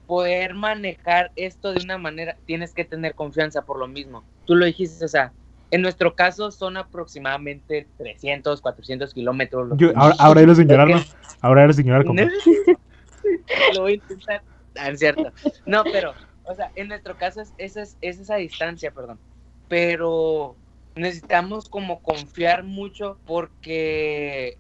poder 0.07 0.55
manejar 0.55 1.33
esto 1.37 1.73
de 1.73 1.83
una 1.83 1.99
manera, 1.99 2.37
tienes 2.47 2.75
que 2.75 2.85
tener 2.85 3.15
confianza 3.15 3.63
por 3.63 3.79
lo 3.79 3.89
mismo. 3.89 4.25
Tú 4.45 4.55
lo 4.55 4.67
dijiste, 4.67 5.05
o 5.05 5.09
sea, 5.09 5.33
en 5.71 5.83
nuestro 5.83 6.15
caso 6.15 6.51
son 6.51 6.77
aproximadamente 6.77 7.89
300, 7.99 8.61
400 8.61 9.15
kilómetros. 9.15 9.73
ahora, 9.97 10.15
ahora 10.19 10.41
eres 10.43 10.59
sin 10.59 10.69
llorar, 10.69 10.89
¿no? 10.89 11.03
Ahora 11.41 11.65
eres 11.65 11.77
sin 11.77 11.87
llorar. 11.87 12.05
Lo 13.75 13.83
voy 13.83 13.93
a 13.93 13.95
intentar. 13.97 14.43
Ah, 14.79 14.89
es 14.89 14.99
cierto. 14.99 15.31
No, 15.67 15.85
pero, 15.85 16.15
o 16.45 16.55
sea, 16.55 16.73
en 16.75 16.89
nuestro 16.89 17.17
caso 17.17 17.41
es, 17.41 17.55
es, 17.59 17.97
es 18.01 18.19
esa 18.21 18.37
distancia, 18.37 18.93
perdón. 18.93 19.21
Pero 19.69 20.57
necesitamos 20.95 21.69
como 21.69 22.03
confiar 22.03 22.65
mucho 22.65 23.19
porque 23.27 24.59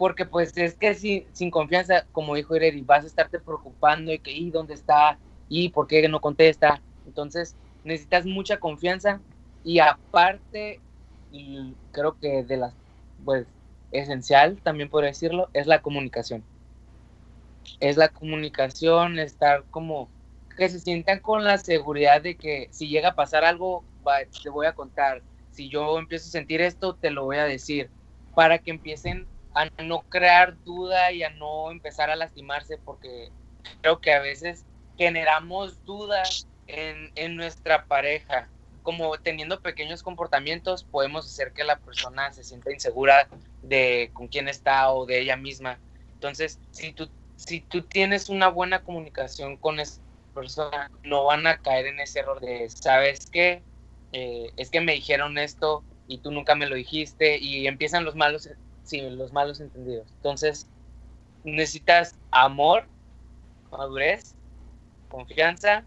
porque 0.00 0.24
pues 0.24 0.56
es 0.56 0.76
que 0.78 0.94
sin, 0.94 1.26
sin 1.34 1.50
confianza, 1.50 2.06
como 2.12 2.34
dijo 2.34 2.56
Ireri, 2.56 2.80
vas 2.80 3.04
a 3.04 3.06
estarte 3.06 3.38
preocupando 3.38 4.10
y 4.12 4.18
que, 4.18 4.32
¿y 4.32 4.50
dónde 4.50 4.72
está? 4.74 5.20
¿Y 5.46 5.68
por 5.70 5.86
qué 5.86 6.08
no 6.08 6.20
contesta? 6.22 6.82
Entonces, 7.04 7.58
necesitas 7.84 8.24
mucha 8.24 8.58
confianza 8.58 9.22
y 9.62 9.78
aparte, 9.80 10.82
y 11.30 11.76
creo 11.90 12.16
que 12.18 12.44
de 12.44 12.56
las, 12.56 12.74
pues, 13.22 13.46
esencial, 13.90 14.62
también 14.62 14.88
podría 14.88 15.10
decirlo, 15.10 15.50
es 15.52 15.66
la 15.66 15.82
comunicación. 15.82 16.49
Es 17.78 17.96
la 17.96 18.08
comunicación, 18.08 19.18
estar 19.18 19.64
como, 19.70 20.10
que 20.56 20.68
se 20.68 20.80
sientan 20.80 21.20
con 21.20 21.44
la 21.44 21.58
seguridad 21.58 22.20
de 22.20 22.36
que 22.36 22.68
si 22.72 22.88
llega 22.88 23.10
a 23.10 23.14
pasar 23.14 23.44
algo, 23.44 23.84
te 24.42 24.50
voy 24.50 24.66
a 24.66 24.72
contar. 24.72 25.22
Si 25.52 25.68
yo 25.68 25.98
empiezo 25.98 26.28
a 26.28 26.32
sentir 26.32 26.60
esto, 26.60 26.96
te 26.96 27.10
lo 27.10 27.24
voy 27.24 27.36
a 27.36 27.44
decir. 27.44 27.90
Para 28.34 28.58
que 28.58 28.70
empiecen 28.70 29.26
a 29.54 29.68
no 29.82 30.02
crear 30.08 30.62
duda 30.64 31.12
y 31.12 31.22
a 31.22 31.30
no 31.30 31.70
empezar 31.70 32.10
a 32.10 32.16
lastimarse, 32.16 32.78
porque 32.78 33.30
creo 33.80 34.00
que 34.00 34.12
a 34.12 34.20
veces 34.20 34.64
generamos 34.96 35.84
dudas 35.84 36.46
en, 36.66 37.36
nuestra 37.36 37.86
pareja, 37.86 38.48
como 38.82 39.18
teniendo 39.18 39.60
pequeños 39.60 40.02
comportamientos, 40.02 40.84
podemos 40.84 41.26
hacer 41.26 41.52
que 41.52 41.64
la 41.64 41.78
persona 41.78 42.32
se 42.32 42.44
sienta 42.44 42.72
insegura 42.72 43.28
de 43.62 44.10
con 44.12 44.28
quién 44.28 44.48
está 44.48 44.92
o 44.92 45.06
de 45.06 45.20
ella 45.20 45.36
misma. 45.36 45.80
Entonces, 46.14 46.60
si 46.70 46.92
tú, 46.92 47.10
si 47.46 47.60
tú 47.60 47.82
tienes 47.82 48.28
una 48.28 48.48
buena 48.48 48.82
comunicación 48.82 49.56
con 49.56 49.80
esa 49.80 50.00
persona, 50.34 50.90
no 51.02 51.24
van 51.24 51.46
a 51.46 51.56
caer 51.56 51.86
en 51.86 51.98
ese 51.98 52.20
error 52.20 52.38
de, 52.40 52.68
¿sabes 52.68 53.26
qué? 53.30 53.62
Eh, 54.12 54.52
es 54.56 54.70
que 54.70 54.80
me 54.80 54.92
dijeron 54.92 55.38
esto 55.38 55.82
y 56.06 56.18
tú 56.18 56.30
nunca 56.30 56.54
me 56.54 56.66
lo 56.66 56.74
dijiste 56.74 57.38
y 57.38 57.66
empiezan 57.66 58.04
los 58.04 58.14
malos, 58.14 58.50
sí, 58.82 59.00
los 59.00 59.32
malos 59.32 59.60
entendidos. 59.60 60.12
Entonces, 60.16 60.68
necesitas 61.42 62.14
amor, 62.30 62.86
madurez, 63.70 64.34
confianza 65.08 65.86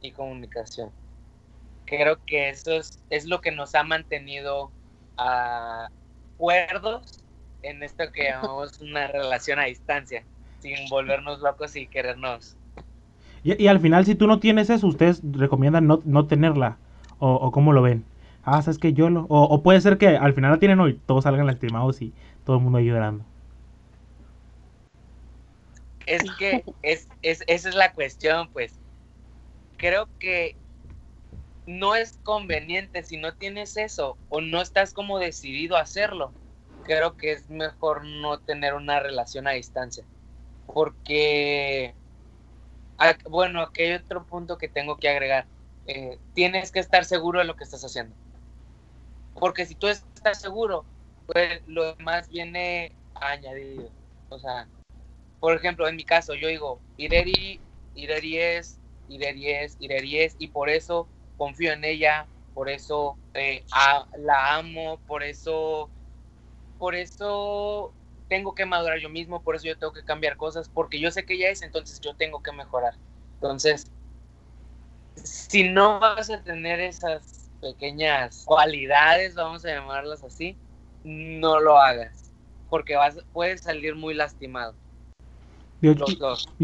y 0.00 0.12
comunicación. 0.12 0.92
Creo 1.84 2.20
que 2.24 2.48
eso 2.50 2.72
es, 2.76 3.02
es 3.10 3.24
lo 3.24 3.40
que 3.40 3.50
nos 3.50 3.74
ha 3.74 3.82
mantenido 3.82 4.70
a 5.16 5.88
cuerdos 6.36 7.24
en 7.62 7.82
esto 7.82 8.12
que 8.12 8.24
llamamos 8.30 8.80
una 8.80 9.08
relación 9.08 9.58
a 9.58 9.64
distancia, 9.64 10.24
sin 10.62 10.88
volvernos 10.88 11.40
locos 11.40 11.76
y 11.76 11.86
querernos. 11.86 12.56
Y, 13.44 13.66
al 13.66 13.80
final, 13.80 14.06
si 14.06 14.14
tú 14.14 14.28
no 14.28 14.38
tienes 14.38 14.70
eso, 14.70 14.86
ustedes 14.86 15.20
recomiendan 15.32 15.88
no, 15.88 16.00
no 16.04 16.26
tenerla, 16.26 16.76
o, 17.18 17.34
o 17.34 17.50
cómo 17.50 17.72
lo 17.72 17.82
ven. 17.82 18.04
Ah, 18.44 18.62
sabes 18.62 18.78
que 18.78 18.92
yo 18.92 19.10
lo. 19.10 19.26
O, 19.28 19.62
puede 19.62 19.80
ser 19.80 19.98
que 19.98 20.08
al 20.08 20.32
final 20.34 20.52
la 20.52 20.58
tienen 20.58 20.80
hoy, 20.80 20.98
todos 21.06 21.24
salgan 21.24 21.46
lastimados 21.46 22.00
y 22.02 22.12
todo 22.44 22.56
el 22.56 22.62
mundo 22.62 22.78
ahí 22.78 22.86
llorando. 22.86 23.24
Es 26.06 26.22
que 26.38 26.64
es, 26.82 27.08
es, 27.22 27.42
esa 27.46 27.68
es 27.68 27.74
la 27.74 27.92
cuestión, 27.92 28.48
pues 28.52 28.74
creo 29.76 30.08
que 30.18 30.56
no 31.66 31.94
es 31.94 32.18
conveniente 32.24 33.02
si 33.04 33.16
no 33.16 33.34
tienes 33.34 33.76
eso 33.76 34.16
o 34.28 34.40
no 34.40 34.60
estás 34.60 34.92
como 34.92 35.18
decidido 35.18 35.76
a 35.76 35.82
hacerlo. 35.82 36.32
Creo 36.84 37.16
que 37.16 37.32
es 37.32 37.48
mejor 37.48 38.04
no 38.04 38.38
tener 38.38 38.74
una 38.74 38.98
relación 38.98 39.46
a 39.46 39.52
distancia. 39.52 40.04
Porque, 40.66 41.94
bueno, 43.28 43.62
aquí 43.62 43.82
hay 43.82 43.92
otro 43.92 44.24
punto 44.24 44.58
que 44.58 44.68
tengo 44.68 44.96
que 44.96 45.08
agregar. 45.08 45.46
Eh, 45.86 46.18
tienes 46.34 46.70
que 46.70 46.80
estar 46.80 47.04
seguro 47.04 47.40
de 47.40 47.44
lo 47.44 47.56
que 47.56 47.64
estás 47.64 47.84
haciendo. 47.84 48.14
Porque 49.34 49.66
si 49.66 49.74
tú 49.74 49.88
estás 49.88 50.40
seguro, 50.40 50.84
pues 51.26 51.62
lo 51.66 51.94
demás 51.94 52.28
viene 52.28 52.92
añadido. 53.14 53.90
O 54.28 54.38
sea, 54.38 54.68
por 55.40 55.54
ejemplo, 55.56 55.88
en 55.88 55.96
mi 55.96 56.04
caso, 56.04 56.34
yo 56.34 56.48
digo, 56.48 56.80
Ireri, 56.96 57.60
Ireri 57.94 58.38
es 58.38 58.82
10 59.18 59.76
y 59.78 59.88
de 59.88 60.00
10 60.00 60.36
y 60.38 60.48
por 60.48 60.70
eso 60.70 61.08
confío 61.36 61.72
en 61.72 61.84
ella, 61.84 62.28
por 62.54 62.68
eso 62.68 63.18
eh, 63.34 63.64
la 64.18 64.54
amo, 64.54 65.00
por 65.06 65.22
eso, 65.22 65.90
por 66.78 66.94
eso 66.94 67.94
tengo 68.32 68.54
que 68.54 68.64
madurar 68.64 68.98
yo 68.98 69.10
mismo, 69.10 69.42
por 69.42 69.56
eso 69.56 69.66
yo 69.66 69.76
tengo 69.76 69.92
que 69.92 70.04
cambiar 70.04 70.38
cosas, 70.38 70.66
porque 70.66 70.98
yo 70.98 71.10
sé 71.10 71.26
que 71.26 71.34
ella 71.34 71.50
es, 71.50 71.60
entonces 71.60 72.00
yo 72.00 72.14
tengo 72.14 72.42
que 72.42 72.50
mejorar. 72.50 72.94
Entonces, 73.34 73.92
si 75.16 75.68
no 75.68 76.00
vas 76.00 76.30
a 76.30 76.42
tener 76.42 76.80
esas 76.80 77.50
pequeñas 77.60 78.44
cualidades, 78.46 79.34
vamos 79.34 79.66
a 79.66 79.74
llamarlas 79.74 80.24
así, 80.24 80.56
no 81.04 81.60
lo 81.60 81.76
hagas, 81.76 82.32
porque 82.70 82.96
vas, 82.96 83.18
puedes 83.34 83.60
salir 83.60 83.96
muy 83.96 84.14
lastimado. 84.14 84.74
Y, 85.82 85.88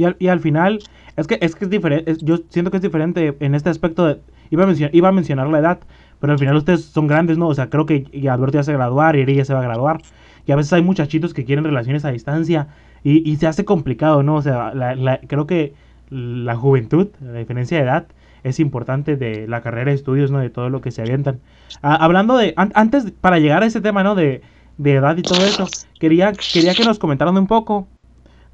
al, 0.04 0.16
y, 0.18 0.28
al, 0.28 0.40
final, 0.40 0.78
es 1.16 1.26
que 1.26 1.38
es, 1.42 1.54
que 1.54 1.66
es 1.66 1.70
diferente, 1.70 2.16
yo 2.22 2.38
siento 2.48 2.70
que 2.70 2.78
es 2.78 2.82
diferente 2.82 3.36
en 3.40 3.54
este 3.54 3.68
aspecto. 3.68 4.06
De, 4.06 4.22
iba, 4.48 4.62
a 4.62 4.66
mencionar, 4.66 4.94
iba 4.94 5.08
a 5.08 5.12
mencionar 5.12 5.48
la 5.48 5.58
edad, 5.58 5.80
pero 6.18 6.32
al 6.32 6.38
final 6.38 6.56
ustedes 6.56 6.86
son 6.86 7.08
grandes, 7.08 7.36
¿no? 7.36 7.48
O 7.48 7.54
sea, 7.54 7.68
creo 7.68 7.84
que 7.84 8.06
Alberto 8.30 8.56
ya 8.56 8.62
se 8.62 8.72
va 8.72 8.84
a 8.84 8.86
graduar 8.86 9.16
y 9.16 9.22
ella 9.22 9.44
se 9.44 9.52
va 9.52 9.60
a 9.60 9.64
graduar. 9.64 10.00
Y 10.48 10.52
a 10.52 10.56
veces 10.56 10.72
hay 10.72 10.82
muchachitos 10.82 11.34
que 11.34 11.44
quieren 11.44 11.62
relaciones 11.62 12.06
a 12.06 12.10
distancia 12.10 12.68
y, 13.04 13.30
y 13.30 13.36
se 13.36 13.46
hace 13.46 13.66
complicado, 13.66 14.22
¿no? 14.22 14.36
O 14.36 14.42
sea, 14.42 14.72
la, 14.72 15.20
creo 15.26 15.46
que 15.46 15.74
la 16.08 16.56
juventud, 16.56 17.08
la 17.20 17.38
diferencia 17.38 17.76
de 17.76 17.84
edad, 17.84 18.06
es 18.44 18.58
importante 18.58 19.16
de 19.16 19.46
la 19.46 19.60
carrera 19.60 19.90
de 19.90 19.96
estudios, 19.96 20.30
¿no? 20.30 20.38
De 20.38 20.48
todo 20.48 20.70
lo 20.70 20.80
que 20.80 20.90
se 20.90 21.02
avientan. 21.02 21.40
Ah, 21.82 21.96
hablando 21.96 22.38
de, 22.38 22.54
antes, 22.56 23.10
para 23.20 23.38
llegar 23.38 23.62
a 23.62 23.66
ese 23.66 23.82
tema, 23.82 24.02
¿no? 24.02 24.14
De, 24.14 24.40
de 24.78 24.94
edad 24.94 25.18
y 25.18 25.22
todo 25.22 25.44
eso, 25.44 25.66
quería, 26.00 26.32
quería 26.32 26.74
que 26.74 26.84
nos 26.84 26.98
comentaran 26.98 27.36
un 27.36 27.46
poco 27.46 27.86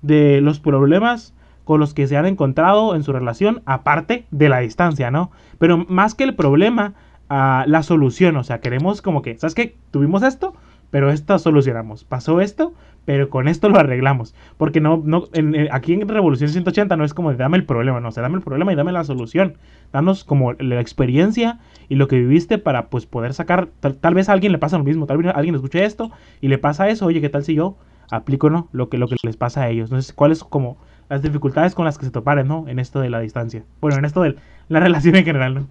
de 0.02 0.40
los 0.40 0.58
problemas 0.58 1.32
con 1.62 1.78
los 1.78 1.94
que 1.94 2.08
se 2.08 2.16
han 2.16 2.26
encontrado 2.26 2.96
en 2.96 3.04
su 3.04 3.12
relación, 3.12 3.62
aparte 3.66 4.26
de 4.32 4.48
la 4.48 4.58
distancia, 4.58 5.12
¿no? 5.12 5.30
Pero 5.60 5.86
más 5.88 6.16
que 6.16 6.24
el 6.24 6.34
problema, 6.34 6.94
ah, 7.30 7.64
la 7.68 7.84
solución, 7.84 8.36
o 8.36 8.42
sea, 8.42 8.58
queremos 8.58 9.00
como 9.00 9.22
que, 9.22 9.38
¿sabes 9.38 9.54
qué? 9.54 9.76
Tuvimos 9.92 10.24
esto, 10.24 10.56
pero 10.94 11.10
esto 11.10 11.36
solucionamos. 11.40 12.04
Pasó 12.04 12.40
esto, 12.40 12.72
pero 13.04 13.28
con 13.28 13.48
esto 13.48 13.68
lo 13.68 13.80
arreglamos. 13.80 14.32
Porque 14.56 14.80
no, 14.80 15.02
no, 15.04 15.24
en, 15.32 15.66
aquí 15.72 15.92
en 15.92 16.08
Revolución 16.08 16.50
180 16.50 16.96
no 16.96 17.04
es 17.04 17.12
como 17.12 17.32
de 17.32 17.36
dame 17.36 17.56
el 17.56 17.64
problema, 17.64 17.98
no, 17.98 18.10
o 18.10 18.12
sea, 18.12 18.22
dame 18.22 18.36
el 18.36 18.42
problema 18.42 18.72
y 18.72 18.76
dame 18.76 18.92
la 18.92 19.02
solución. 19.02 19.56
Danos 19.92 20.22
como 20.22 20.52
la 20.52 20.80
experiencia 20.80 21.58
y 21.88 21.96
lo 21.96 22.06
que 22.06 22.20
viviste 22.20 22.58
para 22.58 22.90
pues 22.90 23.06
poder 23.06 23.34
sacar, 23.34 23.70
tal, 23.80 24.14
vez 24.14 24.28
a 24.28 24.34
alguien 24.34 24.52
le 24.52 24.58
pasa 24.58 24.78
lo 24.78 24.84
mismo, 24.84 25.06
tal 25.06 25.18
vez 25.18 25.34
alguien 25.34 25.56
escuche 25.56 25.84
esto 25.84 26.12
y 26.40 26.46
le 26.46 26.58
pasa 26.58 26.88
eso, 26.88 27.06
oye, 27.06 27.20
¿qué 27.20 27.28
tal 27.28 27.42
si 27.42 27.54
yo 27.54 27.76
aplico 28.12 28.48
no 28.48 28.68
lo 28.70 28.88
que, 28.88 28.96
lo 28.96 29.08
que 29.08 29.16
les 29.24 29.36
pasa 29.36 29.62
a 29.62 29.70
ellos? 29.70 29.90
Entonces, 29.90 30.12
¿cuáles 30.12 30.44
como 30.44 30.76
las 31.08 31.22
dificultades 31.22 31.74
con 31.74 31.86
las 31.86 31.98
que 31.98 32.04
se 32.04 32.12
toparen, 32.12 32.46
¿no? 32.46 32.68
En 32.68 32.78
esto 32.78 33.00
de 33.00 33.10
la 33.10 33.18
distancia. 33.18 33.64
Bueno, 33.80 33.98
en 33.98 34.04
esto 34.04 34.22
de 34.22 34.36
la 34.68 34.78
relación 34.86 35.16
en 35.16 35.24
general, 35.24 35.54
¿no? 35.54 35.68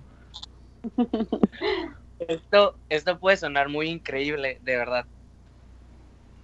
Esto, 2.27 2.75
esto 2.89 3.19
puede 3.19 3.37
sonar 3.37 3.69
muy 3.69 3.89
increíble, 3.89 4.59
de 4.61 4.77
verdad. 4.77 5.05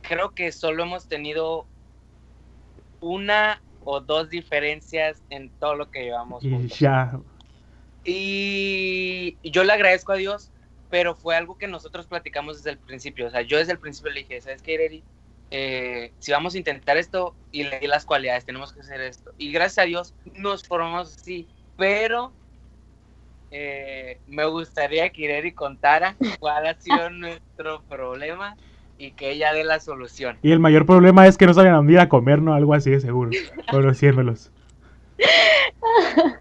Creo 0.02 0.32
que 0.32 0.52
solo 0.52 0.84
hemos 0.84 1.08
tenido 1.08 1.66
una 3.02 3.62
o 3.84 4.00
dos 4.00 4.30
diferencias 4.30 5.22
en 5.30 5.50
todo 5.60 5.76
lo 5.76 5.90
que 5.92 6.04
llevamos. 6.04 6.44
Y 6.44 6.68
ya. 6.68 7.20
Y 8.04 9.38
yo 9.44 9.64
le 9.64 9.74
agradezco 9.74 10.14
a 10.14 10.16
Dios, 10.16 10.52
pero 10.90 11.16
fue 11.16 11.36
algo 11.36 11.58
que 11.58 11.68
nosotros 11.68 12.08
platicamos 12.08 12.58
desde 12.58 12.72
el 12.72 12.78
principio. 12.78 13.28
O 13.28 13.30
sea, 13.30 13.42
yo 13.42 13.58
desde 13.58 13.74
el 13.74 13.80
principio 13.80 14.12
le 14.12 14.22
dije, 14.22 14.42
¿sabes 14.42 14.62
qué, 14.62 14.74
Ireri? 14.74 15.04
Eh, 15.52 16.14
si 16.20 16.32
vamos 16.32 16.54
a 16.54 16.58
intentar 16.58 16.98
esto 16.98 17.36
y 17.52 17.64
le 17.64 17.80
di 17.80 17.88
las 17.88 18.06
cualidades, 18.06 18.46
tenemos 18.46 18.72
que 18.72 18.82
hacer 18.82 19.02
esto. 19.02 19.32
Y 19.38 19.52
gracias 19.52 19.80
a 19.80 19.88
Dios 19.88 20.14
nos 20.34 20.64
formamos 20.64 21.16
así, 21.16 21.48
pero 21.76 22.32
eh, 23.52 24.20
me 24.28 24.46
gustaría 24.46 25.10
que 25.10 25.24
Ireri 25.24 25.54
contara 25.54 26.16
cuál 26.40 26.68
ha 26.68 26.76
sido 26.76 27.10
nuestro 27.12 27.82
problema 27.84 28.56
y 28.98 29.12
que 29.12 29.32
ella 29.32 29.54
dé 29.54 29.64
la 29.64 29.80
solución. 29.80 30.38
Y 30.42 30.52
el 30.52 30.60
mayor 30.60 30.86
problema 30.86 31.26
es 31.26 31.38
que 31.38 31.46
no 31.46 31.54
salgan 31.54 31.76
a 31.76 31.80
un 31.80 31.88
día 31.88 32.04
a 32.04 32.10
comer, 32.10 32.42
¿no? 32.42 32.54
Algo 32.54 32.74
así 32.74 32.92
de 32.92 33.00
seguro, 33.00 33.32
conociéndolos. 33.72 34.52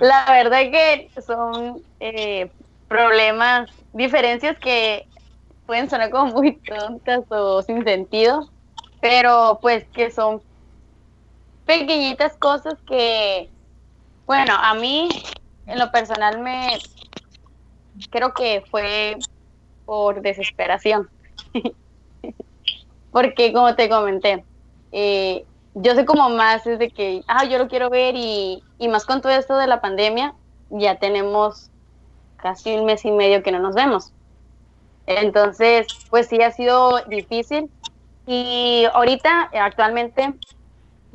La 0.00 0.26
verdad 0.28 0.60
que 0.70 1.10
son 1.22 1.82
eh, 2.00 2.50
problemas, 2.88 3.70
diferencias 3.92 4.58
que 4.58 5.06
pueden 5.66 5.88
sonar 5.88 6.10
como 6.10 6.32
muy 6.32 6.58
tontas 6.58 7.24
o 7.28 7.62
sin 7.62 7.82
sentido, 7.84 8.50
pero 9.00 9.58
pues 9.62 9.84
que 9.94 10.10
son 10.10 10.42
pequeñitas 11.64 12.36
cosas 12.36 12.74
que, 12.86 13.48
bueno, 14.26 14.54
a 14.54 14.74
mí 14.74 15.08
en 15.66 15.78
lo 15.78 15.90
personal 15.90 16.40
me 16.40 16.78
creo 18.10 18.32
que 18.32 18.62
fue 18.70 19.16
por 19.84 20.20
desesperación. 20.20 21.08
Porque 23.12 23.52
como 23.52 23.74
te 23.74 23.88
comenté, 23.88 24.44
eh, 24.92 25.44
yo 25.74 25.94
sé 25.94 26.04
como 26.04 26.28
más 26.30 26.64
de 26.64 26.90
que, 26.90 27.22
ah, 27.28 27.44
yo 27.44 27.58
lo 27.58 27.68
quiero 27.68 27.90
ver 27.90 28.14
y, 28.16 28.62
y 28.78 28.88
más 28.88 29.06
con 29.06 29.20
todo 29.20 29.32
esto 29.32 29.56
de 29.56 29.66
la 29.66 29.80
pandemia, 29.80 30.34
ya 30.70 30.96
tenemos 30.96 31.70
casi 32.36 32.74
un 32.76 32.84
mes 32.84 33.04
y 33.04 33.10
medio 33.10 33.42
que 33.42 33.52
no 33.52 33.58
nos 33.58 33.74
vemos. 33.74 34.12
Entonces, 35.06 35.86
pues 36.10 36.28
sí 36.28 36.42
ha 36.42 36.50
sido 36.50 37.02
difícil. 37.06 37.70
Y 38.26 38.86
ahorita, 38.92 39.50
actualmente, 39.52 40.34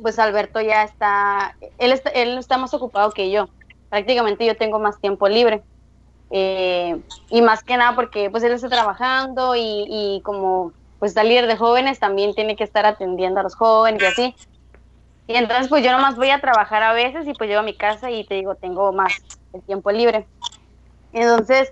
pues 0.00 0.18
Alberto 0.18 0.60
ya 0.60 0.82
está, 0.82 1.56
él 1.78 1.92
está, 1.92 2.10
él 2.10 2.38
está 2.38 2.56
más 2.58 2.72
ocupado 2.74 3.10
que 3.10 3.30
yo. 3.30 3.48
Prácticamente 3.92 4.46
yo 4.46 4.56
tengo 4.56 4.78
más 4.78 4.98
tiempo 5.00 5.28
libre. 5.28 5.62
Eh, 6.30 6.98
y 7.28 7.42
más 7.42 7.62
que 7.62 7.76
nada 7.76 7.94
porque 7.94 8.30
pues 8.30 8.42
él 8.42 8.52
está 8.52 8.70
trabajando 8.70 9.54
y, 9.54 10.22
como 10.24 10.72
pues 10.98 11.10
está 11.10 11.22
líder 11.22 11.46
de 11.46 11.58
jóvenes, 11.58 11.98
también 11.98 12.32
tiene 12.32 12.56
que 12.56 12.64
estar 12.64 12.86
atendiendo 12.86 13.40
a 13.40 13.42
los 13.42 13.54
jóvenes 13.54 14.00
y 14.00 14.06
así. 14.06 14.36
Y 15.26 15.34
entonces 15.34 15.68
pues 15.68 15.84
yo 15.84 15.92
nomás 15.92 16.16
voy 16.16 16.30
a 16.30 16.40
trabajar 16.40 16.82
a 16.82 16.94
veces 16.94 17.28
y 17.28 17.34
pues 17.34 17.50
llego 17.50 17.60
a 17.60 17.64
mi 17.64 17.76
casa 17.76 18.10
y 18.10 18.24
te 18.24 18.36
digo, 18.36 18.54
tengo 18.54 18.94
más 18.94 19.12
el 19.52 19.62
tiempo 19.64 19.90
libre. 19.90 20.26
Entonces, 21.12 21.70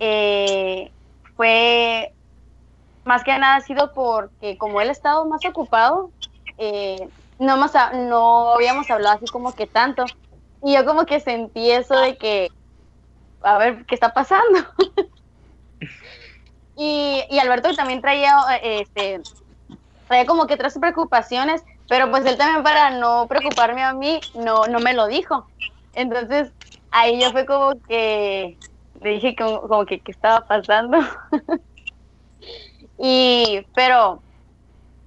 eh, 0.00 0.92
fue 1.34 2.12
más 3.06 3.24
que 3.24 3.38
nada 3.38 3.56
ha 3.56 3.60
sido 3.62 3.90
porque 3.94 4.58
como 4.58 4.82
él 4.82 4.90
ha 4.90 4.92
estado 4.92 5.24
más 5.24 5.42
ocupado, 5.46 6.10
eh, 6.58 7.08
no, 7.38 7.56
más, 7.56 7.72
no 7.94 8.52
habíamos 8.52 8.90
hablado 8.90 9.16
así 9.16 9.24
como 9.32 9.54
que 9.54 9.66
tanto. 9.66 10.04
Y 10.64 10.72
yo 10.72 10.86
como 10.86 11.04
que 11.04 11.20
sentí 11.20 11.70
eso 11.70 11.94
de 11.94 12.16
que, 12.16 12.48
a 13.42 13.58
ver, 13.58 13.84
¿qué 13.84 13.94
está 13.94 14.14
pasando? 14.14 14.60
y, 16.76 17.22
y, 17.28 17.38
Alberto 17.38 17.74
también 17.74 18.00
traía, 18.00 18.34
este, 18.62 19.20
traía 20.08 20.24
como 20.24 20.46
que 20.46 20.54
otras 20.54 20.78
preocupaciones, 20.78 21.62
pero 21.86 22.10
pues 22.10 22.24
él 22.24 22.38
también 22.38 22.62
para 22.62 22.92
no 22.92 23.26
preocuparme 23.28 23.82
a 23.82 23.92
mí, 23.92 24.20
no, 24.34 24.64
no 24.66 24.80
me 24.80 24.94
lo 24.94 25.06
dijo. 25.06 25.46
Entonces, 25.92 26.50
ahí 26.90 27.20
yo 27.20 27.30
fue 27.30 27.44
como 27.44 27.78
que, 27.86 28.56
le 29.02 29.10
dije 29.10 29.36
como, 29.36 29.84
que 29.84 30.00
qué 30.00 30.12
estaba 30.12 30.46
pasando. 30.46 30.96
y, 32.98 33.66
pero, 33.74 34.22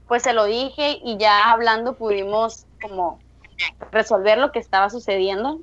pues 0.08 0.22
se 0.22 0.34
lo 0.34 0.46
dije 0.46 1.00
y 1.04 1.18
ya 1.18 1.52
hablando 1.52 1.96
pudimos 1.96 2.68
como 2.80 3.18
resolver 3.92 4.38
lo 4.38 4.52
que 4.52 4.60
estaba 4.60 4.90
sucediendo. 4.90 5.60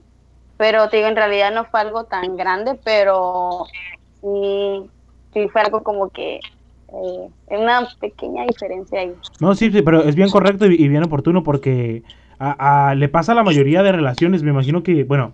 Pero 0.56 0.88
te 0.88 0.98
digo, 0.98 1.08
en 1.08 1.16
realidad 1.16 1.52
no 1.52 1.64
fue 1.64 1.80
algo 1.80 2.04
tan 2.04 2.36
grande, 2.36 2.78
pero 2.84 3.66
sí, 4.20 5.48
fue 5.52 5.60
algo 5.60 5.82
como 5.82 6.10
que 6.10 6.36
eh, 6.36 7.28
una 7.48 7.88
pequeña 8.00 8.44
diferencia 8.46 9.00
ahí. 9.00 9.12
No, 9.40 9.54
sí, 9.54 9.70
sí, 9.72 9.82
pero 9.82 10.02
es 10.02 10.14
bien 10.14 10.30
correcto 10.30 10.66
y, 10.66 10.88
bien 10.88 11.02
oportuno 11.02 11.42
porque 11.42 12.04
a, 12.38 12.94
le 12.96 13.08
pasa 13.08 13.32
a 13.32 13.34
la 13.34 13.42
mayoría 13.42 13.82
de 13.82 13.92
relaciones, 13.92 14.42
me 14.42 14.50
imagino 14.50 14.82
que, 14.82 15.02
bueno, 15.04 15.32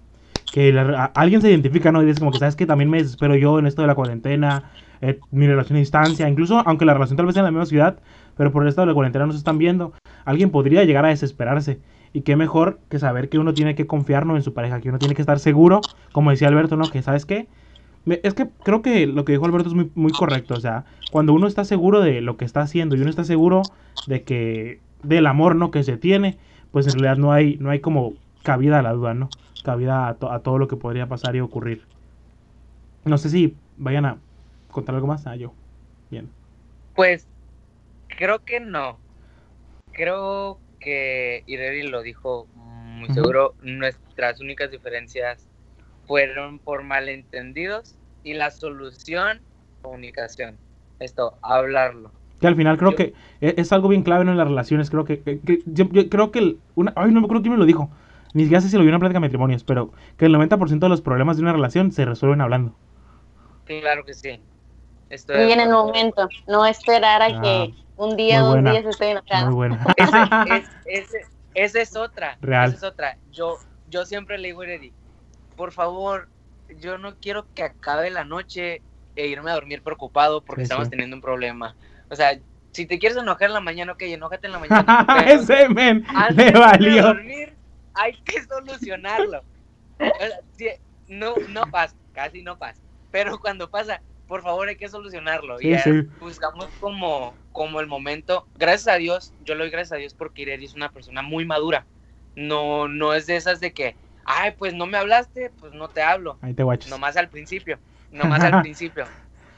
que 0.52 0.76
alguien 1.14 1.42
se 1.42 1.50
identifica, 1.50 1.92
¿no? 1.92 2.02
Y 2.02 2.06
dice 2.06 2.20
como 2.20 2.32
que, 2.32 2.38
¿sabes 2.38 2.56
que 2.56 2.66
También 2.66 2.90
me 2.90 2.98
desespero 2.98 3.36
yo 3.36 3.58
en 3.58 3.66
esto 3.66 3.82
de 3.82 3.88
la 3.88 3.94
cuarentena, 3.94 4.70
eh, 5.00 5.18
mi 5.30 5.46
relación 5.46 5.76
a 5.76 5.80
distancia, 5.80 6.28
incluso 6.28 6.62
aunque 6.66 6.84
la 6.84 6.94
relación 6.94 7.16
tal 7.16 7.26
vez 7.26 7.34
sea 7.34 7.40
en 7.40 7.46
la 7.46 7.50
misma 7.50 7.66
ciudad, 7.66 7.98
pero 8.36 8.52
por 8.52 8.62
el 8.62 8.68
estado 8.68 8.86
de 8.86 8.90
la 8.92 8.94
cuarentena 8.94 9.26
no 9.26 9.32
se 9.32 9.38
están 9.38 9.58
viendo, 9.58 9.92
alguien 10.24 10.50
podría 10.50 10.84
llegar 10.84 11.04
a 11.04 11.08
desesperarse. 11.08 11.78
Y 12.12 12.22
qué 12.22 12.36
mejor 12.36 12.80
que 12.88 12.98
saber 12.98 13.28
que 13.28 13.38
uno 13.38 13.54
tiene 13.54 13.74
que 13.74 13.86
confiarnos 13.86 14.36
en 14.36 14.42
su 14.42 14.52
pareja, 14.52 14.80
que 14.80 14.88
uno 14.88 14.98
tiene 14.98 15.14
que 15.14 15.22
estar 15.22 15.38
seguro, 15.38 15.80
como 16.12 16.30
decía 16.30 16.48
Alberto, 16.48 16.76
¿no? 16.76 16.90
Que, 16.90 17.02
¿sabes 17.02 17.24
qué? 17.24 17.46
Es 18.06 18.34
que 18.34 18.48
creo 18.64 18.82
que 18.82 19.06
lo 19.06 19.24
que 19.24 19.32
dijo 19.32 19.44
Alberto 19.44 19.68
es 19.68 19.74
muy, 19.74 19.90
muy 19.94 20.12
correcto. 20.12 20.54
O 20.54 20.61
sea, 20.61 20.84
cuando 21.12 21.32
uno 21.32 21.46
está 21.46 21.64
seguro 21.64 22.00
de 22.00 22.20
lo 22.20 22.36
que 22.36 22.44
está 22.44 22.62
haciendo 22.62 22.96
y 22.96 23.00
uno 23.00 23.11
está 23.11 23.24
seguro 23.24 23.62
de 24.06 24.22
que 24.22 24.80
del 25.02 25.26
amor, 25.26 25.54
¿no? 25.54 25.70
Que 25.70 25.84
se 25.84 25.96
tiene, 25.96 26.38
pues 26.72 26.86
en 26.86 26.94
realidad 26.94 27.16
no 27.16 27.32
hay, 27.32 27.56
no 27.58 27.70
hay 27.70 27.80
como 27.80 28.14
cabida 28.42 28.78
a 28.78 28.82
la 28.82 28.92
duda, 28.92 29.14
¿no? 29.14 29.28
cabida 29.62 30.08
a, 30.08 30.11
a, 30.11 30.38
todo 30.40 30.58
lo 30.58 30.68
que 30.68 30.76
podría 30.76 31.06
pasar 31.06 31.36
y 31.36 31.40
ocurrir. 31.40 31.84
No 33.04 33.18
sé 33.18 33.30
si 33.30 33.56
vayan 33.76 34.06
a 34.06 34.18
contar 34.70 34.94
algo 34.94 35.06
más. 35.06 35.26
Ah, 35.26 35.36
yo. 35.36 35.52
Bien. 36.11 36.28
Pues 36.94 37.26
creo 38.08 38.44
que 38.44 38.61
no. 38.61 38.98
Creo 39.92 40.58
que 40.80 41.44
Ireri 41.46 41.86
lo 41.86 42.02
dijo 42.02 42.46
muy 42.54 43.08
seguro. 43.10 43.54
Nuestras 43.62 44.40
únicas 44.40 44.70
diferencias 44.70 45.46
fueron 46.06 46.58
por 46.58 46.82
malentendidos 46.82 47.96
y 48.24 48.34
la 48.34 48.50
solución, 48.50 49.40
comunicación. 49.82 50.56
Esto, 50.98 51.38
hablarlo. 51.42 52.12
Que 52.40 52.46
al 52.46 52.56
final 52.56 52.78
creo 52.78 52.94
que 52.94 53.12
e, 53.40 53.54
es, 53.58 53.72
algo 53.72 53.88
bien 53.88 54.02
clave 54.02 54.22
en 54.22 54.36
las 54.36 54.48
relaciones. 54.48 54.90
Creo 54.90 55.04
que, 55.04 55.40
yo, 55.66 55.88
creo 55.88 56.30
que 56.30 56.56
una, 56.74 56.92
ay, 56.96 57.12
no 57.12 57.20
me 57.20 57.26
acuerdo 57.26 57.42
quién 57.42 57.52
me 57.52 57.58
lo 57.58 57.66
dijo 57.66 57.90
ni 58.32 58.44
siquiera 58.44 58.60
sé 58.60 58.68
si 58.68 58.76
lo 58.76 58.82
vi 58.82 58.88
en 58.88 58.94
una 58.94 59.00
plática 59.00 59.16
de 59.18 59.26
matrimonios, 59.26 59.64
pero 59.64 59.92
que 60.16 60.26
el 60.26 60.34
90% 60.34 60.78
de 60.78 60.88
los 60.88 61.00
problemas 61.00 61.36
de 61.36 61.42
una 61.42 61.52
relación 61.52 61.90
se 61.92 62.04
resuelven 62.04 62.40
hablando. 62.40 62.74
Claro 63.64 64.04
que 64.04 64.14
sí. 64.14 64.40
Estoy 65.08 65.48
y 65.48 65.52
en 65.52 65.60
el 65.60 65.70
momento, 65.70 66.28
no 66.46 66.64
esperar 66.66 67.22
a 67.22 67.26
ah, 67.26 67.40
que 67.42 67.74
un 68.01 68.16
día, 68.16 68.40
dos 68.40 68.62
días 68.62 68.84
esté 68.86 69.11
enojado. 69.11 69.46
Muy 69.46 69.55
buena. 69.55 69.84
Esa 71.55 71.80
es 71.82 71.96
otra. 71.96 72.38
Real. 72.40 72.68
Esa 72.68 72.76
es 72.76 72.82
otra. 72.82 73.18
Yo, 73.30 73.59
yo 73.88 74.07
siempre 74.07 74.38
le 74.38 74.48
digo 74.48 74.62
a 74.62 74.68
Eddie, 74.68 74.92
por 75.57 75.72
favor, 75.72 76.28
yo 76.78 76.96
no 76.98 77.16
quiero 77.16 77.46
que 77.55 77.62
acabe 77.62 78.11
la 78.11 78.24
noche 78.24 78.82
e 79.16 79.26
irme 79.26 79.51
a 79.51 79.55
dormir 79.55 79.82
preocupado 79.82 80.42
porque 80.42 80.62
estamos 80.62 80.88
teniendo 80.88 81.16
un 81.16 81.22
problema. 81.22 81.76
O 82.09 82.16
sea, 82.16 82.38
si 82.72 82.86
te 82.86 82.98
quieres 82.98 83.18
enojar 83.18 83.48
en 83.48 83.55
la 83.55 83.61
mañana, 83.61 83.92
ok, 83.92 84.03
enójate 84.03 84.46
en 84.46 84.53
la 84.53 84.59
mañana. 84.61 85.07
Ese 85.26 85.68
men 85.68 86.07
le 86.34 86.53
valió. 86.53 87.03
dormir, 87.03 87.55
hay 87.94 88.14
que 88.22 88.42
solucionarlo. 88.44 89.42
No, 91.07 91.34
no 91.48 91.62
pasa, 91.70 91.94
casi 92.14 92.42
no 92.42 92.57
pasa. 92.57 92.80
Pero 93.11 93.38
cuando 93.40 93.68
pasa, 93.68 94.01
por 94.30 94.42
favor 94.42 94.68
hay 94.68 94.76
que 94.76 94.88
solucionarlo. 94.88 95.60
y 95.60 95.74
buscamos 96.20 96.68
como, 96.78 97.34
como 97.50 97.80
el 97.80 97.88
momento. 97.88 98.46
Gracias 98.56 98.86
a 98.86 98.96
Dios, 98.96 99.34
yo 99.44 99.56
le 99.56 99.62
doy 99.64 99.70
gracias 99.70 99.90
a 99.90 99.96
Dios 99.96 100.14
porque 100.14 100.42
Ireri 100.42 100.66
es 100.66 100.74
una 100.74 100.92
persona 100.92 101.20
muy 101.20 101.44
madura. 101.44 101.84
No, 102.36 102.86
no 102.86 103.12
es 103.12 103.26
de 103.26 103.34
esas 103.34 103.58
de 103.58 103.72
que, 103.72 103.96
ay, 104.24 104.52
pues 104.56 104.72
no 104.72 104.86
me 104.86 104.98
hablaste, 104.98 105.50
pues 105.58 105.72
no 105.72 105.88
te 105.88 106.00
hablo. 106.00 106.38
Ahí 106.42 106.54
te 106.54 106.62
guachas. 106.62 106.88
Nomás 106.88 107.16
al 107.16 107.28
principio, 107.28 107.80
nomás 108.12 108.44
al 108.44 108.60
principio. 108.62 109.04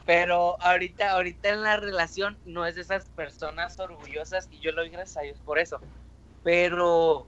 Pero 0.06 0.56
ahorita, 0.62 1.10
ahorita 1.10 1.50
en 1.50 1.60
la 1.60 1.76
relación 1.76 2.38
no 2.46 2.64
es 2.64 2.74
de 2.74 2.80
esas 2.80 3.10
personas 3.10 3.78
orgullosas 3.78 4.48
y 4.50 4.58
yo 4.60 4.72
lo 4.72 4.80
doy 4.80 4.88
gracias 4.88 5.18
a 5.18 5.20
Dios 5.20 5.38
por 5.44 5.58
eso. 5.58 5.80
Pero 6.44 7.26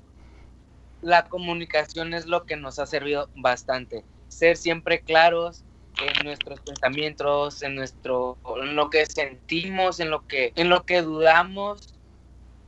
la 1.03 1.27
comunicación 1.27 2.15
es 2.15 2.25
lo 2.25 2.47
que 2.47 2.57
nos 2.57 2.79
ha 2.79 2.87
servido 2.87 3.29
bastante. 3.37 4.03
Ser 4.29 4.57
siempre 4.57 5.03
claros 5.03 5.63
en 6.01 6.25
nuestros 6.25 6.61
pensamientos, 6.61 7.63
en 7.63 7.75
nuestro, 7.75 8.39
en 8.63 8.77
lo 8.77 8.91
que 8.91 9.07
sentimos, 9.07 10.01
en 10.01 10.11
lo 10.11 10.27
que, 10.27 10.53
en 10.57 10.69
lo 10.69 10.85
que 10.85 11.03
dudamos. 11.03 11.95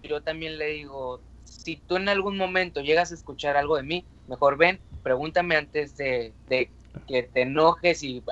Yo 0.02 0.20
también 0.20 0.58
le 0.58 0.66
digo, 0.68 1.20
si 1.44 1.76
tú 1.76 1.96
en 1.96 2.08
algún 2.08 2.36
momento 2.36 2.80
llegas 2.80 3.10
a 3.10 3.14
escuchar 3.14 3.56
algo 3.56 3.76
de 3.76 3.82
mí, 3.82 4.04
mejor 4.28 4.56
ven, 4.56 4.78
pregúntame 5.02 5.56
antes 5.56 5.96
de, 5.96 6.32
de 6.48 6.70
que 7.06 7.24
te 7.24 7.42
enojes 7.42 8.02
y, 8.02 8.22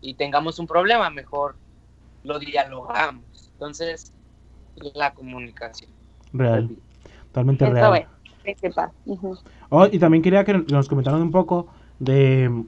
y 0.00 0.14
tengamos 0.14 0.58
un 0.58 0.66
problema, 0.66 1.10
mejor 1.10 1.56
lo 2.22 2.38
dialogamos. 2.38 3.50
Entonces, 3.52 4.12
la 4.94 5.14
comunicación. 5.14 5.90
Real, 6.32 6.70
totalmente 7.28 7.68
real. 7.70 8.08
oh, 9.70 9.86
y 9.90 9.98
también 9.98 10.22
quería 10.22 10.44
que 10.44 10.54
nos 10.54 10.88
comentaran 10.88 11.22
un 11.22 11.30
poco 11.30 11.68
de... 11.98 12.64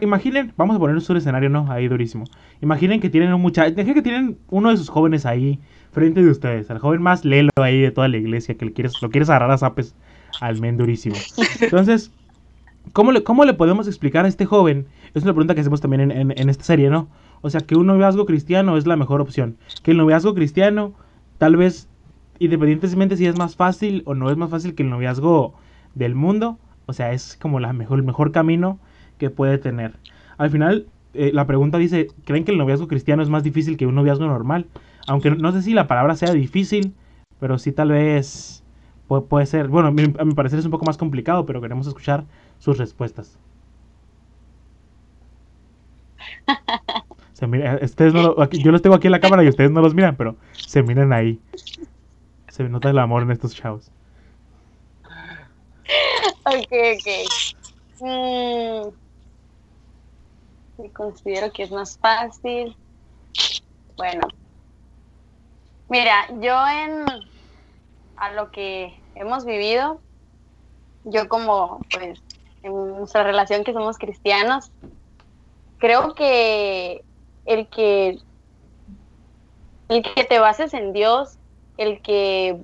imaginen, 0.00 0.52
vamos 0.56 0.76
a 0.76 0.78
poner 0.78 0.96
un 0.96 1.16
escenario, 1.16 1.48
¿no? 1.48 1.70
Ahí 1.70 1.88
durísimo. 1.88 2.24
Imaginen 2.62 3.00
que 3.00 3.10
tienen 3.10 3.32
un 3.32 3.40
muchacho, 3.40 3.74
que 3.74 4.02
tienen 4.02 4.38
uno 4.48 4.70
de 4.70 4.76
sus 4.76 4.88
jóvenes 4.88 5.26
ahí 5.26 5.58
frente 5.92 6.22
de 6.22 6.30
ustedes, 6.30 6.70
al 6.70 6.78
joven 6.78 7.02
más 7.02 7.24
lelo 7.24 7.50
ahí 7.56 7.80
de 7.80 7.90
toda 7.90 8.08
la 8.08 8.16
iglesia, 8.16 8.56
que 8.56 8.64
le 8.64 8.72
quieres, 8.72 9.00
lo 9.02 9.10
quieres 9.10 9.28
agarrar 9.28 9.50
a 9.50 9.58
zapes 9.58 9.94
al 10.40 10.60
men 10.60 10.76
durísimo. 10.76 11.16
Entonces, 11.60 12.12
¿cómo 12.92 13.12
le, 13.12 13.22
¿cómo 13.22 13.44
le 13.44 13.54
podemos 13.54 13.86
explicar 13.86 14.24
a 14.24 14.28
este 14.28 14.46
joven? 14.46 14.86
Es 15.14 15.24
una 15.24 15.32
pregunta 15.32 15.54
que 15.54 15.60
hacemos 15.60 15.80
también 15.80 16.10
en, 16.10 16.32
en, 16.36 16.48
esta 16.48 16.64
serie, 16.64 16.88
¿no? 16.88 17.08
O 17.42 17.50
sea, 17.50 17.60
que 17.60 17.74
un 17.74 17.86
noviazgo 17.86 18.26
cristiano 18.26 18.76
es 18.76 18.86
la 18.86 18.96
mejor 18.96 19.20
opción. 19.20 19.56
Que 19.82 19.90
el 19.90 19.96
noviazgo 19.96 20.34
cristiano, 20.34 20.94
tal 21.38 21.56
vez, 21.56 21.88
independientemente 22.38 23.16
si 23.16 23.26
es 23.26 23.36
más 23.36 23.56
fácil 23.56 24.02
o 24.06 24.14
no 24.14 24.30
es 24.30 24.36
más 24.36 24.50
fácil 24.50 24.74
que 24.74 24.82
el 24.82 24.90
noviazgo 24.90 25.54
del 25.94 26.14
mundo, 26.14 26.58
o 26.86 26.92
sea, 26.92 27.12
es 27.12 27.36
como 27.40 27.60
la 27.60 27.72
mejor, 27.72 27.98
el 27.98 28.04
mejor 28.04 28.30
camino 28.32 28.78
que 29.20 29.30
puede 29.30 29.58
tener. 29.58 29.92
Al 30.38 30.50
final, 30.50 30.86
eh, 31.14 31.30
la 31.32 31.46
pregunta 31.46 31.78
dice, 31.78 32.08
¿creen 32.24 32.44
que 32.44 32.50
el 32.50 32.58
noviazgo 32.58 32.88
cristiano 32.88 33.22
es 33.22 33.28
más 33.28 33.44
difícil 33.44 33.76
que 33.76 33.86
un 33.86 33.94
noviazgo 33.94 34.26
normal? 34.26 34.66
Aunque 35.06 35.30
no 35.30 35.52
sé 35.52 35.62
si 35.62 35.74
la 35.74 35.86
palabra 35.86 36.16
sea 36.16 36.32
difícil, 36.32 36.94
pero 37.38 37.58
sí 37.58 37.70
tal 37.70 37.90
vez 37.90 38.64
puede, 39.06 39.46
ser, 39.46 39.68
bueno, 39.68 39.88
a 39.88 39.90
mi, 39.92 40.34
parecer 40.34 40.58
es 40.58 40.64
un 40.64 40.70
poco 40.70 40.86
más 40.86 40.96
complicado, 40.96 41.46
pero 41.46 41.60
queremos 41.60 41.86
escuchar 41.86 42.24
sus 42.58 42.78
respuestas. 42.78 43.38
Se 47.32 47.46
ustedes 47.46 48.12
yo 48.12 48.70
los 48.70 48.82
tengo 48.82 48.96
aquí 48.96 49.06
en 49.06 49.12
la 49.12 49.20
cámara 49.20 49.42
y 49.44 49.48
ustedes 49.48 49.70
no 49.70 49.80
los 49.80 49.94
miran, 49.94 50.16
pero 50.16 50.36
se 50.54 50.82
miran 50.82 51.12
ahí. 51.12 51.40
Se 52.48 52.68
nota 52.68 52.90
el 52.90 52.98
amor 52.98 53.22
en 53.22 53.30
estos 53.30 53.54
chavos. 53.54 53.90
Ok, 56.44 56.72
ok. 56.94 57.08
Mm, 58.00 58.88
considero 60.88 61.52
que 61.52 61.64
es 61.64 61.70
más 61.70 61.98
fácil. 61.98 62.74
Bueno, 63.96 64.22
Mira, 65.90 66.24
yo 66.38 66.54
en 66.68 67.04
a 68.14 68.32
lo 68.34 68.52
que 68.52 68.94
hemos 69.16 69.44
vivido, 69.44 70.00
yo 71.02 71.28
como 71.28 71.80
pues 71.92 72.20
en 72.62 72.96
nuestra 72.96 73.24
relación 73.24 73.64
que 73.64 73.72
somos 73.72 73.98
cristianos, 73.98 74.70
creo 75.78 76.14
que 76.14 77.02
el 77.44 77.68
que 77.70 78.18
el 79.88 80.02
que 80.04 80.22
te 80.22 80.38
bases 80.38 80.74
en 80.74 80.92
Dios, 80.92 81.38
el 81.76 82.00
que 82.02 82.62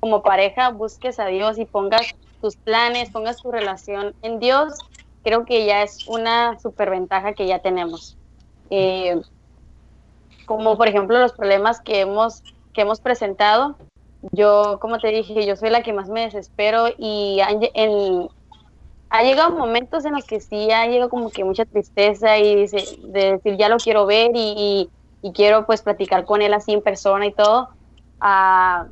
como 0.00 0.24
pareja 0.24 0.70
busques 0.70 1.20
a 1.20 1.26
Dios 1.26 1.58
y 1.60 1.66
pongas 1.66 2.12
tus 2.40 2.56
planes, 2.56 3.10
pongas 3.10 3.40
tu 3.40 3.52
relación 3.52 4.16
en 4.22 4.40
Dios, 4.40 4.74
creo 5.24 5.44
que 5.44 5.66
ya 5.66 5.82
es 5.82 6.06
una 6.06 6.58
superventaja 6.60 7.32
que 7.32 7.46
ya 7.46 7.58
tenemos. 7.58 8.16
Eh, 8.70 9.20
como 10.46 10.76
por 10.76 10.88
ejemplo 10.88 11.18
los 11.18 11.32
problemas 11.32 11.80
que 11.80 12.00
hemos 12.00 12.42
que 12.72 12.82
hemos 12.82 13.00
presentado, 13.00 13.76
yo, 14.32 14.78
como 14.80 14.98
te 14.98 15.08
dije, 15.08 15.46
yo 15.46 15.56
soy 15.56 15.70
la 15.70 15.82
que 15.82 15.92
más 15.92 16.08
me 16.08 16.22
desespero 16.22 16.86
y 16.98 17.40
en, 17.74 18.28
ha 19.10 19.22
llegado 19.22 19.50
momentos 19.50 20.04
en 20.04 20.14
los 20.14 20.24
que 20.24 20.40
sí 20.40 20.70
ha 20.70 20.86
llegado 20.86 21.10
como 21.10 21.30
que 21.30 21.44
mucha 21.44 21.64
tristeza 21.64 22.38
y 22.38 22.56
dice, 22.56 22.84
de 23.04 23.32
decir, 23.32 23.56
ya 23.56 23.68
lo 23.68 23.76
quiero 23.76 24.06
ver 24.06 24.32
y, 24.34 24.90
quiero 25.32 25.64
pues 25.64 25.80
platicar 25.80 26.26
con 26.26 26.42
él 26.42 26.52
así 26.52 26.72
en 26.72 26.82
persona 26.82 27.26
y 27.26 27.32
todo. 27.32 27.70
Ah, 28.20 28.88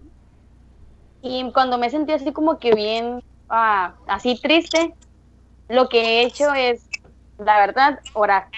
y 1.21 1.51
cuando 1.53 1.77
me 1.77 1.91
sentí 1.91 2.13
así 2.13 2.33
como 2.33 2.59
que 2.59 2.75
bien, 2.75 3.23
ah, 3.51 3.95
así 4.07 4.41
triste, 4.41 4.95
lo 5.73 5.89
que 5.89 6.03
he 6.03 6.23
hecho 6.23 6.53
es, 6.53 6.87
la 7.39 7.59
verdad, 7.59 7.99
orar. 8.13 8.49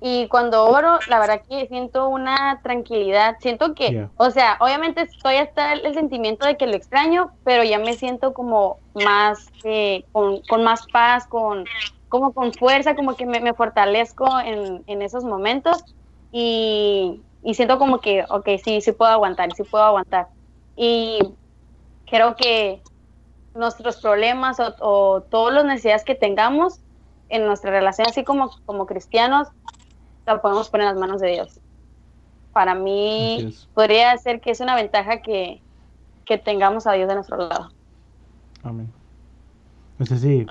Y 0.00 0.26
cuando 0.28 0.64
oro, 0.66 0.98
la 1.08 1.18
verdad 1.18 1.42
que 1.48 1.66
siento 1.66 2.08
una 2.08 2.60
tranquilidad. 2.62 3.36
Siento 3.40 3.74
que, 3.74 4.08
o 4.16 4.30
sea, 4.30 4.56
obviamente 4.60 5.02
estoy 5.02 5.36
hasta 5.36 5.74
el, 5.74 5.94
sentimiento 5.94 6.46
de 6.46 6.56
que 6.56 6.66
lo 6.66 6.74
extraño, 6.74 7.30
pero 7.44 7.62
ya 7.62 7.78
me 7.78 7.92
siento 7.94 8.32
como 8.32 8.78
más, 8.94 9.50
eh, 9.64 10.04
con, 10.12 10.64
más 10.64 10.86
paz, 10.92 11.26
con, 11.26 11.64
como 12.08 12.32
con 12.32 12.52
fuerza, 12.54 12.96
como 12.96 13.16
que 13.16 13.26
me, 13.26 13.52
fortalezco 13.52 14.40
en, 14.40 14.82
en, 14.86 15.02
esos 15.02 15.24
momentos. 15.24 15.84
Y, 16.32 17.20
y, 17.42 17.54
siento 17.54 17.78
como 17.78 18.00
que, 18.00 18.24
ok, 18.28 18.48
sí, 18.64 18.80
sí 18.80 18.92
puedo 18.92 19.12
aguantar, 19.12 19.54
sí 19.54 19.62
puedo 19.62 19.84
aguantar. 19.84 20.28
Y 20.74 21.18
creo 22.06 22.34
que 22.36 22.82
nuestros 23.54 24.00
problemas 24.00 24.58
o, 24.60 24.74
o 24.80 25.20
todas 25.22 25.54
las 25.54 25.64
necesidades 25.64 26.04
que 26.04 26.14
tengamos 26.14 26.80
en 27.28 27.46
nuestra 27.46 27.70
relación, 27.70 28.08
así 28.08 28.24
como, 28.24 28.50
como 28.66 28.86
cristianos, 28.86 29.48
la 30.26 30.40
podemos 30.40 30.68
poner 30.68 30.86
en 30.86 30.94
las 30.94 31.00
manos 31.00 31.20
de 31.20 31.32
Dios. 31.32 31.60
Para 32.52 32.74
mí 32.74 33.54
podría 33.74 34.16
ser 34.18 34.40
que 34.40 34.50
es 34.50 34.60
una 34.60 34.76
ventaja 34.76 35.20
que, 35.22 35.60
tengamos 36.44 36.86
a 36.86 36.92
Dios 36.92 37.08
de 37.08 37.14
nuestro 37.14 37.36
lado. 37.36 37.70
Amén. 38.62 38.90
Pues 39.98 40.08
sí. 40.08 40.46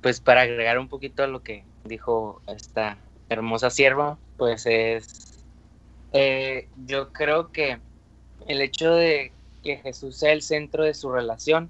Pues 0.00 0.20
para 0.20 0.42
agregar 0.42 0.78
un 0.78 0.88
poquito 0.88 1.24
a 1.24 1.26
lo 1.26 1.42
que 1.42 1.64
dijo 1.84 2.40
esta 2.46 2.98
hermosa 3.28 3.70
sierva, 3.70 4.18
pues 4.36 4.66
es, 4.66 5.42
eh, 6.12 6.68
yo 6.86 7.12
creo 7.12 7.50
que 7.50 7.80
el 8.46 8.60
hecho 8.60 8.94
de 8.94 9.32
que 9.66 9.76
Jesús 9.78 10.16
sea 10.16 10.32
el 10.32 10.42
centro 10.42 10.84
de 10.84 10.94
su 10.94 11.10
relación 11.10 11.68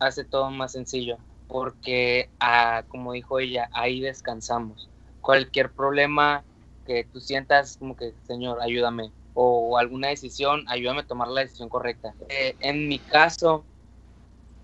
hace 0.00 0.24
todo 0.24 0.50
más 0.50 0.72
sencillo, 0.72 1.16
porque 1.46 2.28
ah, 2.40 2.82
como 2.88 3.12
dijo 3.12 3.38
ella, 3.38 3.70
ahí 3.72 4.00
descansamos 4.00 4.90
cualquier 5.20 5.70
problema 5.70 6.42
que 6.84 7.04
tú 7.12 7.20
sientas 7.20 7.76
como 7.78 7.96
que, 7.96 8.14
Señor, 8.26 8.58
ayúdame, 8.60 9.12
o 9.34 9.78
alguna 9.78 10.08
decisión, 10.08 10.64
ayúdame 10.66 11.00
a 11.00 11.06
tomar 11.06 11.28
la 11.28 11.42
decisión 11.42 11.68
correcta. 11.68 12.14
Eh, 12.28 12.56
en 12.60 12.88
mi 12.88 12.98
caso, 12.98 13.64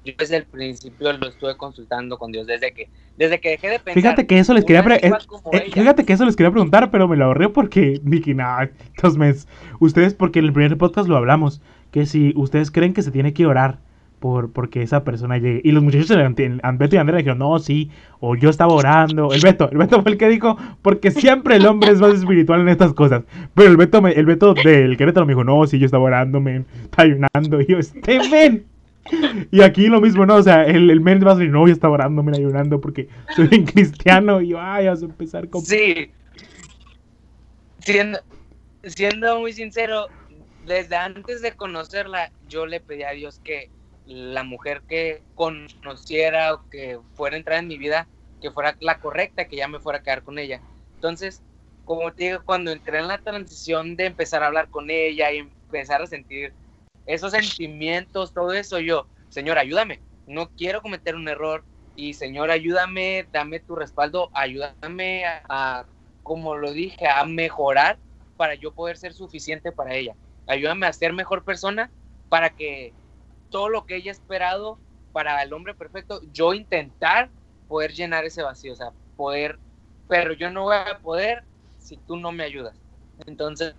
yo 0.04 0.12
desde 0.18 0.38
el 0.38 0.44
principio 0.44 1.12
lo 1.12 1.28
estuve 1.28 1.56
consultando 1.56 2.18
con 2.18 2.32
Dios, 2.32 2.46
desde 2.46 2.72
que, 2.72 2.90
desde 3.16 3.40
que 3.40 3.50
dejé 3.50 3.68
de 3.68 3.78
pensar. 3.78 3.94
Fíjate 4.02 4.26
que 4.26 4.38
eso 4.38 4.54
les 4.54 4.64
quería, 4.64 4.82
eh, 4.96 5.12
eh, 5.52 5.70
fíjate 5.72 6.04
que 6.04 6.12
eso 6.12 6.24
les 6.24 6.34
quería 6.34 6.50
preguntar, 6.50 6.90
pero 6.90 7.06
me 7.06 7.16
lo 7.16 7.26
ahorré 7.26 7.48
porque 7.48 8.00
dije, 8.02 8.34
nada, 8.34 8.70
entonces, 8.96 9.46
ustedes, 9.78 10.14
porque 10.14 10.40
en 10.40 10.46
el 10.46 10.52
primer 10.52 10.76
podcast 10.78 11.08
lo 11.08 11.16
hablamos, 11.16 11.60
que 11.92 12.06
si 12.06 12.32
ustedes 12.34 12.72
creen 12.72 12.94
que 12.94 13.02
se 13.02 13.12
tiene 13.12 13.32
que 13.32 13.46
orar, 13.46 13.78
por 14.22 14.52
porque 14.52 14.82
esa 14.82 15.02
persona 15.02 15.36
llegue. 15.36 15.60
Y 15.64 15.72
los 15.72 15.82
muchachos, 15.82 16.08
Beto 16.08 16.42
y 16.42 16.98
Andrea 16.98 17.18
dijeron, 17.18 17.38
no, 17.38 17.58
sí, 17.58 17.90
o 18.20 18.36
yo 18.36 18.50
estaba 18.50 18.72
orando. 18.72 19.32
El 19.32 19.40
Beto, 19.40 19.68
el 19.70 19.78
Beto 19.78 20.00
fue 20.00 20.12
el 20.12 20.18
que 20.18 20.28
dijo, 20.28 20.56
porque 20.80 21.10
siempre 21.10 21.56
el 21.56 21.66
hombre 21.66 21.90
es 21.90 22.00
más 22.00 22.14
espiritual 22.14 22.60
en 22.60 22.68
estas 22.68 22.94
cosas. 22.94 23.24
Pero 23.54 23.68
el 23.68 23.76
Beto, 23.76 24.06
el 24.06 24.24
Beto 24.24 24.54
del 24.54 24.96
Querétaro 24.96 25.26
me 25.26 25.32
dijo, 25.32 25.42
no, 25.42 25.66
sí, 25.66 25.78
yo 25.78 25.86
estaba 25.86 26.04
orando, 26.04 26.40
men, 26.40 26.64
está 26.84 27.02
ayunando. 27.02 27.60
Y 27.60 27.66
yo, 27.66 27.78
este 27.78 28.20
men. 28.30 28.64
Y 29.50 29.60
aquí 29.62 29.88
lo 29.88 30.00
mismo, 30.00 30.24
¿no? 30.24 30.36
O 30.36 30.42
sea, 30.42 30.64
el, 30.64 30.88
el 30.88 31.00
men 31.00 31.20
va 31.26 31.32
a 31.32 31.34
decir, 31.34 31.50
no, 31.50 31.66
yo 31.66 31.72
estaba 31.72 31.94
orando, 31.94 32.22
men, 32.22 32.36
ayunando 32.36 32.80
porque 32.80 33.08
soy 33.34 33.48
un 33.50 33.64
cristiano. 33.64 34.40
Y 34.40 34.50
yo, 34.50 34.60
ay, 34.60 34.86
vas 34.86 35.02
a 35.02 35.06
empezar 35.06 35.48
con... 35.48 35.62
Sí. 35.62 36.12
Siendo, 37.80 38.20
siendo 38.84 39.40
muy 39.40 39.52
sincero, 39.52 40.06
desde 40.66 40.96
antes 40.96 41.42
de 41.42 41.52
conocerla, 41.52 42.32
yo 42.48 42.66
le 42.66 42.80
pedí 42.80 43.02
a 43.02 43.10
Dios 43.10 43.40
que 43.40 43.70
la 44.04 44.42
mujer 44.42 44.82
que 44.88 45.22
conociera 45.34 46.54
o 46.54 46.64
que 46.70 46.98
fuera 47.14 47.36
a 47.36 47.38
entrar 47.38 47.58
en 47.58 47.68
mi 47.68 47.78
vida, 47.78 48.08
que 48.40 48.50
fuera 48.50 48.76
la 48.80 48.98
correcta, 48.98 49.46
que 49.46 49.56
ya 49.56 49.68
me 49.68 49.80
fuera 49.80 49.98
a 49.98 50.02
quedar 50.02 50.22
con 50.22 50.38
ella. 50.38 50.60
Entonces, 50.94 51.42
como 51.84 52.12
te 52.12 52.24
digo, 52.24 52.42
cuando 52.44 52.70
entré 52.70 52.98
en 52.98 53.08
la 53.08 53.18
transición 53.18 53.96
de 53.96 54.06
empezar 54.06 54.42
a 54.42 54.46
hablar 54.46 54.68
con 54.70 54.90
ella 54.90 55.30
y 55.32 55.38
empezar 55.38 56.02
a 56.02 56.06
sentir 56.06 56.54
esos 57.06 57.32
sentimientos, 57.32 58.32
todo 58.32 58.52
eso, 58.52 58.78
yo, 58.78 59.08
Señor, 59.28 59.58
ayúdame, 59.58 60.00
no 60.26 60.50
quiero 60.56 60.82
cometer 60.82 61.14
un 61.16 61.28
error, 61.28 61.64
y 61.94 62.14
Señor, 62.14 62.50
ayúdame, 62.50 63.28
dame 63.32 63.60
tu 63.60 63.76
respaldo, 63.76 64.30
ayúdame 64.32 65.24
a, 65.48 65.86
como 66.22 66.56
lo 66.56 66.72
dije, 66.72 67.06
a 67.06 67.24
mejorar 67.24 67.98
para 68.36 68.54
yo 68.54 68.72
poder 68.72 68.96
ser 68.96 69.12
suficiente 69.12 69.72
para 69.72 69.94
ella. 69.94 70.16
Ayúdame 70.52 70.86
a 70.86 70.92
ser 70.92 71.12
mejor 71.12 71.44
persona 71.44 71.90
para 72.28 72.50
que 72.50 72.94
todo 73.48 73.68
lo 73.68 73.86
que 73.86 73.96
ella 73.96 74.10
ha 74.10 74.12
esperado 74.12 74.78
para 75.12 75.42
el 75.42 75.52
hombre 75.52 75.74
perfecto, 75.74 76.20
yo 76.32 76.54
intentar 76.54 77.30
poder 77.66 77.92
llenar 77.92 78.24
ese 78.24 78.42
vacío, 78.42 78.72
o 78.72 78.76
sea, 78.76 78.92
poder, 79.16 79.58
pero 80.08 80.32
yo 80.32 80.50
no 80.50 80.64
voy 80.64 80.76
a 80.76 80.98
poder 81.00 81.44
si 81.78 81.96
tú 81.98 82.16
no 82.16 82.32
me 82.32 82.44
ayudas. 82.44 82.80
Entonces, 83.26 83.74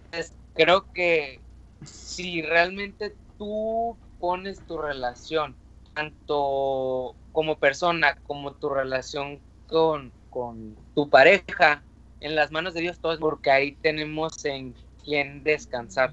creo 0.54 0.88
que 0.94 1.42
si 1.84 2.42
realmente 2.42 3.16
tú 3.38 3.98
pones 4.20 4.62
tu 4.66 4.78
relación, 4.78 5.58
tanto 5.94 7.16
como 7.32 7.58
persona 7.58 8.16
como 8.24 8.54
tu 8.54 8.70
relación 8.70 9.42
con, 9.68 10.14
con 10.30 10.78
tu 10.94 11.10
pareja, 11.10 11.84
en 12.24 12.36
las 12.36 12.52
manos 12.52 12.74
de 12.74 12.82
Dios, 12.82 13.00
todo 13.00 13.14
es 13.14 13.20
porque 13.20 13.52
ahí 13.52 13.76
tenemos 13.82 14.46
en 14.46 14.76
quien 15.04 15.44
descansar. 15.44 16.12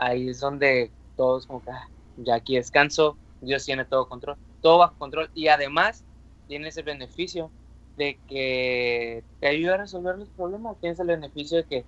Ahí 0.00 0.30
es 0.30 0.40
donde 0.40 0.90
todos 1.14 1.46
como 1.46 1.62
que, 1.62 1.70
ah, 1.70 1.86
ya 2.16 2.36
aquí 2.36 2.56
descanso, 2.56 3.16
Dios 3.42 3.64
tiene 3.66 3.84
todo 3.84 4.08
control, 4.08 4.36
todo 4.62 4.78
bajo 4.78 4.94
control 4.98 5.30
y 5.34 5.48
además 5.48 6.04
tienes 6.48 6.76
el 6.78 6.84
beneficio 6.84 7.50
de 7.98 8.18
que 8.26 9.22
te 9.40 9.48
ayuda 9.48 9.74
a 9.74 9.78
resolver 9.78 10.18
los 10.18 10.30
problemas, 10.30 10.78
tienes 10.80 10.98
el 11.00 11.08
beneficio 11.08 11.58
de 11.58 11.64
que, 11.64 11.84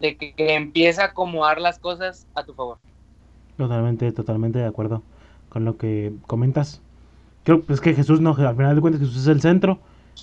de 0.00 0.16
que, 0.16 0.34
empieza 0.56 1.02
a 1.02 1.06
acomodar 1.06 1.60
las 1.60 1.78
cosas 1.78 2.26
a 2.34 2.42
tu 2.42 2.52
favor. 2.52 2.78
Totalmente, 3.56 4.10
totalmente 4.10 4.58
de 4.58 4.66
acuerdo 4.66 5.02
con 5.48 5.64
lo 5.64 5.76
que 5.76 6.12
comentas. 6.26 6.82
Creo 7.44 7.62
pues, 7.62 7.80
que 7.80 7.94
Jesús 7.94 8.20
no, 8.20 8.34
al 8.34 8.56
final 8.56 8.74
de 8.74 8.80
cuentas 8.80 9.00
Jesús 9.00 9.18
es 9.18 9.28
el 9.28 9.40
centro. 9.40 9.78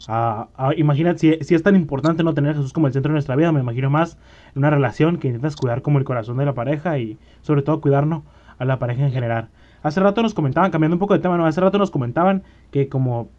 Ah, 0.08 0.48
imagínate, 0.76 1.44
si, 1.44 1.56
es 1.56 1.64
tan 1.64 1.76
importante 1.76 2.24
no 2.24 2.34
tener 2.34 2.52
a 2.52 2.54
Jesús 2.56 2.74
como 2.74 2.88
el 2.88 2.94
centro 2.94 3.12
de 3.12 3.14
nuestra 3.14 3.36
vida, 3.36 3.52
me 3.52 3.60
imagino 3.60 3.90
más 3.90 4.18
en 4.56 4.60
una 4.60 4.70
relación 4.70 5.18
que 5.18 5.28
intentas 5.28 5.56
cuidar 5.56 5.82
como 5.82 6.00
el 6.00 6.04
corazón 6.04 6.38
de 6.38 6.46
la 6.46 6.54
pareja 6.54 6.98
y 6.98 7.18
sobre 7.42 7.62
todo 7.62 7.80
cuidarnos 7.80 8.24
a 8.58 8.66
la 8.66 8.80
pareja 8.80 9.06
en 9.06 9.12
general. 9.12 9.50
Hace 9.82 10.00
rato 10.00 10.22
nos 10.22 10.34
comentaban, 10.34 10.72
cambiando 10.72 10.96
un 10.96 11.00
poco 11.00 11.14
de 11.14 11.20
tema, 11.20 11.38
¿no? 11.38 11.46
Hace 11.46 11.62
rato 11.62 11.78
nos 11.78 11.92
comentaban 11.92 12.44
que 12.72 12.90
como 12.90 13.30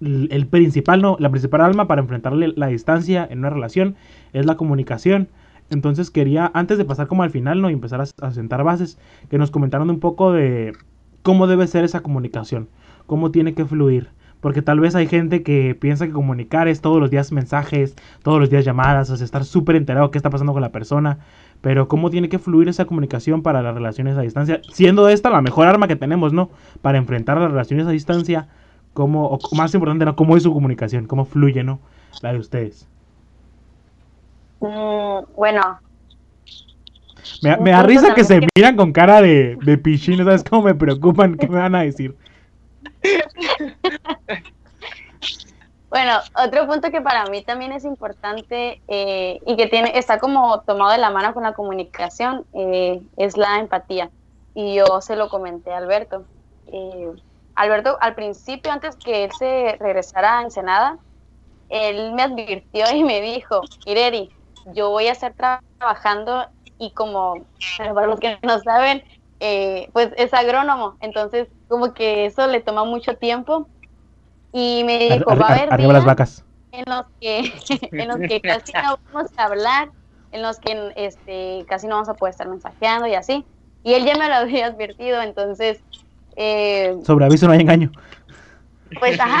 el 0.00 0.46
principal, 0.46 1.02
¿no? 1.02 1.16
La 1.18 1.30
principal 1.30 1.60
alma 1.60 1.86
para 1.86 2.00
enfrentarle 2.00 2.54
la 2.56 2.68
distancia 2.68 3.26
en 3.28 3.40
una 3.40 3.50
relación 3.50 3.96
es 4.32 4.46
la 4.46 4.56
comunicación. 4.56 5.28
Entonces 5.68 6.10
quería, 6.10 6.50
antes 6.54 6.78
de 6.78 6.84
pasar 6.84 7.06
como 7.06 7.22
al 7.22 7.30
final, 7.30 7.60
¿no? 7.60 7.70
Y 7.70 7.74
empezar 7.74 8.00
a, 8.00 8.30
sentar 8.30 8.64
bases, 8.64 8.98
que 9.28 9.38
nos 9.38 9.50
comentaran 9.50 9.90
un 9.90 10.00
poco 10.00 10.32
de 10.32 10.72
cómo 11.22 11.46
debe 11.46 11.66
ser 11.66 11.84
esa 11.84 12.00
comunicación, 12.00 12.68
cómo 13.06 13.30
tiene 13.30 13.54
que 13.54 13.64
fluir. 13.64 14.08
Porque 14.40 14.62
tal 14.62 14.80
vez 14.80 14.94
hay 14.94 15.06
gente 15.06 15.42
que 15.42 15.74
piensa 15.74 16.06
que 16.06 16.12
comunicar 16.12 16.66
es 16.66 16.80
todos 16.80 16.98
los 16.98 17.10
días 17.10 17.30
mensajes, 17.30 17.94
todos 18.22 18.40
los 18.40 18.50
días 18.50 18.64
llamadas, 18.64 19.10
o 19.10 19.16
sea, 19.16 19.24
estar 19.24 19.44
súper 19.44 19.76
enterado 19.76 20.06
de 20.06 20.12
qué 20.12 20.18
está 20.18 20.30
pasando 20.30 20.52
con 20.52 20.62
la 20.62 20.72
persona. 20.72 21.18
Pero 21.60 21.88
cómo 21.88 22.10
tiene 22.10 22.30
que 22.30 22.38
fluir 22.38 22.68
esa 22.68 22.86
comunicación 22.86 23.42
para 23.42 23.62
las 23.62 23.74
relaciones 23.74 24.16
a 24.16 24.22
distancia, 24.22 24.60
siendo 24.72 25.08
esta 25.10 25.28
la 25.28 25.42
mejor 25.42 25.66
arma 25.66 25.88
que 25.88 25.96
tenemos, 25.96 26.32
¿no? 26.32 26.50
Para 26.80 26.96
enfrentar 26.96 27.38
las 27.38 27.50
relaciones 27.50 27.86
a 27.86 27.90
distancia 27.90 28.48
cómo, 28.94 29.26
o 29.26 29.38
más 29.54 29.74
importante, 29.74 30.04
¿no? 30.04 30.16
cómo 30.16 30.36
es 30.36 30.42
su 30.42 30.52
comunicación, 30.52 31.06
cómo 31.06 31.24
fluye, 31.24 31.62
¿no? 31.62 31.80
La 32.22 32.32
de 32.32 32.38
ustedes. 32.38 32.88
Mm, 34.60 35.24
bueno. 35.36 35.80
Me, 37.42 37.56
me 37.58 37.70
da 37.70 37.82
risa 37.82 38.14
que 38.14 38.24
se 38.24 38.40
miran 38.56 38.76
con 38.76 38.92
cara 38.92 39.20
de, 39.20 39.56
de 39.62 39.78
pichín, 39.78 40.16
¿sabes 40.18 40.44
cómo 40.48 40.62
me 40.62 40.74
preocupan? 40.74 41.36
¿Qué 41.36 41.48
me 41.48 41.58
van 41.58 41.74
a 41.74 41.82
decir? 41.82 42.16
Bueno, 45.90 46.20
otro 46.36 46.68
punto 46.68 46.92
que 46.92 47.00
para 47.00 47.26
mí 47.26 47.42
también 47.42 47.72
es 47.72 47.84
importante 47.84 48.80
eh, 48.86 49.40
y 49.44 49.56
que 49.56 49.66
tiene 49.66 49.98
está 49.98 50.20
como 50.20 50.60
tomado 50.60 50.92
de 50.92 50.98
la 50.98 51.10
mano 51.10 51.34
con 51.34 51.42
la 51.42 51.52
comunicación 51.52 52.46
eh, 52.52 53.02
es 53.16 53.36
la 53.36 53.58
empatía. 53.58 54.08
Y 54.54 54.76
yo 54.76 55.00
se 55.00 55.16
lo 55.16 55.28
comenté 55.28 55.72
a 55.72 55.78
Alberto. 55.78 56.24
Eh, 56.66 57.10
Alberto, 57.56 57.98
al 58.00 58.14
principio, 58.14 58.70
antes 58.70 58.94
que 58.96 59.24
él 59.24 59.32
se 59.36 59.76
regresara 59.80 60.38
a 60.38 60.42
Ensenada, 60.42 60.98
él 61.68 62.12
me 62.12 62.22
advirtió 62.22 62.84
y 62.94 63.02
me 63.02 63.20
dijo, 63.20 63.60
Ireri, 63.84 64.30
yo 64.66 64.90
voy 64.90 65.08
a 65.08 65.12
estar 65.12 65.34
trabajando 65.78 66.46
y 66.78 66.92
como, 66.92 67.46
para 67.76 68.06
los 68.06 68.20
que 68.20 68.38
no 68.42 68.60
saben, 68.60 69.02
eh, 69.40 69.88
pues 69.92 70.10
es 70.16 70.32
agrónomo, 70.34 70.96
entonces 71.00 71.48
como 71.68 71.94
que 71.94 72.26
eso 72.26 72.46
le 72.46 72.60
toma 72.60 72.84
mucho 72.84 73.16
tiempo 73.16 73.68
y 74.52 74.84
me 74.84 74.98
dijo, 74.98 75.36
va 75.36 75.48
a 75.48 75.52
haber 75.52 75.80
las 75.80 76.04
vacas. 76.04 76.44
En 76.72 76.84
los 76.86 77.06
que, 77.20 77.52
en 77.92 78.08
los 78.08 78.18
que 78.18 78.40
casi 78.40 78.72
no 78.72 78.98
vamos 79.12 79.30
a 79.36 79.44
hablar, 79.44 79.90
en 80.32 80.42
los 80.42 80.58
que 80.58 80.92
este, 80.96 81.64
casi 81.68 81.86
no 81.86 81.96
vamos 81.96 82.08
a 82.08 82.14
poder 82.14 82.32
estar 82.32 82.48
mensajeando 82.48 83.06
y 83.06 83.14
así. 83.14 83.44
Y 83.82 83.94
él 83.94 84.04
ya 84.04 84.14
me 84.16 84.28
lo 84.28 84.34
había 84.36 84.66
advertido, 84.66 85.22
entonces 85.22 85.82
eh, 86.36 86.96
Sobre 87.04 87.24
aviso 87.24 87.46
no 87.46 87.52
hay 87.52 87.60
engaño. 87.60 87.90
Pues 88.98 89.20
ajá, 89.20 89.40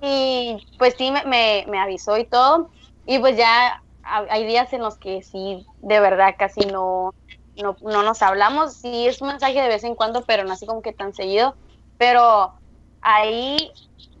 y, 0.00 0.56
pues 0.78 0.94
sí 0.96 1.10
me, 1.10 1.64
me, 1.68 1.78
avisó 1.78 2.16
y 2.16 2.24
todo. 2.24 2.70
Y 3.06 3.18
pues 3.18 3.36
ya 3.36 3.82
hay 4.02 4.46
días 4.46 4.72
en 4.72 4.82
los 4.82 4.98
que 4.98 5.22
sí, 5.22 5.66
de 5.82 6.00
verdad, 6.00 6.34
casi 6.38 6.60
no, 6.60 7.14
no, 7.56 7.76
no 7.82 8.02
nos 8.02 8.22
hablamos. 8.22 8.74
Sí 8.74 9.06
es 9.06 9.20
un 9.20 9.28
mensaje 9.28 9.60
de 9.60 9.68
vez 9.68 9.84
en 9.84 9.94
cuando, 9.94 10.22
pero 10.24 10.44
no 10.44 10.52
así 10.52 10.66
como 10.66 10.82
que 10.82 10.92
tan 10.92 11.14
seguido. 11.14 11.56
Pero 11.98 12.52
ahí 13.00 13.72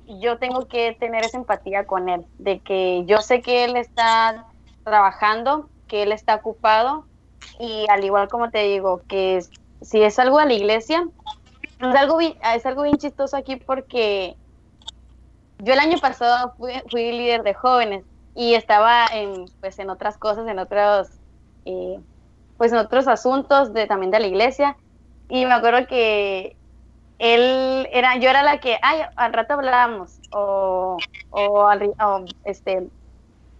yo 0.06 0.38
tengo 0.38 0.66
que 0.66 0.96
tener 0.98 1.24
esa 1.24 1.38
empatía 1.38 1.86
con 1.86 2.08
él, 2.08 2.26
de 2.38 2.60
que 2.60 3.04
yo 3.06 3.20
sé 3.20 3.40
que 3.40 3.64
él 3.64 3.76
está 3.76 4.46
trabajando, 4.84 5.70
que 5.88 6.02
él 6.02 6.12
está 6.12 6.36
ocupado 6.36 7.06
y 7.58 7.86
al 7.88 8.04
igual 8.04 8.28
como 8.28 8.50
te 8.50 8.64
digo, 8.64 9.02
que 9.08 9.40
si 9.80 10.02
es 10.02 10.18
algo 10.18 10.38
a 10.38 10.44
la 10.44 10.52
iglesia, 10.52 11.06
es 11.80 11.94
algo, 11.94 12.18
bien, 12.18 12.34
es 12.54 12.66
algo 12.66 12.82
bien 12.82 12.98
chistoso 12.98 13.36
aquí 13.36 13.56
porque 13.56 14.36
yo 15.58 15.72
el 15.72 15.78
año 15.78 15.98
pasado 15.98 16.54
fui, 16.58 17.12
líder 17.12 17.42
de 17.42 17.54
jóvenes 17.54 18.04
y 18.34 18.54
estaba 18.54 19.06
en, 19.06 19.46
pues, 19.60 19.78
en 19.78 19.90
otras 19.90 20.18
cosas, 20.18 20.46
en 20.48 20.58
otros, 20.58 21.08
eh, 21.64 22.00
pues 22.56 22.72
en 22.72 22.78
otros 22.78 23.08
asuntos 23.08 23.72
de, 23.72 23.86
también 23.86 24.10
de 24.10 24.20
la 24.20 24.26
iglesia. 24.26 24.76
Y 25.28 25.44
me 25.46 25.52
acuerdo 25.52 25.86
que 25.86 26.56
él 27.18 27.88
era, 27.92 28.16
yo 28.16 28.30
era 28.30 28.42
la 28.42 28.58
que, 28.60 28.78
ay, 28.82 29.00
al 29.16 29.32
rato 29.32 29.54
hablábamos, 29.54 30.20
o, 30.30 30.98
o, 31.30 31.70
este, 32.44 32.88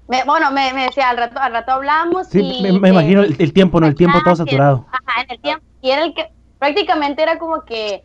bueno, 0.06 0.50
me, 0.50 0.72
decía, 0.72 1.08
al 1.08 1.16
rato, 1.16 1.38
al 1.38 1.52
rato 1.52 1.72
hablamos. 1.72 2.28
Sí, 2.28 2.60
me, 2.62 2.88
imagino 2.88 3.22
el, 3.22 3.52
tiempo, 3.52 3.80
¿no? 3.80 3.86
El 3.86 3.94
tiempo 3.94 4.18
todo 4.22 4.36
saturado. 4.36 4.86
Ajá, 4.90 5.22
en 5.22 5.30
el 5.30 5.40
tiempo. 5.40 5.64
Y 5.80 5.90
era 5.90 6.04
el 6.04 6.14
que, 6.14 6.30
prácticamente 6.58 7.22
era 7.22 7.38
como 7.38 7.62
que 7.62 8.04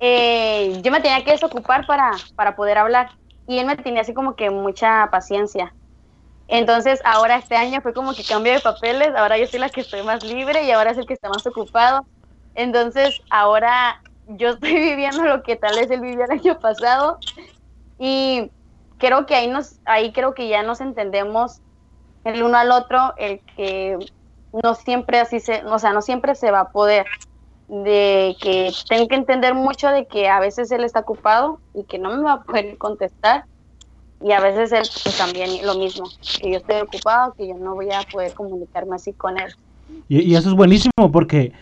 eh, 0.00 0.80
yo 0.82 0.92
me 0.92 1.00
tenía 1.00 1.24
que 1.24 1.32
desocupar 1.32 1.86
para, 1.86 2.12
para 2.36 2.54
poder 2.54 2.78
hablar 2.78 3.10
y 3.46 3.58
él 3.58 3.66
me 3.66 3.76
tenía 3.76 4.02
así 4.02 4.14
como 4.14 4.36
que 4.36 4.50
mucha 4.50 5.08
paciencia. 5.10 5.72
Entonces 6.48 7.00
ahora 7.04 7.36
este 7.36 7.56
año 7.56 7.80
fue 7.82 7.94
como 7.94 8.14
que 8.14 8.24
cambio 8.24 8.52
de 8.54 8.60
papeles, 8.60 9.10
ahora 9.16 9.38
yo 9.38 9.46
soy 9.46 9.60
la 9.60 9.70
que 9.70 9.82
estoy 9.82 10.02
más 10.02 10.24
libre 10.24 10.64
y 10.64 10.70
ahora 10.72 10.92
es 10.92 10.98
el 10.98 11.06
que 11.06 11.14
está 11.14 11.28
más 11.30 11.46
ocupado. 11.46 12.06
Entonces 12.54 13.20
ahora 13.30 14.00
yo 14.26 14.50
estoy 14.52 14.74
viviendo 14.74 15.24
lo 15.24 15.42
que 15.42 15.56
tal 15.56 15.76
vez 15.76 15.90
él 15.90 16.00
vivió 16.00 16.24
el 16.24 16.32
año 16.32 16.58
pasado 16.60 17.20
y 17.98 18.50
creo 18.98 19.26
que 19.26 19.34
ahí 19.36 19.48
nos 19.48 19.80
ahí 19.84 20.12
creo 20.12 20.34
que 20.34 20.48
ya 20.48 20.62
nos 20.62 20.80
entendemos 20.80 21.60
el 22.24 22.42
uno 22.42 22.58
al 22.58 22.70
otro, 22.72 23.14
el 23.16 23.42
que 23.56 23.98
no 24.52 24.74
siempre 24.74 25.20
así 25.20 25.40
se, 25.40 25.64
o 25.64 25.78
sea, 25.78 25.92
no 25.92 26.02
siempre 26.02 26.34
se 26.34 26.50
va 26.50 26.60
a 26.60 26.70
poder 26.70 27.06
de 27.68 28.36
que 28.40 28.72
tengo 28.88 29.08
que 29.08 29.16
entender 29.16 29.54
mucho 29.54 29.88
de 29.88 30.06
que 30.06 30.28
a 30.28 30.40
veces 30.40 30.70
él 30.70 30.84
está 30.84 31.00
ocupado 31.00 31.60
y 31.74 31.84
que 31.86 31.98
no 31.98 32.10
me 32.16 32.22
va 32.22 32.32
a 32.34 32.42
poder 32.42 32.78
contestar 32.78 33.44
y 34.20 34.32
a 34.32 34.40
veces 34.40 34.72
él 34.72 34.88
pues, 35.04 35.16
también 35.16 35.64
lo 35.64 35.76
mismo, 35.76 36.08
que 36.40 36.50
yo 36.50 36.56
estoy 36.58 36.80
ocupado, 36.80 37.34
que 37.34 37.48
yo 37.48 37.54
no 37.54 37.74
voy 37.74 37.90
a 37.92 38.02
poder 38.10 38.32
comunicarme 38.34 38.96
así 38.96 39.12
con 39.12 39.38
él. 39.38 39.52
Y, 40.08 40.34
eso 40.34 40.50
es 40.50 40.54
buenísimo 40.54 40.92
porque, 41.12 41.52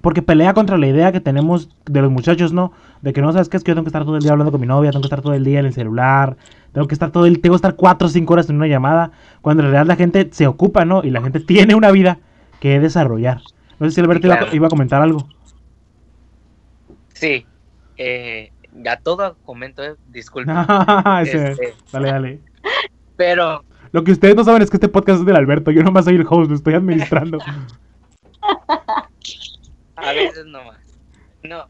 porque 0.00 0.22
pelea 0.22 0.54
contra 0.54 0.78
la 0.78 0.86
idea 0.86 1.12
que 1.12 1.20
tenemos 1.20 1.68
de 1.84 2.00
los 2.00 2.10
muchachos, 2.10 2.52
¿no? 2.52 2.72
De 3.02 3.12
que 3.12 3.20
no 3.20 3.32
sabes 3.32 3.48
qué 3.48 3.56
es 3.56 3.64
que 3.64 3.70
yo 3.70 3.74
tengo 3.74 3.84
que 3.84 3.90
estar 3.90 4.04
todo 4.04 4.16
el 4.16 4.22
día 4.22 4.32
hablando 4.32 4.52
con 4.52 4.60
mi 4.60 4.66
novia, 4.66 4.90
tengo 4.90 5.02
que 5.02 5.06
estar 5.06 5.20
todo 5.20 5.34
el 5.34 5.44
día 5.44 5.60
en 5.60 5.66
el 5.66 5.74
celular, 5.74 6.36
tengo 6.72 6.86
que 6.86 6.94
estar 6.94 7.10
todo 7.10 7.26
el, 7.26 7.40
tengo 7.40 7.54
que 7.54 7.58
estar 7.58 7.76
cuatro 7.76 8.06
o 8.06 8.10
cinco 8.10 8.34
horas 8.34 8.48
en 8.48 8.56
una 8.56 8.68
llamada, 8.68 9.10
cuando 9.42 9.62
en 9.62 9.70
realidad 9.70 9.86
la 9.86 9.96
gente 9.96 10.28
se 10.32 10.46
ocupa, 10.46 10.84
¿no? 10.84 11.02
Y 11.04 11.10
la 11.10 11.20
gente 11.20 11.40
tiene 11.40 11.74
una 11.74 11.90
vida 11.90 12.18
que 12.60 12.80
desarrollar. 12.80 13.42
No 13.78 13.88
sé 13.88 13.94
si 13.94 14.00
Alberto 14.00 14.28
iba 14.52 14.66
a 14.66 14.70
comentar 14.70 15.02
algo. 15.02 15.28
Sí, 17.12 17.44
eh, 17.96 18.50
ya 18.74 18.96
todo 18.96 19.36
comento, 19.44 19.82
eh, 19.84 19.96
disculpe. 20.08 20.52
Este, 21.22 21.74
dale, 21.92 22.10
dale. 22.10 22.40
Pero... 23.16 23.64
Lo 23.92 24.02
que 24.02 24.12
ustedes 24.12 24.34
no 24.34 24.42
saben 24.42 24.62
es 24.62 24.70
que 24.70 24.76
este 24.76 24.88
podcast 24.88 25.20
es 25.20 25.26
del 25.26 25.36
Alberto, 25.36 25.70
yo 25.70 25.82
nomás 25.84 26.04
soy 26.04 26.16
el 26.16 26.26
host, 26.28 26.50
lo 26.50 26.56
estoy 26.56 26.74
administrando. 26.74 27.38
A 29.96 30.12
veces 30.12 30.44
nomás. 30.46 30.80
No, 31.44 31.68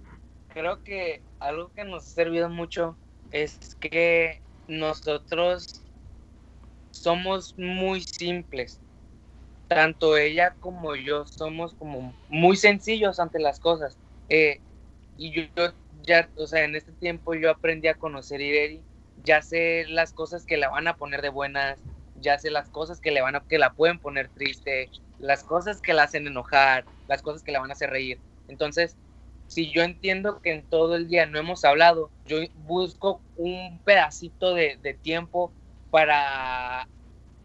creo 0.48 0.82
que 0.82 1.20
algo 1.40 1.70
que 1.74 1.84
nos 1.84 2.04
ha 2.04 2.06
servido 2.06 2.48
mucho 2.48 2.96
es 3.30 3.76
que 3.80 4.40
nosotros 4.68 5.82
somos 6.92 7.54
muy 7.58 8.00
simples. 8.00 8.80
Tanto 9.68 10.16
ella 10.16 10.54
como 10.60 10.94
yo 10.94 11.26
somos 11.26 11.74
como 11.74 12.14
muy 12.28 12.56
sencillos 12.56 13.20
ante 13.20 13.38
las 13.40 13.60
cosas. 13.60 13.98
Eh, 14.28 14.60
y 15.18 15.32
yo, 15.32 15.42
ya, 16.06 16.28
o 16.36 16.46
sea, 16.46 16.64
en 16.64 16.76
este 16.76 16.92
tiempo 16.92 17.34
yo 17.34 17.50
aprendí 17.50 17.88
a 17.88 17.94
conocer 17.94 18.40
Ireri. 18.40 18.82
Ya 19.22 19.42
sé 19.42 19.86
las 19.88 20.12
cosas 20.12 20.44
que 20.44 20.56
la 20.56 20.68
van 20.68 20.88
a 20.88 20.96
poner 20.96 21.22
de 21.22 21.28
buenas, 21.28 21.78
ya 22.20 22.38
sé 22.38 22.50
las 22.50 22.68
cosas 22.68 23.00
que 23.00 23.10
le 23.10 23.20
van 23.20 23.36
a, 23.36 23.40
que 23.40 23.58
la 23.58 23.72
pueden 23.72 23.98
poner 23.98 24.28
triste, 24.28 24.90
las 25.18 25.44
cosas 25.44 25.80
que 25.80 25.94
la 25.94 26.04
hacen 26.04 26.26
enojar, 26.26 26.84
las 27.08 27.22
cosas 27.22 27.42
que 27.42 27.52
la 27.52 27.60
van 27.60 27.70
a 27.70 27.74
hacer 27.74 27.90
reír. 27.90 28.18
Entonces, 28.48 28.96
si 29.46 29.70
yo 29.70 29.82
entiendo 29.82 30.40
que 30.40 30.52
en 30.52 30.62
todo 30.62 30.96
el 30.96 31.08
día 31.08 31.26
no 31.26 31.38
hemos 31.38 31.64
hablado, 31.64 32.10
yo 32.26 32.38
busco 32.66 33.20
un 33.36 33.78
pedacito 33.84 34.54
de, 34.54 34.98
tiempo 35.02 35.52
para 35.90 36.88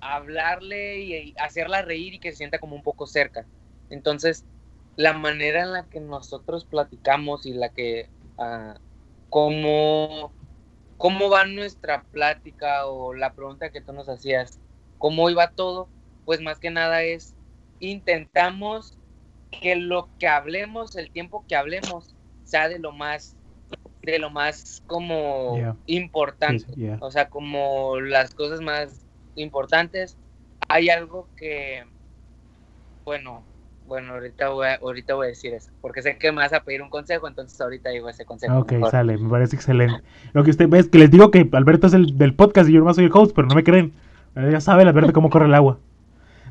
hablarle 0.02 1.00
y 1.00 1.36
hacerla 1.38 1.82
reír 1.82 2.16
y 2.16 2.20
que 2.20 2.32
se 2.32 2.38
sienta 2.38 2.60
como 2.60 2.76
un 2.76 2.84
poco 2.84 3.06
cerca. 3.06 3.46
Entonces, 3.90 4.46
la 4.96 5.14
manera 5.14 5.64
en 5.64 5.74
la 5.74 5.86
que 5.86 6.00
nosotros 6.00 6.66
platicamos 6.66 7.46
y 7.46 7.54
la 7.54 7.70
que, 7.70 8.10
uh, 8.40 8.74
cómo, 9.30 10.34
cómo 10.98 11.30
va 11.30 11.46
nuestra 11.46 12.04
plática 12.12 12.88
o 12.88 13.14
la 13.14 13.34
pregunta 13.34 13.70
que 13.70 13.82
tú 13.82 13.94
nos 13.94 14.10
hacías, 14.10 14.60
cómo 14.98 15.30
iba 15.30 15.52
todo, 15.52 15.90
pues 16.26 16.42
más 16.42 16.60
que 16.60 16.72
nada 16.72 17.04
es, 17.04 17.36
intentamos 17.80 18.98
que 19.52 19.76
lo 19.76 20.10
que 20.20 20.28
hablemos, 20.28 20.96
el 20.96 21.12
tiempo 21.12 21.46
que 21.48 21.56
hablemos, 21.56 22.16
sea 22.44 22.68
de 22.68 22.80
lo 22.80 22.92
más, 22.92 23.36
de 24.02 24.20
lo 24.20 24.30
más 24.30 24.82
como 24.88 25.78
importante. 25.86 26.98
O 27.00 27.12
sea, 27.12 27.30
como 27.30 28.00
las 28.00 28.34
cosas 28.34 28.62
más 28.62 29.06
importantes. 29.36 30.18
Hay 30.68 30.90
algo 30.90 31.28
que, 31.36 31.84
bueno, 33.06 33.44
bueno, 33.90 34.14
ahorita 34.14 34.50
voy, 34.50 34.68
a, 34.68 34.76
ahorita 34.76 35.16
voy 35.16 35.26
a 35.26 35.30
decir 35.30 35.54
eso, 35.54 35.72
porque 35.82 36.02
sé 36.02 36.18
que 36.18 36.32
me 36.32 36.38
vas 36.38 36.54
a 36.54 36.62
pedir 36.62 36.82
un 36.82 36.90
consejo, 36.90 37.28
entonces 37.28 37.60
ahorita 37.60 37.90
digo 37.90 38.08
ese 38.08 38.24
consejo. 38.24 38.60
Ok, 38.60 38.74
sale, 38.90 39.18
me 39.18 39.30
parece 39.30 39.56
excelente. 39.56 40.02
Lo 40.34 40.44
que 40.44 40.52
usted 40.52 40.70
ve 40.70 40.80
es 40.80 40.88
que 40.88 41.00
les 41.00 41.12
digo 41.12 41.32
que 41.32 41.50
Alberto 41.52 41.88
es 41.88 41.94
el 41.94 42.18
del 42.18 42.36
podcast 42.36 42.70
y 42.70 42.74
yo 42.74 42.84
no 42.84 42.94
soy 42.94 43.06
el 43.06 43.12
host, 43.14 43.34
pero 43.36 43.48
no 43.48 43.56
me 43.56 43.64
creen. 43.64 43.92
Ya 44.36 44.62
sabe 44.62 44.84
Alberto 44.84 45.12
cómo 45.12 45.30
corre 45.30 45.48
el 45.48 45.56
agua. 45.56 45.80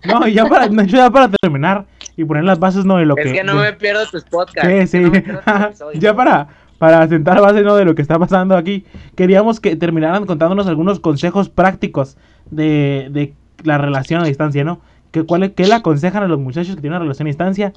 No, 0.05 0.27
y 0.27 0.35
ya 0.35 0.47
para, 0.47 0.67
ya 0.85 1.11
para 1.11 1.31
terminar 1.41 1.87
y 2.17 2.25
poner 2.25 2.45
las 2.45 2.59
bases, 2.59 2.85
¿no? 2.85 2.97
De 2.99 3.07
lo 3.07 3.17
es 3.17 3.23
que... 3.23 3.31
Es 3.31 3.39
que 3.39 3.45
no 3.45 3.55
me 3.55 3.73
pierdo 3.73 4.05
tus 4.07 4.25
podcasts. 4.25 4.91
Sí, 4.91 5.11
sí. 5.13 5.23
ya 5.95 6.15
para, 6.15 6.49
para 6.79 7.07
sentar 7.09 7.41
base, 7.41 7.63
¿no? 7.63 7.77
De 7.77 7.85
lo 7.85 7.95
que 7.95 8.03
está 8.03 8.19
pasando 8.19 8.57
aquí, 8.57 8.85
queríamos 9.15 9.61
que 9.61 9.77
terminaran 9.77 10.27
contándonos 10.27 10.67
algunos 10.67 11.01
consejos 11.01 11.49
prácticos 11.49 12.17
de, 12.51 13.09
de 13.11 13.35
la 13.65 13.79
relación 13.79 14.23
a 14.23 14.27
distancia, 14.27 14.65
¿no? 14.65 14.81
¿Qué, 15.11 15.25
cuál, 15.25 15.53
¿Qué 15.55 15.67
le 15.67 15.75
aconsejan 15.75 16.23
a 16.23 16.29
los 16.29 16.39
muchachos 16.39 16.75
que 16.75 16.81
tienen 16.81 16.97
una 16.97 17.05
relación 17.05 17.27
a 17.27 17.31
distancia? 17.31 17.73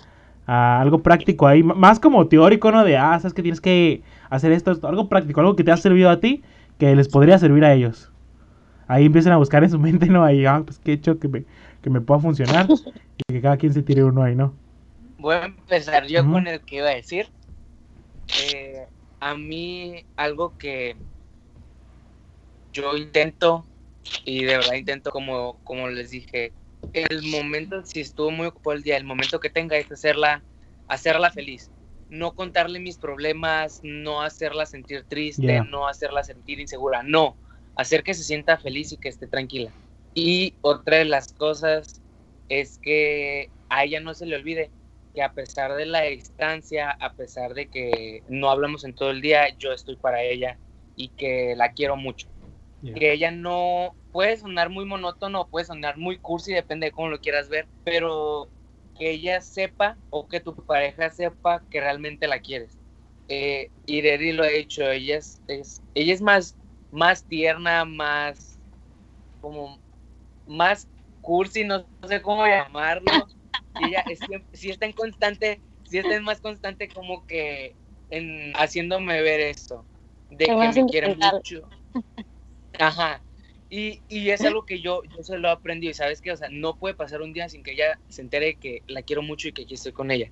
A 0.47 0.81
algo 0.81 1.01
práctico 1.01 1.47
ahí, 1.47 1.63
más 1.63 1.99
como 1.99 2.27
teórico, 2.27 2.71
¿no? 2.71 2.83
De, 2.83 2.97
ah, 2.97 3.17
sabes 3.19 3.33
que 3.33 3.41
tienes 3.41 3.61
que 3.61 4.01
hacer 4.29 4.51
esto, 4.51 4.71
esto, 4.71 4.87
algo 4.87 5.07
práctico, 5.07 5.39
algo 5.39 5.55
que 5.55 5.63
te 5.63 5.71
ha 5.71 5.77
servido 5.77 6.09
a 6.09 6.19
ti, 6.19 6.43
que 6.77 6.95
les 6.95 7.07
podría 7.07 7.37
servir 7.37 7.63
a 7.63 7.73
ellos. 7.73 8.11
Ahí 8.87 9.05
empiezan 9.05 9.33
a 9.33 9.37
buscar 9.37 9.63
en 9.63 9.69
su 9.69 9.79
mente, 9.79 10.07
¿no? 10.07 10.23
Ahí, 10.23 10.45
ah, 10.45 10.61
pues 10.65 10.79
qué 10.79 10.91
he 10.91 10.95
hecho 10.95 11.19
que 11.19 11.27
me, 11.27 11.45
que 11.81 11.89
me 11.89 12.01
pueda 12.01 12.19
funcionar 12.19 12.67
y 13.17 13.33
que 13.33 13.41
cada 13.41 13.57
quien 13.57 13.73
se 13.73 13.83
tire 13.83 14.03
uno 14.03 14.23
ahí, 14.23 14.35
¿no? 14.35 14.53
Voy 15.17 15.35
a 15.35 15.45
empezar 15.45 16.07
yo 16.07 16.29
con 16.29 16.47
el 16.47 16.61
que 16.61 16.77
iba 16.77 16.89
a 16.89 16.95
decir. 16.95 17.27
Eh, 18.53 18.87
a 19.19 19.35
mí 19.35 20.03
algo 20.15 20.57
que 20.57 20.95
yo 22.73 22.97
intento 22.97 23.65
y 24.25 24.43
de 24.45 24.57
verdad 24.57 24.73
intento 24.73 25.11
como, 25.11 25.57
como 25.63 25.87
les 25.89 26.09
dije, 26.09 26.53
el 26.93 27.23
momento, 27.23 27.85
si 27.85 28.01
estuvo 28.01 28.31
muy 28.31 28.47
ocupado 28.47 28.75
el 28.75 28.83
día, 28.83 28.97
el 28.97 29.03
momento 29.03 29.39
que 29.39 29.49
tenga 29.49 29.77
es 29.77 29.91
hacerla, 29.91 30.43
hacerla 30.87 31.31
feliz. 31.31 31.71
No 32.09 32.33
contarle 32.33 32.79
mis 32.79 32.97
problemas, 32.97 33.79
no 33.83 34.21
hacerla 34.21 34.65
sentir 34.65 35.05
triste, 35.07 35.61
no 35.69 35.87
hacerla 35.87 36.23
sentir 36.23 36.59
insegura, 36.59 37.03
no, 37.03 37.37
hacer 37.75 38.03
que 38.03 38.13
se 38.13 38.23
sienta 38.23 38.57
feliz 38.57 38.91
y 38.91 38.97
que 38.97 39.09
esté 39.09 39.27
tranquila. 39.27 39.71
Y 40.13 40.55
otra 40.61 40.97
de 40.97 41.05
las 41.05 41.33
cosas 41.33 42.01
es 42.49 42.77
que 42.79 43.49
a 43.69 43.85
ella 43.85 44.01
no 44.01 44.13
se 44.13 44.25
le 44.25 44.35
olvide 44.35 44.71
que 45.13 45.23
a 45.23 45.33
pesar 45.33 45.75
de 45.75 45.85
la 45.85 46.01
distancia, 46.03 46.89
a 46.89 47.13
pesar 47.13 47.53
de 47.53 47.67
que 47.69 48.23
no 48.27 48.49
hablamos 48.49 48.83
en 48.83 48.93
todo 48.93 49.11
el 49.11 49.21
día, 49.21 49.55
yo 49.57 49.71
estoy 49.71 49.95
para 49.95 50.21
ella 50.21 50.57
y 50.95 51.09
que 51.09 51.55
la 51.55 51.71
quiero 51.71 51.95
mucho. 51.95 52.27
Que 52.95 53.13
ella 53.13 53.29
no 53.29 53.95
puede 54.11 54.37
sonar 54.37 54.69
muy 54.69 54.85
monótono, 54.85 55.47
puede 55.47 55.65
sonar 55.65 55.97
muy 55.97 56.17
cursi, 56.17 56.53
depende 56.53 56.87
de 56.87 56.91
cómo 56.91 57.09
lo 57.09 57.19
quieras 57.19 57.49
ver, 57.49 57.67
pero 57.83 58.49
que 58.95 59.11
ella 59.11 59.41
sepa 59.41 59.97
o 60.09 60.27
que 60.27 60.39
tu 60.39 60.53
pareja 60.55 61.09
sepa 61.09 61.63
que 61.69 61.79
realmente 61.79 62.27
la 62.27 62.39
quieres. 62.39 62.77
Eh, 63.27 63.71
Ireri 63.85 64.33
lo 64.33 64.43
ha 64.43 64.51
hecho, 64.51 64.89
ella 64.89 65.17
es, 65.17 65.41
ella 65.47 66.13
es 66.13 66.21
más, 66.21 66.57
más 66.91 67.25
tierna, 67.25 67.85
más 67.85 68.59
como 69.39 69.81
más 70.45 70.87
cursi, 71.21 71.63
no 71.63 71.87
sé 72.07 72.21
cómo 72.21 72.45
llamarlo. 72.45 73.11
Y 73.79 73.87
ella 73.87 74.03
si 74.53 74.69
está 74.69 74.85
en 74.85 74.93
constante, 74.93 75.61
si 75.83 75.97
está 75.97 76.15
en 76.15 76.23
más 76.23 76.41
constante 76.41 76.89
como 76.89 77.25
que 77.25 77.77
en 78.09 78.53
haciéndome 78.53 79.21
ver 79.21 79.39
esto, 79.39 79.87
de 80.29 80.45
que 80.45 80.53
me 80.53 80.85
quiere 80.87 81.15
mucho. 81.15 81.69
Ajá. 82.77 83.23
Y, 83.73 84.01
y, 84.09 84.31
es 84.31 84.41
algo 84.41 84.65
que 84.65 84.81
yo, 84.81 85.01
yo 85.15 85.23
se 85.23 85.37
lo 85.37 85.47
he 85.47 85.51
aprendido, 85.51 85.91
y 85.91 85.93
sabes 85.93 86.19
que, 86.19 86.33
o 86.33 86.35
sea, 86.35 86.49
no 86.51 86.75
puede 86.75 86.93
pasar 86.93 87.21
un 87.21 87.31
día 87.31 87.47
sin 87.47 87.63
que 87.63 87.71
ella 87.71 87.97
se 88.09 88.21
entere 88.21 88.55
que 88.55 88.83
la 88.87 89.01
quiero 89.01 89.21
mucho 89.21 89.47
y 89.47 89.53
que 89.53 89.61
aquí 89.61 89.75
estoy 89.75 89.93
con 89.93 90.11
ella. 90.11 90.29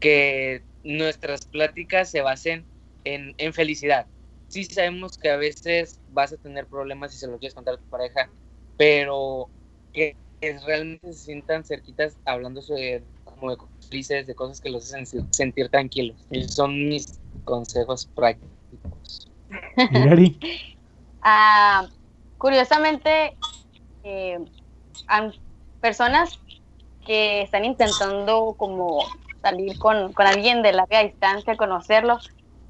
Que 0.00 0.62
nuestras 0.82 1.46
pláticas 1.46 2.10
se 2.10 2.22
basen 2.22 2.64
en, 3.04 3.36
en 3.38 3.52
felicidad. 3.52 4.08
Sí 4.48 4.64
sabemos 4.64 5.16
que 5.16 5.30
a 5.30 5.36
veces 5.36 6.00
vas 6.10 6.32
a 6.32 6.38
tener 6.38 6.66
problemas 6.66 7.12
si 7.12 7.18
se 7.18 7.28
lo 7.28 7.38
quieres 7.38 7.54
contar 7.54 7.74
a 7.74 7.78
tu 7.78 7.88
pareja, 7.88 8.28
pero 8.76 9.48
que, 9.92 10.16
realmente 10.66 11.12
se 11.12 11.26
sientan 11.26 11.64
cerquitas 11.64 12.16
hablando 12.24 12.62
de, 12.62 13.04
como 13.22 13.50
de 13.50 13.58
felices, 13.88 14.26
de 14.26 14.34
cosas 14.34 14.60
que 14.60 14.70
los 14.70 14.92
hacen 14.92 15.06
sentir 15.32 15.68
tranquilos. 15.68 16.16
Y 16.32 16.42
son 16.48 16.88
mis 16.88 17.20
consejos 17.44 18.06
prácticos. 18.06 19.30
ah, 21.22 21.86
curiosamente, 22.38 23.36
eh, 24.02 24.38
personas 25.80 26.38
que 27.06 27.42
están 27.42 27.64
intentando 27.64 28.54
como 28.58 29.04
salir 29.42 29.78
con, 29.78 30.12
con, 30.12 30.26
alguien 30.26 30.62
de 30.62 30.72
larga 30.72 31.02
distancia, 31.02 31.56
conocerlo, 31.56 32.18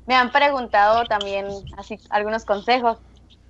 me 0.07 0.15
han 0.15 0.31
preguntado 0.31 1.05
también 1.05 1.47
así 1.77 1.99
algunos 2.11 2.45
consejos. 2.45 2.99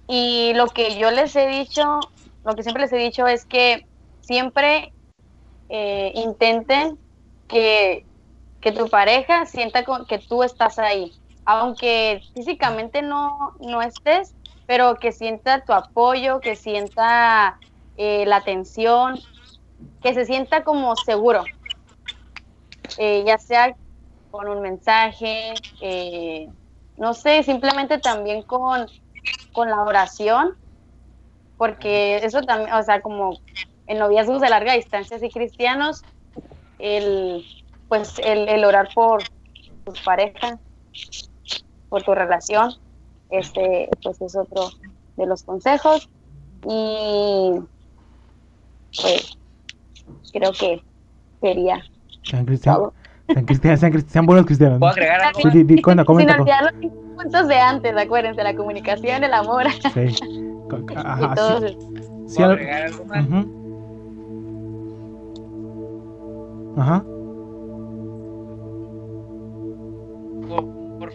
Y 0.09 0.53
lo 0.55 0.67
que 0.67 0.99
yo 0.99 1.11
les 1.11 1.37
he 1.37 1.47
dicho 1.47 2.01
lo 2.45 2.55
que 2.55 2.63
siempre 2.63 2.83
les 2.83 2.93
he 2.93 2.97
dicho 2.97 3.27
es 3.27 3.45
que 3.45 3.87
siempre 4.21 4.93
eh, 5.69 6.13
intenten 6.15 6.99
que, 7.49 8.07
tu 8.77 8.89
pareja 8.89 9.47
sienta 9.47 9.85
que 10.07 10.19
tú 10.19 10.43
estás 10.43 10.79
ahí, 10.79 11.13
aunque 11.45 12.23
físicamente 12.35 13.03
no, 13.03 13.55
no 13.59 13.83
estés, 13.83 14.35
pero 14.71 14.95
que 15.01 15.11
sienta 15.11 15.65
tu 15.65 15.73
apoyo, 15.73 16.39
que 16.39 16.55
sienta 16.55 17.59
eh, 17.97 18.25
la 18.25 18.37
atención, 18.37 19.19
que 20.01 20.15
se 20.15 20.25
sienta 20.25 20.63
como 20.63 20.95
seguro, 20.95 21.43
eh, 22.97 23.25
ya 23.27 23.37
sea 23.37 23.75
con 24.31 24.49
un 24.49 24.63
mensaje, 24.63 25.55
no 26.97 27.15
sé, 27.15 27.43
simplemente 27.43 27.99
también 27.99 28.45
con, 28.45 28.87
con 29.53 29.71
la 29.71 29.83
oración, 29.83 30.55
porque 31.59 32.19
eso 32.19 32.41
también, 32.43 32.73
o 32.73 32.81
sea, 32.85 33.03
como 33.03 33.41
en 33.89 33.99
noviazgos 33.99 34.41
de 34.41 34.51
larga 34.51 34.75
distancia, 34.75 35.17
así 35.17 35.31
cristianos, 35.31 36.05
el, 36.79 37.45
pues 37.89 38.21
el, 38.23 38.65
orar 38.65 38.89
por 38.95 39.25
tu 39.85 39.93
pareja, 40.05 40.61
por 41.89 42.05
tu 42.05 42.15
relación, 42.15 42.79
este, 43.31 43.89
pues 44.03 44.21
es 44.21 44.37
otro 44.37 44.71
de 45.17 45.27
los 45.27 45.43
consejos. 45.43 46.09
Y 46.69 47.53
pues 49.01 49.39
creo 50.33 50.53
que 50.53 50.83
sería 51.41 51.83
San 52.23 52.45
Cristian. 52.45 52.77
San 53.33 53.45
Cristian, 53.45 53.79
San 53.79 53.93
Cristian, 53.93 54.27
buenos 54.27 54.47
cristianos. 54.47 54.79
¿Puedo 54.79 54.93
agregar 54.93 55.21
algo? 55.23 55.51
Sí, 55.51 55.65
di, 55.65 55.81
cuenta, 55.83 56.05
comenta. 56.05 56.33
Sin 56.33 56.43
olvidar 56.43 56.75
los 56.75 56.93
puntos 57.23 57.49
de 57.49 57.57
antes, 57.57 57.97
acuérdense, 57.97 58.43
la 58.43 58.55
comunicación, 58.55 59.25
el 59.25 59.33
amor. 59.33 59.65
Sí. 59.95 60.17
Ajá, 60.97 61.35
sí. 61.61 61.77
sí 62.29 62.43
agregar 62.43 62.83
algo 62.85 63.05
más? 63.07 63.27
Ajá. 66.77 67.05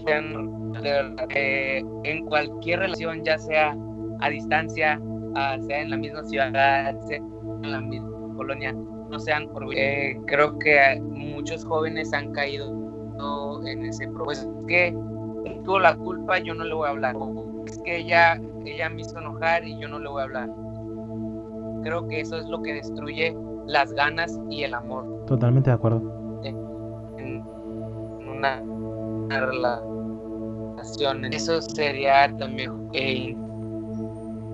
Eh, 0.07 1.83
en 2.03 2.25
cualquier 2.25 2.79
relación, 2.79 3.23
ya 3.23 3.37
sea 3.37 3.75
a 4.19 4.29
distancia, 4.29 5.01
sea 5.67 5.81
en 5.81 5.89
la 5.89 5.97
misma 5.97 6.23
ciudad, 6.23 6.99
sea 7.01 7.17
en 7.17 7.71
la 7.71 7.81
misma 7.81 8.09
colonia, 8.35 8.73
no 9.09 9.19
sean 9.19 9.49
eh, 9.75 10.19
creo 10.27 10.57
que 10.59 11.01
muchos 11.01 11.65
jóvenes 11.65 12.13
han 12.13 12.31
caído 12.33 12.73
en 13.65 13.85
ese 13.85 14.07
proceso. 14.09 14.51
Pues 14.51 14.67
que 14.67 14.95
tuvo 15.63 15.79
la 15.79 15.95
culpa, 15.95 16.39
yo 16.39 16.53
no 16.53 16.63
le 16.63 16.73
voy 16.73 16.87
a 16.87 16.91
hablar. 16.91 17.15
Es 17.65 17.79
que 17.79 17.97
ella, 17.97 18.39
ella 18.65 18.89
me 18.89 19.01
hizo 19.01 19.17
enojar 19.17 19.65
y 19.67 19.79
yo 19.79 19.87
no 19.87 19.99
le 19.99 20.09
voy 20.09 20.21
a 20.21 20.25
hablar. 20.25 20.49
Creo 21.83 22.07
que 22.07 22.21
eso 22.21 22.37
es 22.37 22.47
lo 22.47 22.61
que 22.61 22.73
destruye 22.73 23.35
las 23.67 23.91
ganas 23.93 24.39
y 24.49 24.63
el 24.63 24.73
amor. 24.73 25.25
Totalmente 25.25 25.69
de 25.69 25.75
acuerdo. 25.75 26.01
En 26.43 27.43
una, 28.27 28.61
Eso 31.32 31.61
sería 31.61 32.36
también 32.38 32.71
eh, 32.93 33.36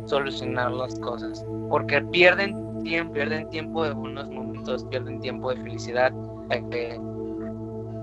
solucionar 0.05 0.71
las 0.71 0.97
cosas. 0.99 1.45
Porque 1.69 2.01
pierden 2.01 2.83
tiempo, 2.83 3.13
pierden 3.13 3.49
tiempo 3.49 3.83
de 3.83 3.93
buenos 3.93 4.29
momentos, 4.29 4.83
pierden 4.85 5.19
tiempo 5.19 5.51
de 5.51 5.57
felicidad. 5.57 6.11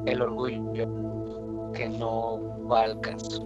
El 0.06 0.22
orgullo 0.22 0.64
que 1.74 1.88
no 1.88 2.40
va 2.70 2.82
al 2.82 3.00
caso. 3.00 3.44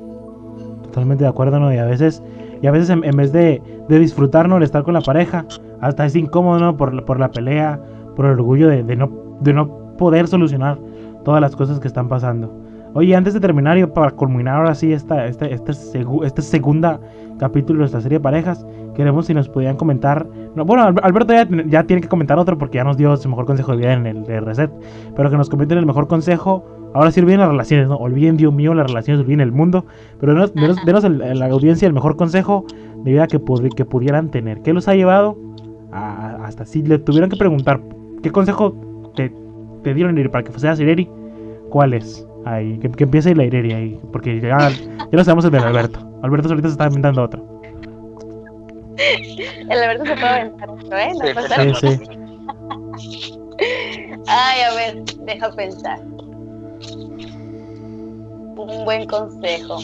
Totalmente 0.84 1.24
de 1.24 1.30
acuerdo, 1.30 1.58
¿no? 1.58 1.72
Y 1.72 1.78
a 1.78 1.86
veces, 1.86 2.22
y 2.60 2.66
a 2.66 2.70
veces 2.70 2.90
en, 2.90 3.16
vez 3.16 3.32
de, 3.32 3.62
de 3.88 3.98
disfrutar, 3.98 4.48
¿no? 4.48 4.58
El 4.58 4.62
estar 4.62 4.82
con 4.84 4.94
la 4.94 5.00
pareja, 5.00 5.44
hasta 5.80 6.06
es 6.06 6.14
incómodo. 6.14 6.76
Por, 6.76 7.04
por 7.04 7.18
la 7.18 7.30
pelea, 7.30 7.80
por 8.14 8.26
el 8.26 8.32
orgullo 8.32 8.68
de, 8.68 8.82
de, 8.82 8.96
no, 8.96 9.10
de 9.40 9.52
no 9.52 9.96
poder 9.96 10.28
solucionar 10.28 10.78
todas 11.24 11.40
las 11.40 11.56
cosas 11.56 11.80
que 11.80 11.88
están 11.88 12.08
pasando. 12.08 12.61
Oye, 12.94 13.16
antes 13.16 13.32
de 13.32 13.40
terminar 13.40 13.78
y 13.78 13.86
para 13.86 14.10
culminar 14.10 14.56
ahora 14.56 14.74
sí 14.74 14.92
esta, 14.92 15.26
esta, 15.26 15.46
esta, 15.46 15.72
esta 15.72 16.42
segunda 16.42 17.00
capítulo 17.38 17.80
de 17.80 17.86
esta 17.86 18.00
serie 18.00 18.18
de 18.18 18.22
parejas, 18.22 18.66
queremos 18.94 19.26
si 19.26 19.34
nos 19.34 19.48
podían 19.48 19.76
comentar. 19.76 20.26
No, 20.54 20.64
bueno, 20.64 20.84
Alberto 21.02 21.32
ya, 21.32 21.48
ya, 21.66 21.84
tiene 21.84 22.02
que 22.02 22.08
comentar 22.08 22.38
otro 22.38 22.58
porque 22.58 22.76
ya 22.76 22.84
nos 22.84 22.96
dio 22.96 23.16
su 23.16 23.28
mejor 23.28 23.46
consejo 23.46 23.72
de 23.72 23.78
vida 23.78 23.92
en 23.94 24.06
el 24.06 24.24
de 24.24 24.40
reset. 24.40 24.70
Pero 25.16 25.30
que 25.30 25.36
nos 25.36 25.48
comenten 25.48 25.78
el 25.78 25.86
mejor 25.86 26.06
consejo. 26.06 26.64
Ahora 26.94 27.10
sí 27.10 27.20
olviden 27.20 27.40
las 27.40 27.48
relaciones, 27.48 27.88
¿no? 27.88 27.96
Olviden, 27.96 28.36
Dios 28.36 28.52
mío, 28.52 28.74
las 28.74 28.86
relaciones, 28.86 29.24
olviden 29.24 29.40
el 29.40 29.52
mundo. 29.52 29.86
Pero 30.20 30.34
denos, 30.34 30.84
denos, 30.84 31.04
la 31.04 31.46
audiencia 31.46 31.88
el 31.88 31.94
mejor 31.94 32.16
consejo 32.16 32.66
de 33.02 33.12
vida 33.12 33.26
que, 33.26 33.40
que 33.74 33.84
pudieran 33.86 34.30
tener. 34.30 34.60
¿Qué 34.60 34.74
los 34.74 34.86
ha 34.88 34.94
llevado 34.94 35.38
hasta 35.90 36.64
si 36.66 36.82
le 36.82 36.98
tuvieran 36.98 37.28
que 37.28 37.36
preguntar 37.36 37.80
qué 38.22 38.30
consejo 38.30 38.74
te, 39.14 39.32
te 39.82 39.94
dieron 39.94 40.14
para 40.30 40.44
que 40.44 40.58
seas 40.58 40.78
Ireri? 40.78 41.08
¿Cuál 41.70 41.94
es? 41.94 42.26
Ahí, 42.44 42.78
que, 42.78 42.90
que 42.90 43.04
empiece 43.04 43.34
la 43.34 43.44
Ireri 43.44 43.72
ahí. 43.72 44.00
Porque 44.12 44.40
ya, 44.40 44.70
ya 44.70 45.08
no 45.12 45.24
sabemos 45.24 45.44
el 45.44 45.52
de 45.52 45.58
Alberto. 45.58 46.00
Alberto 46.22 46.48
ahorita 46.48 46.68
se 46.68 46.72
está 46.72 46.86
inventando 46.86 47.22
otro. 47.22 47.62
El 49.68 49.82
Alberto 49.82 50.04
se 50.06 50.14
puede 50.14 50.28
aventar 50.28 50.70
otro, 50.70 50.98
¿eh? 50.98 51.12
No 51.14 51.24
sí, 51.80 51.98
sí. 51.98 52.00
Ay, 54.26 54.60
a 54.62 54.74
ver, 54.74 55.04
deja 55.24 55.50
pensar. 55.52 56.00
Un 58.56 58.84
buen 58.84 59.06
consejo. 59.06 59.78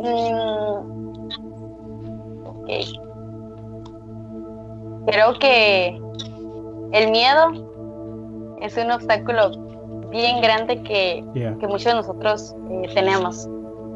Mm, 0.00 0.78
ok. 2.46 2.68
Creo 5.06 5.38
que 5.38 6.00
el 6.92 7.10
miedo 7.10 8.56
es 8.60 8.76
un 8.76 8.90
obstáculo 8.90 9.67
bien 10.10 10.40
grande 10.40 10.82
que, 10.82 11.24
que 11.34 11.66
muchos 11.66 11.84
de 11.84 11.94
nosotros 11.94 12.54
eh, 12.70 12.90
tenemos 12.94 13.48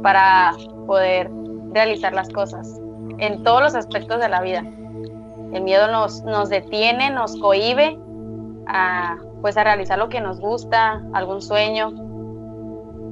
para 0.02 0.52
poder 0.86 1.30
realizar 1.72 2.12
las 2.12 2.28
cosas 2.28 2.80
en 3.18 3.42
todos 3.42 3.62
los 3.62 3.74
aspectos 3.74 4.20
de 4.20 4.28
la 4.28 4.40
vida. 4.42 4.64
El 5.52 5.62
miedo 5.62 5.90
nos, 5.90 6.22
nos 6.22 6.48
detiene, 6.48 7.10
nos 7.10 7.36
cohibe 7.36 7.98
a, 8.66 9.16
pues 9.40 9.56
a 9.56 9.64
realizar 9.64 9.98
lo 9.98 10.08
que 10.08 10.20
nos 10.20 10.40
gusta, 10.40 11.02
algún 11.12 11.42
sueño. 11.42 11.92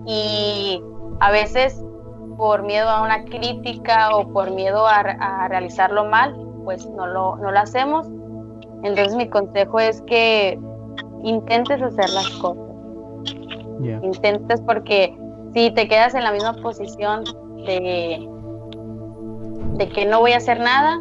Y 0.07 0.83
a 1.21 1.31
veces 1.31 1.83
por 2.37 2.63
miedo 2.63 2.89
a 2.89 3.03
una 3.03 3.25
crítica 3.25 4.17
o 4.17 4.33
por 4.33 4.51
miedo 4.51 4.87
a, 4.87 5.47
realizarlo 5.49 6.07
mal, 6.07 6.35
pues 6.65 6.89
no 6.89 7.07
lo, 7.07 7.37
no 7.37 7.51
lo 7.51 7.59
hacemos. 7.59 8.07
Entonces 8.83 9.15
mi 9.15 9.29
consejo 9.29 9.79
es 9.79 10.01
que 10.03 10.59
intentes 11.23 11.83
hacer 11.83 12.09
las 12.11 12.31
cosas. 12.41 12.70
Intentes 13.83 14.61
porque 14.63 15.17
si 15.55 15.71
te 15.73 15.89
quedas 15.89 16.15
en 16.15 16.25
la 16.25 16.33
misma 16.33 16.55
posición 16.55 17.25
de, 17.67 18.29
de 19.75 19.89
que 19.89 20.07
no 20.07 20.21
voy 20.21 20.33
a 20.33 20.37
hacer 20.37 20.61
nada 20.61 21.01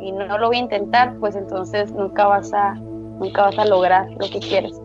y 0.00 0.12
no 0.12 0.38
lo 0.38 0.48
voy 0.48 0.56
a 0.56 0.60
intentar, 0.60 1.16
pues 1.18 1.36
entonces 1.36 1.92
nunca 1.92 2.26
vas 2.26 2.52
a, 2.52 2.74
nunca 2.74 3.42
vas 3.42 3.58
a 3.58 3.64
lograr 3.64 4.08
lo 4.12 4.28
que 4.30 4.40
quieres. 4.40 4.80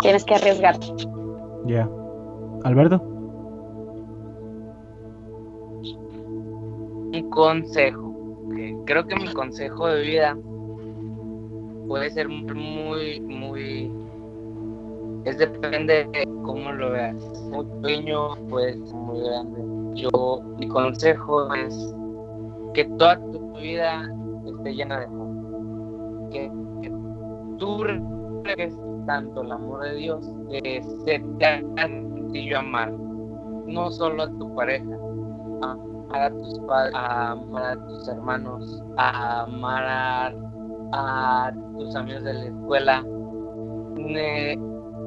Tienes 0.00 0.24
que 0.24 0.34
arriesgarte. 0.34 0.86
Ya. 1.66 1.88
Alberto. 2.64 3.02
Un 7.12 7.30
consejo. 7.30 8.14
Creo 8.86 9.06
que 9.06 9.16
mi 9.16 9.32
consejo 9.32 9.88
de 9.88 10.02
vida 10.02 10.36
puede 11.86 12.10
ser 12.10 12.28
muy, 12.28 13.20
muy 13.20 13.90
es 15.24 15.38
depende 15.38 16.08
de 16.12 16.24
cómo 16.44 16.72
lo 16.72 16.90
veas. 16.90 17.16
Muy 17.50 17.64
pequeño, 17.82 18.36
pues 18.48 18.76
muy 18.92 19.20
grande. 19.20 20.00
Yo, 20.00 20.40
mi 20.58 20.68
consejo 20.68 21.52
es 21.54 21.94
que 22.74 22.84
toda 22.84 23.16
tu 23.32 23.52
vida 23.58 24.08
esté 24.46 24.74
llena 24.74 25.00
de 25.00 25.06
amor. 25.06 26.30
Que, 26.30 26.50
tú 27.58 27.84
regues 28.44 28.74
tanto 29.06 29.42
el 29.42 29.52
amor 29.52 29.82
de 29.82 29.94
Dios 29.96 30.30
que 30.50 30.82
se 31.04 31.18
te 31.38 31.64
sencillo 31.76 32.58
amar. 32.58 32.92
No 33.66 33.90
solo 33.90 34.22
a 34.22 34.30
tu 34.30 34.54
pareja, 34.54 34.96
amar 35.62 36.22
a 36.22 36.30
tus 36.30 36.58
padres, 36.60 36.94
a 36.94 37.30
amar 37.32 37.64
a 37.64 37.86
tus 37.86 38.08
hermanos, 38.08 38.82
a 38.96 39.42
amar 39.42 40.36
a 40.92 41.52
tus 41.76 41.94
amigos 41.96 42.24
de 42.24 42.34
la 42.34 42.44
escuela 42.44 43.04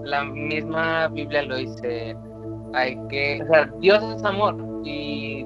la 0.04 0.24
misma 0.24 1.08
Biblia 1.10 1.44
lo 1.44 1.58
dice, 1.58 2.16
hay 2.74 2.98
que, 3.10 3.44
Dios 3.80 4.04
es 4.16 4.24
amor 4.24 4.56
y 4.84 5.46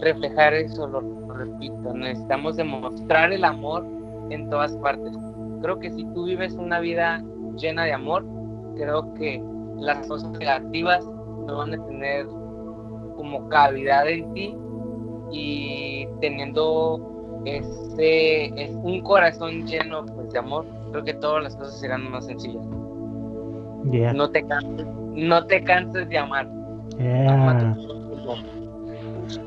reflejar 0.00 0.54
eso, 0.54 0.86
lo, 0.86 1.00
repito, 1.34 1.94
necesitamos 1.94 2.56
demostrar 2.56 3.32
el 3.32 3.44
amor 3.44 3.86
en 4.30 4.48
todas 4.50 4.76
partes. 4.78 5.16
Creo 5.62 5.78
que 5.78 5.90
si 5.90 6.04
tú 6.12 6.24
vives 6.24 6.54
una 6.54 6.80
vida 6.80 7.22
llena 7.56 7.84
de 7.84 7.92
amor, 7.92 8.24
creo 8.76 9.14
que 9.14 9.42
las 9.78 10.06
cosas 10.06 10.30
negativas 10.32 11.04
no 11.46 11.58
van 11.58 11.74
a 11.74 11.86
tener 11.86 12.26
como 13.16 13.48
cavidad 13.48 14.08
en 14.08 14.32
ti 14.32 14.56
y 15.30 16.06
teniendo 16.20 17.42
ese, 17.44 18.46
es 18.60 18.70
un 18.82 19.00
corazón 19.02 19.66
lleno 19.66 20.04
pues, 20.06 20.30
de 20.32 20.38
amor, 20.38 20.64
creo 20.90 21.04
que 21.04 21.14
todas 21.14 21.42
las 21.42 21.56
cosas 21.56 21.80
serán 21.80 22.10
más 22.10 22.26
sencillas. 22.26 22.64
No 23.84 24.30
te 24.30 24.44
canses, 24.46 24.86
no 25.14 25.46
te 25.46 25.62
canses 25.64 26.08
de 26.08 26.18
amar. 26.18 26.48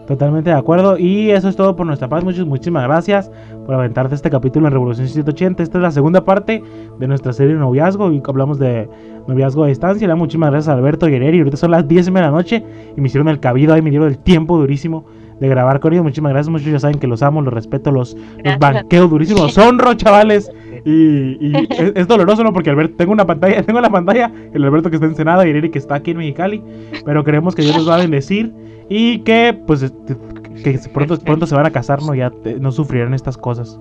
Totalmente 0.08 0.50
de 0.50 0.56
acuerdo. 0.56 0.98
Y 0.98 1.32
eso 1.32 1.50
es 1.50 1.56
todo 1.56 1.76
por 1.76 1.86
nuestra 1.86 2.08
parte. 2.08 2.26
Muchas, 2.26 2.46
muchísimas 2.46 2.84
gracias 2.84 3.32
por 3.66 3.76
aventarte 3.76 4.16
este 4.16 4.30
capítulo 4.30 4.68
en 4.68 4.74
Revolución 4.74 5.08
180. 5.08 5.64
Esta 5.64 5.78
es 5.78 5.82
la 5.82 5.92
segunda 5.92 6.24
parte 6.24 6.64
de 7.00 7.08
nuestra 7.08 7.34
serie 7.34 7.54
de 7.54 7.60
noviazgo. 7.60 8.12
Y 8.12 8.22
hablamos 8.28 8.60
de 8.60 8.90
noviazgo 9.28 9.64
a 9.64 9.68
distancia. 9.68 10.08
Le 10.08 10.16
muchísimas 10.16 10.52
gracias 10.52 10.70
a 10.70 10.78
Alberto 10.78 11.08
Guerrero. 11.08 11.36
Y 11.38 11.40
ahorita 11.40 11.58
son 11.58 11.72
las 11.72 11.88
10 11.88 12.06
de 12.06 12.12
la 12.12 12.32
noche. 12.32 12.64
Y 12.96 13.02
me 13.02 13.08
hicieron 13.08 13.30
el 13.30 13.40
cabido 13.40 13.74
ahí, 13.74 13.82
me 13.82 13.90
dieron 13.90 14.08
el 14.08 14.18
tiempo 14.18 14.58
durísimo 14.58 15.06
de 15.40 15.50
grabar 15.50 15.80
con 15.80 15.94
ellos. 15.94 16.04
Muchísimas 16.04 16.32
gracias. 16.32 16.52
Muchos 16.52 16.68
ya 16.68 16.80
saben 16.80 17.00
que 17.00 17.08
los 17.08 17.22
amo, 17.22 17.42
los 17.42 17.54
respeto, 17.54 17.92
los, 17.92 18.16
los 18.44 18.60
banqueo 18.60 19.08
durísimos. 19.08 19.42
Los 19.56 19.58
honro, 19.58 19.94
chavales. 19.94 20.52
Y, 20.86 21.54
es, 21.96 22.08
doloroso, 22.08 22.44
¿no? 22.44 22.54
Porque 22.54 22.70
Alberto, 22.70 22.96
tengo 22.98 23.12
una 23.12 23.26
pantalla, 23.26 23.64
tengo 23.66 23.82
la 23.82 23.90
pantalla, 23.90 24.32
el 24.54 24.64
Alberto 24.64 24.90
que 24.90 24.98
está 24.98 25.08
en 25.08 25.16
Senada 25.16 25.46
y 25.48 25.50
Eric 25.50 25.74
que 25.74 25.80
está 25.80 25.96
aquí 25.96 26.12
en 26.12 26.18
Mexicali, 26.18 26.64
pero 27.06 27.24
creemos 27.24 27.56
que 27.56 27.64
Dios 27.64 27.76
nos 27.76 27.90
va 27.90 27.96
a 27.96 28.00
bendecir 28.00 28.54
y 28.88 29.20
que 29.20 29.60
pues 29.66 29.92
que 30.64 30.80
pronto, 30.94 31.18
pronto 31.20 31.48
se 31.48 31.56
van 31.56 31.66
a 31.66 31.72
casar, 31.72 32.02
¿no? 32.04 32.14
Ya 32.14 32.32
no 32.60 32.72
sufrirán 32.72 33.14
estas 33.14 33.38
cosas. 33.38 33.80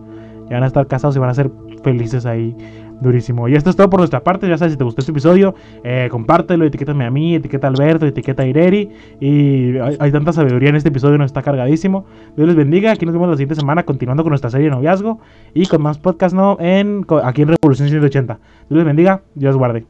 Ya 0.49 0.57
van 0.57 0.65
a 0.65 0.67
estar 0.67 0.87
casados 0.87 1.17
y 1.17 1.19
van 1.19 1.31
a 1.31 1.35
ser 1.35 1.51
felices 1.83 2.27
ahí 2.27 2.57
durísimo. 3.01 3.49
Y 3.49 3.55
esto 3.55 3.71
es 3.71 3.77
todo 3.77 3.91
por 3.91 4.01
nuestra 4.01 4.23
parte. 4.23 4.49
Ya 4.49 4.59
sabes, 4.59 4.73
si 4.73 4.79
te 4.79 4.85
gustó 4.85 5.01
este 5.01 5.13
episodio, 5.13 5.55
eh, 5.83 6.09
compártelo, 6.11 6.65
etiquétame 6.65 7.05
a 7.05 7.11
mí, 7.11 7.35
etiqueta 7.35 7.69
Alberto, 7.69 8.07
etiqueta 8.07 8.47
Ireri. 8.47 8.91
Y 9.21 9.77
hay, 9.79 10.13
tanta 10.13 10.33
sabiduría 10.33 10.71
en 10.71 10.77
este 10.77 10.89
episodio, 10.89 11.19
nos 11.19 11.27
está 11.27 11.43
cargadísimo. 11.43 12.07
Dios 12.37 12.47
les 12.47 12.57
bendiga. 12.57 12.93
Aquí 12.93 13.07
nos 13.07 13.15
vemos 13.15 13.29
la 13.29 13.35
siguiente 13.35 13.55
semana 13.55 13.85
continuando 13.85 14.23
con 14.23 14.31
nuestra 14.31 14.51
serie 14.51 14.67
de 14.67 14.75
noviazgo 14.75 15.21
y 15.55 15.67
con 15.67 15.83
más 15.83 15.99
podcast 15.99 16.35
¿no? 16.35 16.57
en, 16.61 17.05
aquí 17.23 17.43
en 17.43 17.49
Revolución 17.49 17.89
180. 17.89 18.39
Dios 18.69 18.77
les 18.77 18.85
bendiga, 18.85 19.23
Dios 19.35 19.57
guarde. 19.57 19.87